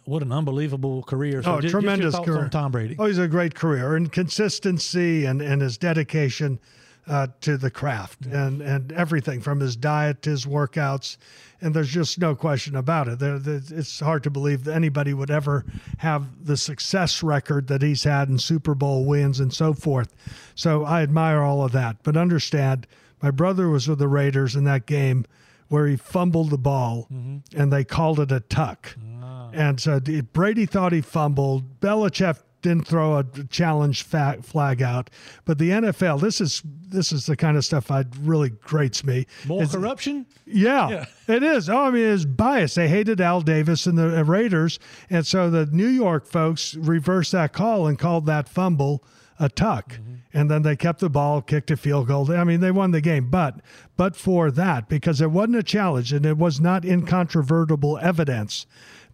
[0.05, 1.43] what an unbelievable career!
[1.43, 2.49] So oh, just, tremendous just career.
[2.49, 2.95] Tom Brady.
[2.97, 6.59] Oh, he's a great career and consistency and, and his dedication
[7.07, 11.17] uh, to the craft and, and everything from his diet to his workouts.
[11.61, 13.19] And there's just no question about it.
[13.19, 15.65] There, it's hard to believe that anybody would ever
[15.99, 20.13] have the success record that he's had in Super Bowl wins and so forth.
[20.53, 21.97] So I admire all of that.
[22.03, 22.85] But understand,
[23.21, 25.25] my brother was with the Raiders in that game
[25.69, 27.59] where he fumbled the ball mm-hmm.
[27.59, 28.95] and they called it a tuck.
[29.21, 29.49] Ah.
[29.53, 31.79] And so Brady thought he fumbled.
[31.79, 35.09] Belichick didn't throw a challenge flag out.
[35.45, 39.27] But the NFL, this is this is the kind of stuff that really grates me.
[39.45, 40.25] More it's, corruption?
[40.45, 41.69] Yeah, yeah, it is.
[41.69, 42.75] Oh, I mean, it's bias.
[42.75, 44.79] They hated Al Davis and the Raiders,
[45.09, 49.03] and so the New York folks reversed that call and called that fumble
[49.39, 49.93] a tuck.
[49.93, 50.13] Mm-hmm.
[50.33, 52.31] And then they kept the ball, kicked a field goal.
[52.31, 53.29] I mean, they won the game.
[53.29, 53.61] But
[53.95, 58.65] but for that, because it wasn't a challenge and it was not incontrovertible evidence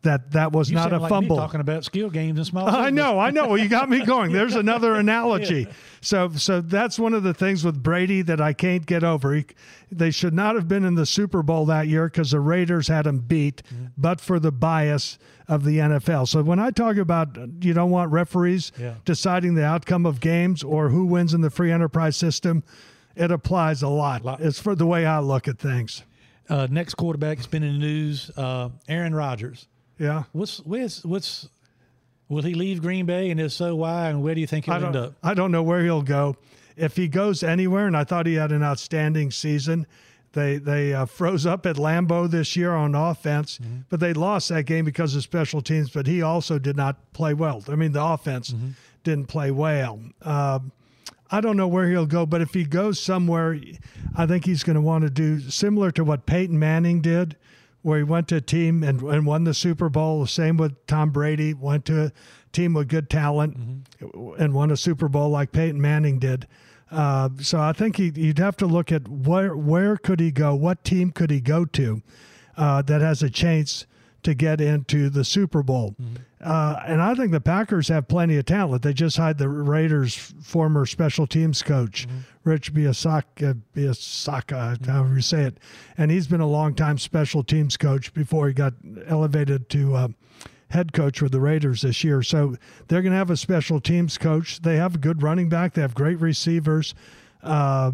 [0.04, 1.36] that that was you not a like fumble.
[1.36, 2.68] talking about skill games and small.
[2.70, 3.48] I know, I know.
[3.48, 4.32] Well, you got me going.
[4.32, 5.62] There's another analogy.
[5.62, 5.74] yeah.
[6.02, 9.34] So, so that's one of the things with Brady that I can't get over.
[9.34, 9.46] He,
[9.92, 13.06] they should not have been in the Super Bowl that year because the Raiders had
[13.06, 13.88] them beat, mm-hmm.
[13.98, 15.18] but for the bias
[15.48, 16.28] of the NFL.
[16.28, 18.96] So when I talk about you don't want referees yeah.
[19.06, 22.64] deciding the outcome of games or who wins in the free enterprise system,
[23.16, 24.22] it applies a lot.
[24.22, 24.42] A lot.
[24.42, 26.04] It's for the way I look at things.
[26.50, 29.68] Uh, next quarterback has been in the news, uh, Aaron Rodgers.
[30.04, 30.24] Yeah.
[30.34, 31.48] What's where's what's
[32.30, 34.74] will he leave Green Bay and if so why and where do you think he'll
[34.86, 35.14] end up?
[35.24, 36.36] I don't know where he'll go.
[36.76, 39.86] If he goes anywhere, and I thought he had an outstanding season,
[40.34, 43.60] They they uh, froze up at Lambeau this year on offense,
[43.90, 45.92] but they lost that game because of special teams.
[45.92, 47.64] But he also did not play well.
[47.70, 48.56] I mean, the offense
[49.04, 50.00] didn't play well.
[50.22, 50.60] Uh,
[51.30, 53.60] I don't know where he'll go, but if he goes somewhere,
[54.16, 57.36] I think he's going to want to do similar to what Peyton Manning did,
[57.84, 60.22] where he went to a team and, and won the Super Bowl.
[60.22, 62.12] The same with Tom Brady, went to a
[62.52, 63.86] team with good talent
[64.40, 66.48] and won a Super Bowl like Peyton Manning did.
[66.90, 70.56] Uh, so I think he, you'd have to look at where where could he go,
[70.56, 72.02] what team could he go to
[72.58, 73.86] uh, that has a chance
[74.24, 75.96] to get into the Super Bowl.
[76.44, 78.84] Uh, and I think the Packers have plenty of talent.
[78.84, 82.06] They just hired the Raiders' former special teams coach,
[82.44, 85.57] Rich Biasaka, Biasaka, however you say it,
[85.98, 88.74] and he's been a long time special teams coach before he got
[89.07, 89.95] elevated to.
[89.95, 90.07] Uh,
[90.70, 92.24] head coach with the Raiders this year.
[92.24, 92.56] So
[92.88, 94.60] they're going to have a special teams coach.
[94.60, 95.76] They have a good running back.
[95.76, 96.95] They have great receivers.
[97.44, 97.91] Uh,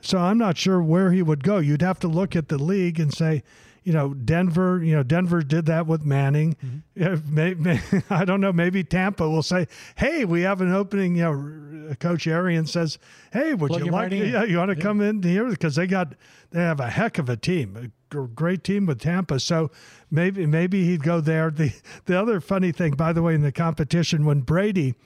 [0.00, 1.58] so I'm not sure where he would go.
[1.58, 3.44] You'd have to look at the league and say,
[3.86, 4.82] you know, Denver.
[4.82, 6.54] You know, Denver did that with Manning.
[6.54, 6.78] Mm-hmm.
[6.96, 7.80] Yeah, may, may,
[8.10, 8.52] I don't know.
[8.52, 12.98] Maybe Tampa will say, "Hey, we have an opening." You know, Coach Arians says,
[13.32, 14.10] "Hey, would Plug you like?
[14.10, 16.14] right yeah, you want to come in here because they got
[16.50, 19.38] they have a heck of a team, a great team with Tampa.
[19.38, 19.70] So
[20.10, 21.52] maybe maybe he'd go there.
[21.52, 21.72] The
[22.06, 24.96] the other funny thing, by the way, in the competition when Brady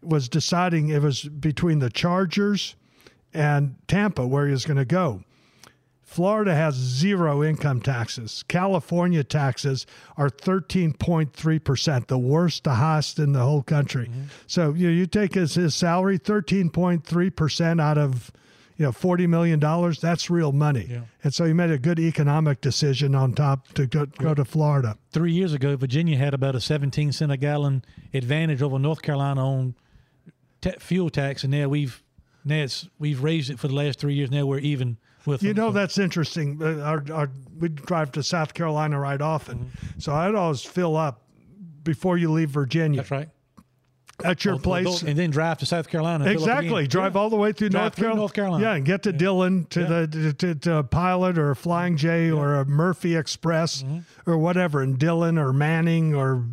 [0.00, 2.76] was deciding it was between the Chargers
[3.34, 5.22] and Tampa where he was going to go.
[6.12, 8.44] Florida has zero income taxes.
[8.46, 9.86] California taxes
[10.18, 14.08] are 13.3%, the worst, the highest in the whole country.
[14.08, 14.24] Mm-hmm.
[14.46, 18.30] So you, know, you take his, his salary, 13.3% out of
[18.76, 19.58] you know $40 million,
[20.02, 20.86] that's real money.
[20.90, 21.00] Yeah.
[21.24, 24.98] And so he made a good economic decision on top to go, go to Florida.
[25.12, 29.46] Three years ago, Virginia had about a 17 cent a gallon advantage over North Carolina
[29.46, 29.74] on
[30.78, 32.02] fuel tax, and now we've
[32.44, 34.30] now it's, we've raised it for the last three years.
[34.30, 35.64] Now we're even with You them.
[35.64, 36.58] know that's interesting.
[36.62, 39.98] Uh, Our, our, we drive to South Carolina right often, Mm-hmm.
[40.00, 41.22] so I'd always fill up
[41.84, 43.28] before you leave Virginia that's right.
[44.24, 45.02] at your or place.
[45.02, 46.24] and then drive to South Carolina.
[46.24, 46.86] and fill up Exactly.
[46.86, 47.20] Drive Yeah.
[47.20, 48.64] all the way through North, through Carol- North Carolina.
[48.64, 50.06] Yeah, and get to Dillon to Yeah.
[50.06, 54.30] the to, to, a Pilot or a Flying J or a Murphy Express Mm-hmm.
[54.30, 56.44] or whatever in Dillon or Manning or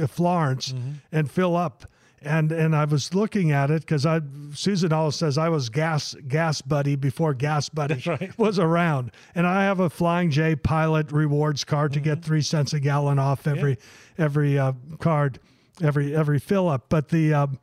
[0.00, 0.90] uh, Florence Mm-hmm.
[1.12, 1.86] and fill up.
[2.22, 4.20] And and I was looking at it because I
[4.54, 8.36] Susan always says I was gas gas buddy before gas buddy right.
[8.38, 12.04] was around, and I have a Flying J Pilot rewards card to Mm-hmm.
[12.14, 13.76] get three cents a gallon off every
[14.18, 15.38] every uh, card,
[15.82, 16.86] every every fill up.
[16.88, 17.58] But the um,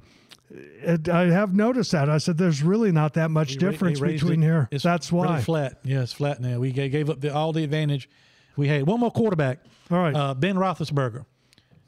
[0.51, 2.07] it, I have noticed that.
[2.09, 4.45] I said, "There's really not that much difference between it.
[4.45, 5.41] here." It's That's really why.
[5.41, 5.79] flat.
[5.83, 6.59] Yeah, it's flat now.
[6.59, 8.07] We gave up the, all the advantage
[8.55, 8.85] we had.
[8.85, 9.59] One more quarterback.
[9.89, 10.15] All right.
[10.15, 11.25] Uh, ben Roethlisberger.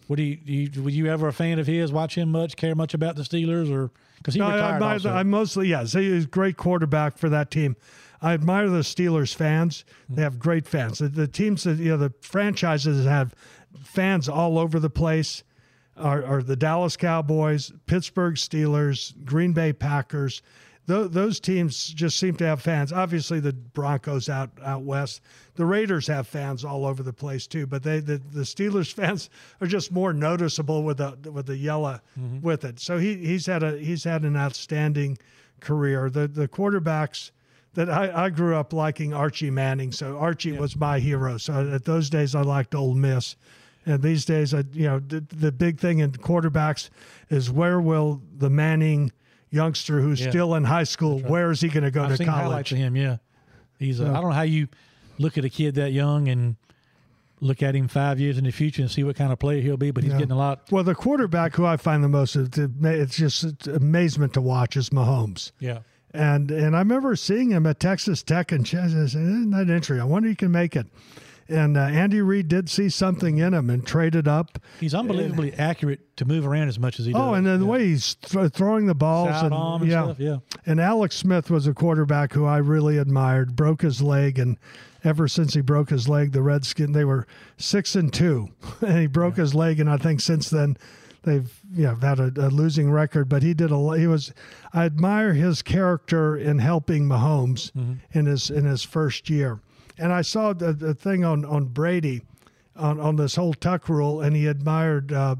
[0.08, 1.92] What do you, do you were you ever a fan of his?
[1.92, 2.56] Watch him much?
[2.56, 4.74] Care much about the Steelers or because he No, I, retired?
[4.76, 5.10] admire also.
[5.12, 7.76] I mostly yes, he is a great quarterback for that team.
[8.22, 9.84] I admire the Steelers fans.
[10.10, 11.00] They have great fans.
[11.00, 13.34] The, the teams that you know, the franchises have
[13.84, 15.44] fans all over the place
[15.98, 20.42] are, are the Dallas Cowboys, Pittsburgh Steelers, Green Bay Packers.
[20.88, 22.94] Tho- those teams just seem to have fans.
[22.94, 25.22] Obviously, the Broncos out out west.
[25.56, 27.66] The Raiders have fans all over the place too.
[27.66, 29.30] But they the, the Steelers fans
[29.62, 32.42] are just more noticeable with the with the yellow mm-hmm.
[32.42, 32.80] with it.
[32.80, 35.18] So he he's had a he's had an outstanding
[35.60, 36.10] career.
[36.10, 37.32] The the quarterbacks
[37.74, 39.92] that I, I grew up liking Archie Manning.
[39.92, 41.38] So Archie was my hero.
[41.38, 43.36] So at those days I liked Ole Miss.
[43.88, 46.90] And these days, I, you know, the, the big thing in quarterbacks
[47.30, 49.12] is where will the Manning
[49.56, 50.30] youngster who's Yeah.
[50.30, 52.72] still in high school, where is he going to go I've to seen highlights college?
[52.74, 52.96] of him.
[52.96, 53.18] Yeah,
[53.80, 54.00] he's.
[54.02, 54.68] Uh, I don't know how you
[55.18, 56.58] look at a kid that young and
[57.42, 59.78] look at him five years in the future and see what kind of player he'll
[59.78, 59.92] be.
[59.92, 60.20] But he's Yeah.
[60.20, 60.62] getting a lot.
[60.72, 64.90] Well, the quarterback who I find the most, it's just it's amazement to watch is
[64.92, 65.52] Mahomes.
[65.60, 65.80] Yeah,
[66.14, 70.00] And and I remember seeing him at Texas Tech and Ch- isn't that interesting?
[70.02, 70.88] I wonder if he can make it.
[71.48, 74.60] And uh, Andy Reid did see something in him and traded up.
[74.80, 77.22] he's unbelievably accurate to move around as much as he does.
[77.22, 80.04] Oh, and then the way he's th- throwing the balls and, and yeah.
[80.04, 80.38] stuff, yeah.
[80.66, 83.56] And Alex Smith was a quarterback who I really admired.
[83.56, 84.58] Broke his leg, and
[85.04, 87.28] ever since he broke his leg, the Redskin they were
[87.58, 88.50] six and two,
[88.82, 90.78] and he broke his leg, and I think since then
[91.24, 93.30] they've you know had a, a losing record.
[93.30, 94.34] But he did a he was
[94.74, 97.72] I admire his character in helping Mahomes
[98.14, 99.60] in his in his first year.
[99.98, 102.22] And I saw the, the thing on on Brady
[102.76, 105.12] on on this whole tuck rule, and he admired.
[105.12, 105.36] Uh,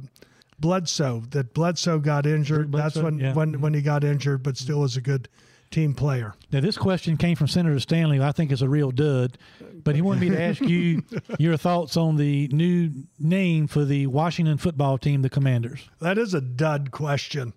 [0.58, 2.72] Bledsoe that Bledsoe got injured.
[2.72, 3.34] That's when yeah.
[3.34, 5.28] when when he got injured, but still was a good
[5.72, 6.34] team player.
[6.52, 8.22] Now, this question came from Senator Stanley.
[8.22, 9.38] I think is a real dud,
[9.84, 11.04] but he wanted me to ask you
[11.40, 15.90] your thoughts on the new name for the Washington football team, the Commanders.
[16.00, 17.54] That is a dud question.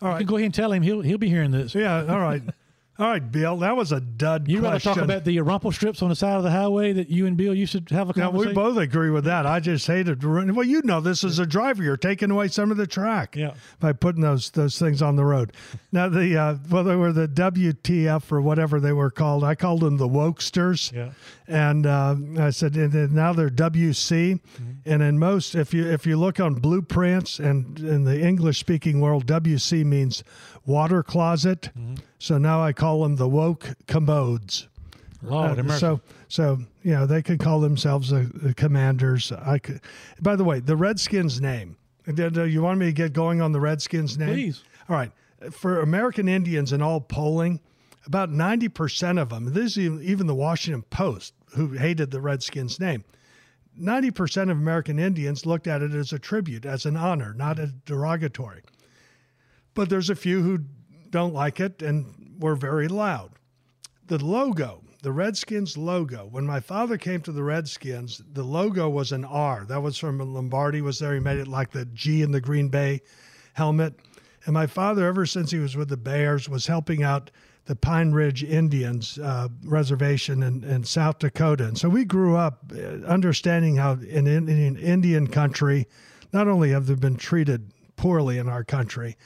[0.00, 0.24] All right.
[0.24, 1.74] Go ahead and tell him he'll he'll be hearing this.
[1.74, 2.06] Yeah.
[2.08, 2.42] All right.
[3.00, 6.02] All right, Bill, that was a dud You want to talk about the rumble strips
[6.02, 8.26] on the side of the highway that you and Bill used to have a Now,
[8.30, 8.48] conversation?
[8.48, 9.46] we both agree with that.
[9.46, 10.52] I just hated to run.
[10.52, 11.84] Well, you know, this is a driver.
[11.84, 13.54] You're taking away some of the track Yeah.
[13.78, 15.52] by putting those those things on the road.
[15.92, 19.44] Now, the uh, well, they were the WTF or whatever they were called.
[19.44, 20.92] I called them the Wokesters.
[20.92, 21.10] Yeah.
[21.46, 24.40] And uh, I said, and now they're WC.
[24.84, 29.00] And in most, if you if you look on blueprints and in the English speaking
[29.00, 30.24] world, WC means
[30.66, 31.70] water closet.
[32.18, 34.68] So now I call them the woke commodes.
[35.22, 39.32] Lord, Uh, so so you know they could call themselves the, the commanders.
[39.32, 39.80] I could.
[40.20, 41.76] By the way, the Redskins name.
[42.12, 44.28] Did, you want me to get going on the Redskins name?
[44.28, 44.64] Please.
[44.88, 45.12] All right.
[45.50, 47.60] For American Indians in all polling,
[48.06, 49.52] about ninety percent of them.
[49.52, 53.04] This is even, the Washington Post, who hated the Redskins name.
[53.76, 57.58] Ninety percent of American Indians looked at it as a tribute, as an honor, not
[57.58, 58.62] a derogatory.
[59.74, 60.60] But there's a few who
[61.10, 63.30] don't like it and were very loud
[64.08, 66.26] the logo, the Redskins logo.
[66.30, 69.64] When my father came to the Redskins, the logo was an R.
[69.68, 71.14] That was from Lombardi was there.
[71.14, 73.02] He made it like the G in the Green Bay
[73.52, 73.94] helmet.
[74.46, 77.30] And my father, ever since he was with the Bears, was helping out
[77.66, 81.66] the Pine Ridge Indians uh, reservation in, in South Dakota.
[81.66, 85.86] And so we grew up uh, understanding how in, in, in Indian country,
[86.32, 89.18] not only have they been treated poorly in our country,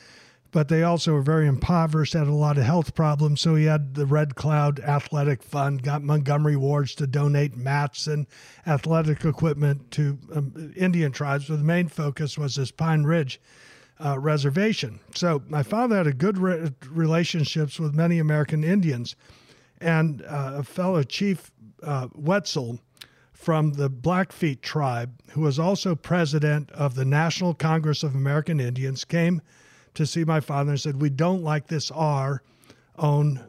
[0.53, 3.41] but they also were very impoverished, had a lot of health problems.
[3.41, 8.27] So he had the Red Cloud Athletic Fund, got Montgomery Wards to donate mats and
[8.67, 11.47] athletic equipment to um, Indian tribes.
[11.47, 13.41] But the main focus was this Pine Ridge
[14.05, 15.01] uh, reservation.
[15.15, 19.17] So my father had a good re- relationships with many American Indians,
[19.81, 21.51] and uh, a fellow chief
[21.83, 22.79] uh, Wetzel
[23.33, 29.05] from the Blackfeet tribe, who was also president of the National Congress of American Indians,
[29.05, 29.41] came
[29.95, 32.43] to see my father and said, "We don't like this R
[32.97, 33.41] on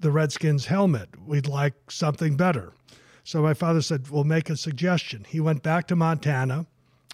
[0.00, 1.08] the Redskins helmet.
[1.26, 2.72] We'd like something better."
[3.24, 6.66] So my father said, "We'll make a suggestion." He went back to Montana,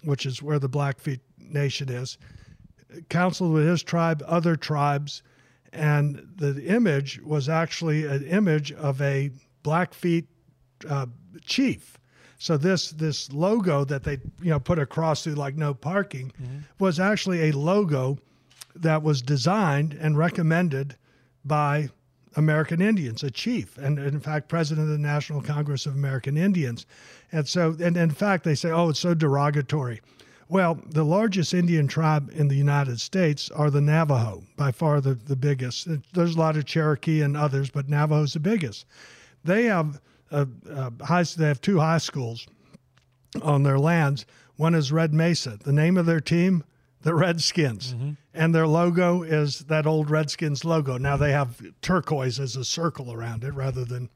[0.03, 2.17] which is where the Blackfeet Nation is,
[3.09, 5.23] counseled with his tribe, other tribes,
[5.71, 9.31] and the image was actually an image of a
[9.63, 10.27] Blackfeet
[10.87, 11.07] uh,
[11.45, 11.97] chief.
[12.37, 16.33] So this this logo that they you know put across through like no parking
[16.77, 18.17] was actually a logo
[18.75, 20.95] that was designed and recommended
[21.45, 21.89] by
[22.35, 26.85] American Indians, a chief, and in fact, president of the National Congress of American Indians.
[27.31, 30.01] And so, and in fact, they say, oh, it's so derogatory.
[30.49, 35.13] Well, the largest Indian tribe in the United States are the Navajo, by far the,
[35.13, 35.87] the biggest.
[36.13, 38.85] There's a lot of Cherokee and others, but Navajo's the biggest.
[39.43, 39.99] They have
[40.31, 42.47] a, a high, they have two high schools
[43.41, 44.25] on their lands.
[44.57, 45.57] One is Red Mesa.
[45.63, 46.63] The name of their team,
[47.03, 47.95] the Redskins.
[48.33, 50.97] And their logo is that old Redskins logo.
[50.97, 54.09] Now they have turquoise as a circle around it rather than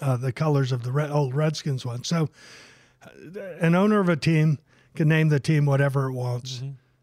[0.00, 2.04] uh, the colors of the red, old Redskins one.
[2.04, 2.28] So
[3.04, 4.58] uh, an owner of a team
[4.94, 6.62] can name the team whatever it wants.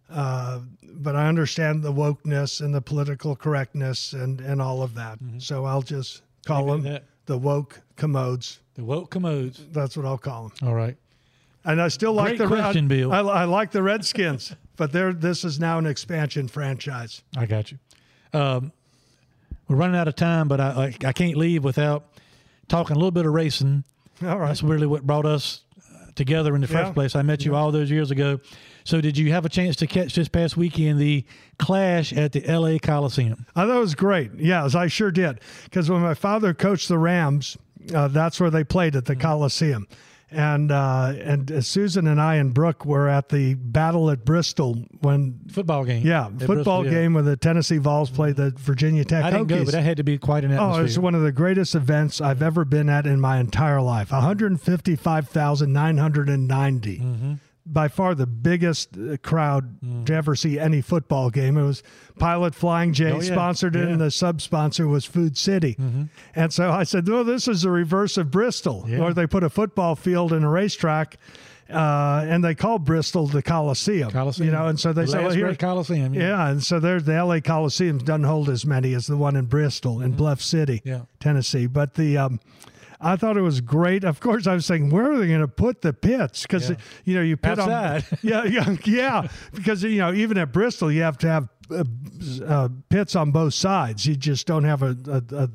[0.09, 5.19] Uh, but I understand the wokeness and the political correctness and, and all of that.
[5.39, 7.03] So I'll just call them that.
[7.25, 8.61] the woke commodes.
[8.75, 9.65] The woke commodes.
[9.71, 10.69] That's what I'll call them.
[10.69, 10.95] All right.
[11.65, 13.11] And I still like Great the question, I, Bill.
[13.11, 17.21] I, I like the Redskins, but they're this is now an expansion franchise.
[17.35, 17.77] I got you.
[18.33, 18.71] Um,
[19.67, 22.05] we're running out of time, but I, I I can't leave without
[22.67, 23.83] talking a little bit of racing.
[24.25, 24.47] All right.
[24.47, 25.61] That's really what brought us
[25.93, 26.93] uh, together in the first Yeah.
[26.93, 27.15] place.
[27.15, 28.39] I met you all those years ago.
[28.83, 31.25] So, did you have a chance to catch this past weekend the
[31.59, 32.79] clash at the L.A.
[32.79, 33.45] Coliseum?
[33.55, 34.31] I thought it was great.
[34.37, 35.41] Yes, I sure did.
[35.65, 37.57] Because when my father coached the Rams,
[37.93, 39.21] uh, that's where they played at the Mm-hmm.
[39.21, 39.87] Coliseum.
[40.29, 44.83] And uh, and uh, Susan and I and Brooke were at the battle at Bristol
[44.99, 46.05] when Football game.
[46.05, 46.91] yeah At football Bristol, yeah.
[46.91, 49.95] game when the Tennessee Vols played the Virginia Tech I didn't go, but that had
[49.97, 50.81] to be quite an atmosphere.
[50.81, 54.11] Oh, it's one of the greatest events I've ever been at in my entire life.
[54.11, 56.99] 155,990.
[56.99, 57.33] Mm-hmm.
[57.69, 61.57] By far the biggest uh, crowd to ever see any football game.
[61.57, 61.83] It was
[62.17, 63.21] Pilot Flying J Oh, yeah.
[63.21, 63.83] sponsored it, Yeah.
[63.85, 63.91] Mm-hmm.
[63.93, 65.75] and the sub sponsor was Food City.
[66.35, 68.99] And so I said, well, this is the reverse of Bristol, Yeah.
[68.99, 71.17] where they put a football field in a racetrack.
[71.69, 74.45] Uh, and they call Bristol the Coliseum, Coliseum.
[74.45, 76.13] you know, and so they The say, well, here, Coliseum.
[76.13, 76.21] Yeah.
[76.29, 79.47] yeah, and so there's the LA Coliseum doesn't hold as many as the one in
[79.47, 81.03] Bristol and Bluff City, Mm-hmm.
[81.19, 81.67] Tennessee.
[81.67, 82.39] But the um,
[82.99, 84.03] I thought it was great.
[84.03, 86.41] Of course, I was saying, where are they going to put the pits?
[86.43, 86.75] Because Yeah.
[87.05, 88.05] you know you pit Outside.
[88.11, 89.27] on yeah, yeah, yeah.
[89.53, 91.83] Because you know even at Bristol you have to have uh,
[92.45, 94.05] uh, pits on both sides.
[94.05, 95.49] You just don't have a, a, a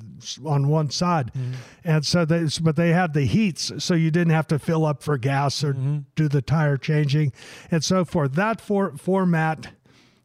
[0.49, 1.53] on one side, Mm-hmm.
[1.85, 5.03] and so they but they had the heats, so you didn't have to fill up
[5.03, 5.99] for gas or Mm-hmm.
[6.15, 7.33] do the tire changing
[7.71, 8.35] and so forth.
[8.35, 9.73] That for, format.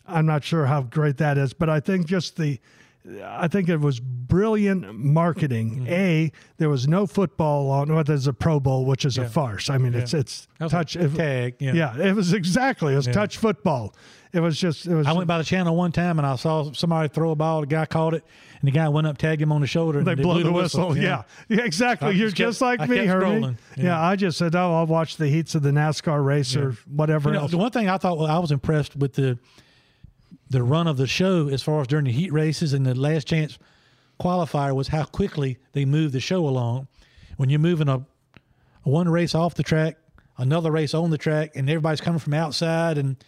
[0.09, 2.59] I'm not sure how great that is, but I think just the
[3.23, 5.75] I think it was brilliant marketing.
[5.81, 5.87] Mm-hmm.
[5.87, 7.93] A, there was no football on.
[7.93, 9.69] Well, there's a Pro Bowl, which is a farce.
[9.69, 11.73] I mean, it's it's was touch tag, yeah.
[11.73, 12.93] yeah, it was exactly.
[12.93, 13.95] It was touch football.
[14.33, 14.85] It was just.
[14.85, 15.07] It was.
[15.07, 17.61] I went by the channel one time and I saw somebody throw a ball.
[17.61, 18.25] The guy caught it,
[18.59, 20.51] and the guy went up, tagged him on the shoulder, and they blow blew the
[20.51, 20.97] whistle.
[20.97, 21.23] Yeah.
[21.47, 22.15] yeah, exactly.
[22.15, 23.55] You're just kept- just like I me, Hermie.
[23.77, 23.83] Yeah.
[23.83, 24.01] Yeah.
[24.01, 27.35] I just said, oh, I'll watch the heats of the NASCAR race or whatever You
[27.35, 27.51] know, else.
[27.51, 29.39] the one thing I thought well, I was impressed with the
[30.49, 33.27] the run of the show as far as during the heat races and the last
[33.27, 33.57] chance
[34.19, 36.87] qualifier was how quickly they moved the show along.
[37.37, 39.97] When you're moving a, a one race off the track,
[40.37, 43.23] another race on the track, and everybody's coming from outside, and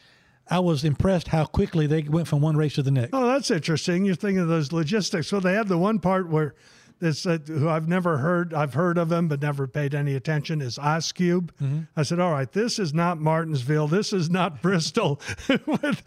[0.49, 3.11] I was impressed how quickly they went from one race to the next.
[3.13, 4.05] Oh, that's interesting.
[4.05, 5.31] You're thinking of those logistics.
[5.31, 6.55] Well, they had the one part where
[6.99, 8.53] this uh, who I've never heard.
[8.53, 10.61] I've heard of him, but never paid any attention.
[10.61, 11.53] Is Ice Cube?
[11.61, 11.81] Mm-hmm.
[11.95, 13.87] I said, all right, this is not Martinsville.
[13.87, 15.21] This is not Bristol.
[15.65, 16.03] With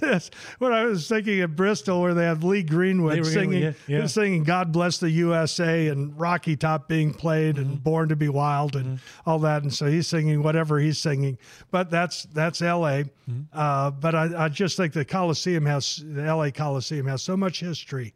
[0.00, 4.06] this, when I was thinking of Bristol, where they have Lee Greenwood singing, yeah, yeah.
[4.06, 7.70] singing "God Bless the USA" and Rocky Top being played Mm-hmm.
[7.72, 11.38] and "Born to Be Wild" and all that, and so he's singing whatever he's singing.
[11.70, 13.04] But that's that's L.A.
[13.04, 13.40] Mm-hmm.
[13.52, 16.52] Uh, but I, I just think the Coliseum has the L.A.
[16.52, 18.14] Coliseum has so much history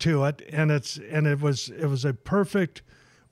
[0.00, 2.82] to it, and it's and it was it was a perfect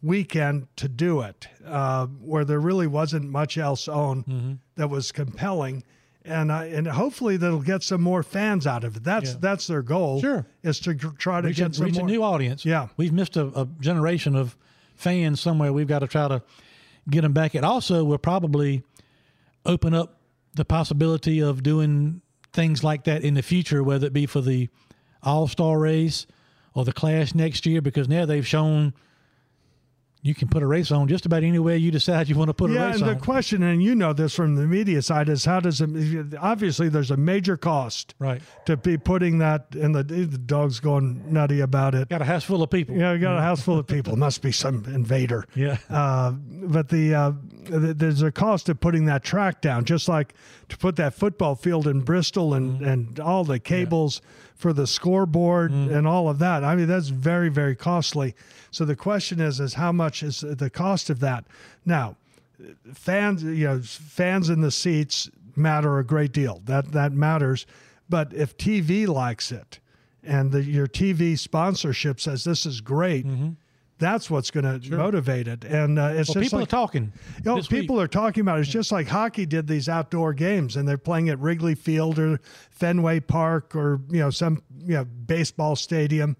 [0.02, 4.52] weekend to do it, uh, where there really wasn't much else on Mm-hmm.
[4.76, 5.82] that was compelling.
[6.26, 9.04] And I, and hopefully that'll get some more fans out of it.
[9.04, 9.36] That's Yeah.
[9.40, 10.20] that's their goal.
[10.22, 10.46] Sure.
[10.62, 12.04] is to try to reach, get a, some reach more.
[12.06, 12.64] a new audience.
[12.64, 12.88] Yeah.
[12.96, 14.56] we've missed a, a generation of
[14.94, 15.70] fans somewhere.
[15.72, 16.42] We've got to try to
[17.10, 17.54] get them back.
[17.54, 18.82] It also will probably
[19.66, 20.18] open up
[20.54, 22.22] the possibility of doing
[22.54, 24.68] things like that in the future, whether it be for the
[25.22, 26.26] All Star race
[26.74, 28.94] or the Clash next year, because now they've shown
[30.24, 32.54] you can put a race on just about any way you decide you want to
[32.54, 33.00] put a race on.
[33.00, 35.82] yeah, and the question, and you know this from the media side, is how does
[35.82, 36.34] it?
[36.40, 41.22] Obviously, there's a major cost right, to be putting that, and the, the dog's going
[41.30, 42.08] nutty about it.
[42.08, 42.96] got a house full of people.
[42.96, 44.16] Yeah, got a house full of people.
[44.16, 45.44] Must be some invader.
[45.54, 45.76] Yeah.
[45.90, 47.32] Uh, but the uh,
[47.66, 50.32] th- there's a cost of putting that track down, just like
[50.70, 54.22] to put that football field in Bristol and and all the cables
[54.64, 55.94] for the scoreboard mm-hmm.
[55.94, 56.64] and all of that.
[56.64, 58.34] I mean, that's very very costly.
[58.70, 61.44] So the question is, is how much is the cost of that?
[61.84, 62.16] Now,
[62.94, 66.62] fans, you know, fans in the seats matter a great deal.
[66.64, 67.66] That that matters.
[68.08, 69.80] But if TV likes it,
[70.22, 73.50] and the, your TV sponsorship says this is great, mm-hmm.
[73.98, 75.64] That's what's going to motivate it.
[75.64, 77.12] And uh, it's Well, just people like, are talking.
[77.38, 77.82] you know, this week.
[77.82, 78.62] people are talking about it.
[78.62, 82.40] It's just like hockey did these outdoor games, and they're playing at Wrigley Field or
[82.70, 86.36] Fenway Park or you know some you know baseball stadium,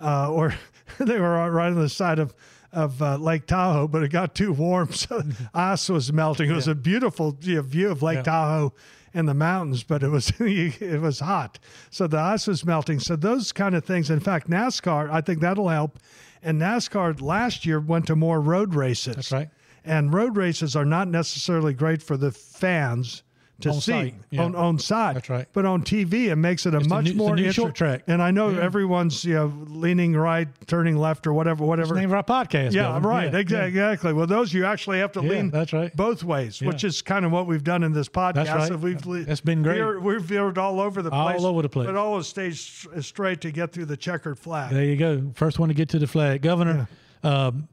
[0.00, 0.54] uh, or
[0.98, 2.34] they were right on the side of
[2.72, 5.22] of uh, Lake Tahoe, but it got too warm, so
[5.54, 6.50] ice was melting.
[6.50, 8.22] It was a beautiful you know, view of Lake Yeah.
[8.24, 8.74] Tahoe
[9.14, 11.58] and the mountains, but it was it was hot,
[11.90, 12.98] so the ice was melting.
[12.98, 14.10] So those kind of things.
[14.10, 15.98] In fact, NASCAR, I think that'll help.
[16.46, 19.16] And NASCAR last year went to more road races.
[19.16, 19.48] That's right.
[19.84, 23.24] And road races are not necessarily great for the fans
[23.60, 24.42] to On see site, yeah.
[24.42, 25.14] on on site.
[25.14, 25.46] That's right.
[25.54, 27.52] But on TV, it makes it a the much new- it's the more new inter-
[27.52, 28.02] short track.
[28.06, 31.94] And I know everyone's you know leaning right, turning left, or whatever, It's whatever.
[31.94, 32.72] the name of our podcast.
[32.72, 33.08] yeah, Governor.
[33.08, 33.32] right.
[33.32, 33.64] Yeah, exa- yeah.
[33.92, 34.12] Exactly.
[34.12, 35.94] Well, those you actually have to Yeah, lean that's right.
[35.96, 36.68] both ways, Yeah.
[36.68, 38.34] which is kind of what we've done in this podcast.
[38.44, 38.78] That's right.
[38.78, 39.76] We've That's been great.
[39.76, 41.40] veered- We've veered all over the place.
[41.40, 41.86] All over the place.
[41.86, 44.70] But always stayed straight to get through the checkered flag.
[44.74, 45.30] There you go.
[45.34, 46.42] First one to get to the flag.
[46.42, 46.88] Governor,
[47.22, 47.68] um,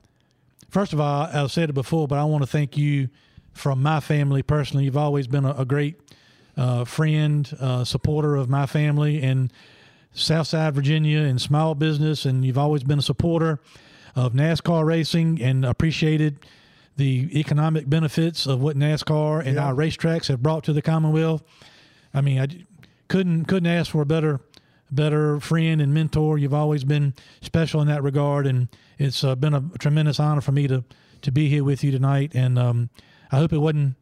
[0.69, 3.10] first of all, I've said it before, but I want to thank you
[3.53, 4.85] from my family personally.
[4.85, 5.99] You've always been a, a great
[6.57, 9.51] uh, friend, uh, supporter of my family in
[10.13, 13.59] Southside Virginia and small business, and you've always been a supporter
[14.15, 16.38] of NASCAR racing and appreciated
[16.97, 19.65] the economic benefits of what NASCAR and Yeah.
[19.65, 21.41] our racetracks have brought to the Commonwealth.
[22.13, 22.47] I mean, I
[23.07, 24.39] couldn't couldn't ask for a better
[24.91, 26.38] better friend and mentor.
[26.38, 28.67] You've always been special in that regard, and
[28.99, 30.84] it's uh, been a tremendous honor for me to
[31.23, 32.34] to be here with you tonight.
[32.35, 32.89] And um,
[33.34, 33.95] I hope it wasn't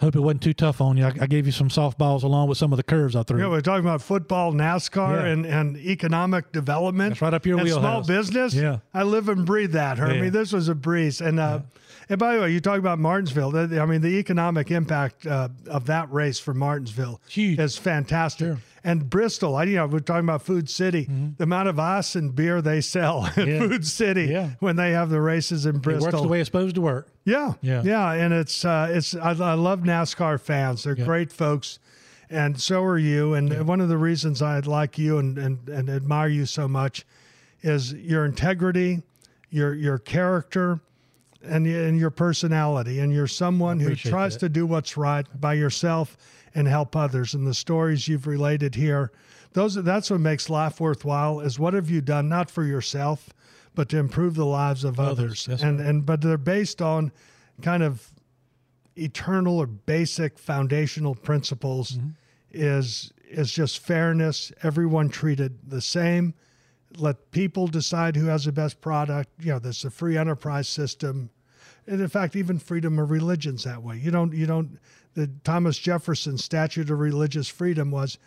[0.00, 1.04] hope it wasn't too tough on you.
[1.04, 3.40] I, I gave you some softballs along with some of the curves I threw.
[3.40, 5.26] Yeah, we're talking about football, NASCAR, Yeah.
[5.26, 7.10] and, and economic development.
[7.10, 8.54] That's right up your and Small business.
[8.54, 8.78] Yeah.
[8.94, 10.24] I live and breathe that, Hermie.
[10.24, 10.30] Yeah.
[10.30, 11.20] This was a breeze.
[11.20, 11.60] And uh,
[12.08, 13.54] and by the way, you talk about Martinsville.
[13.56, 17.58] I mean, the economic impact uh, of that race for Martinsville Huge.
[17.58, 18.46] is fantastic.
[18.46, 18.58] Sure.
[18.88, 19.00] Mm-hmm.
[19.02, 21.08] And Bristol, I you know we're talking about Food City.
[21.36, 23.58] The amount of ice and beer they sell at Yeah.
[23.60, 24.50] Food City Yeah.
[24.60, 26.06] when they have the races in it Bristol.
[26.12, 27.08] works the way it's supposed to work.
[27.24, 27.82] Yeah, Yeah.
[27.84, 30.84] yeah, and it's uh, it's I, I love NASCAR fans.
[30.84, 31.78] They're great folks,
[32.30, 33.34] and so are you.
[33.34, 37.04] And one of the reasons I like you and, and and admire you so much
[37.62, 39.02] is your integrity,
[39.50, 40.80] your your character,
[41.44, 43.00] and and your personality.
[43.00, 44.40] And you're someone who tries that.
[44.40, 46.16] to do what's right by yourself
[46.54, 47.34] and help others.
[47.34, 49.10] And the stories you've related here,
[49.52, 53.30] those that's what makes life worthwhile is what have you done not for yourself
[53.74, 57.12] but to improve the lives of Others, others, and and but they're based on
[57.62, 58.12] kind of
[58.96, 62.08] eternal or basic foundational principles Mm-hmm.
[62.50, 66.34] is is just fairness everyone treated the same.
[66.96, 69.30] Let people decide who has the best product.
[69.38, 71.30] You know there's a free enterprise system.
[71.86, 73.98] And in fact even freedom of religions that way.
[73.98, 74.78] You don't you don't
[75.18, 78.18] the thomas jefferson statute of religious freedom was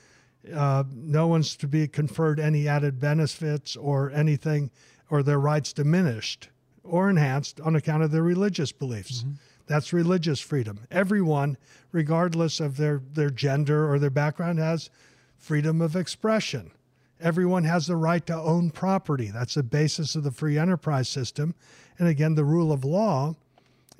[0.53, 4.69] uh, no one's to be conferred any added benefits or anything
[5.09, 6.49] or their rights diminished
[6.83, 9.23] or enhanced on account of their religious beliefs
[9.67, 11.55] that's religious freedom everyone
[11.93, 14.89] regardless of their their gender or their background has
[15.37, 16.71] freedom of expression
[17.21, 19.29] Everyone has the right to own property.
[19.29, 21.53] That's the basis of the free enterprise system.
[21.99, 23.35] And again, the rule of law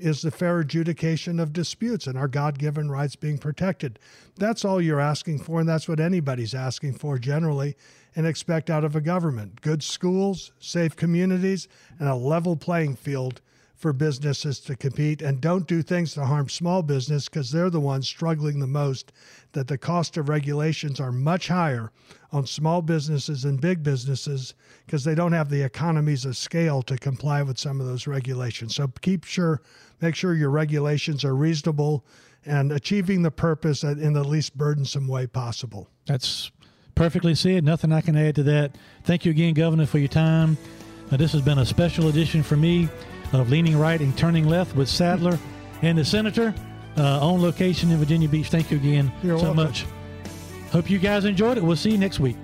[0.02, 4.00] is the fair adjudication of disputes and our God given rights being protected.
[4.38, 7.76] That's all you're asking for, and that's what anybody's asking for generally
[8.16, 11.68] and expect out of a government good schools, safe communities,
[12.00, 13.42] and a level playing field
[13.82, 15.22] for businesses to compete.
[15.22, 19.12] And don't do things to harm small business because they're the ones struggling the most.
[19.54, 21.92] That the cost of regulations are much higher
[22.32, 24.54] on small businesses and big businesses
[24.86, 28.76] because they don't have the economies of scale to comply with some of those regulations.
[28.76, 29.62] So keep sure,
[30.00, 32.06] make sure your regulations are reasonable
[32.46, 35.90] and achieving the purpose in the least burdensome way possible.
[36.06, 36.52] That's
[36.96, 37.64] perfectly said.
[37.64, 38.78] Nothing I can add to that.
[39.04, 40.58] Thank you again, Governor, for your time.
[41.12, 42.88] Uh, this has been a special edition for me
[43.34, 45.38] of Leaning Right and Turning Left with Sadler
[45.82, 46.54] and the Senator
[46.98, 48.50] uh, on location in Virginia Beach.
[48.50, 49.64] Thank you again You're so welcome.
[49.66, 49.86] much.
[50.72, 51.64] Hope you guys enjoyed it.
[51.64, 52.38] We'll see you next week.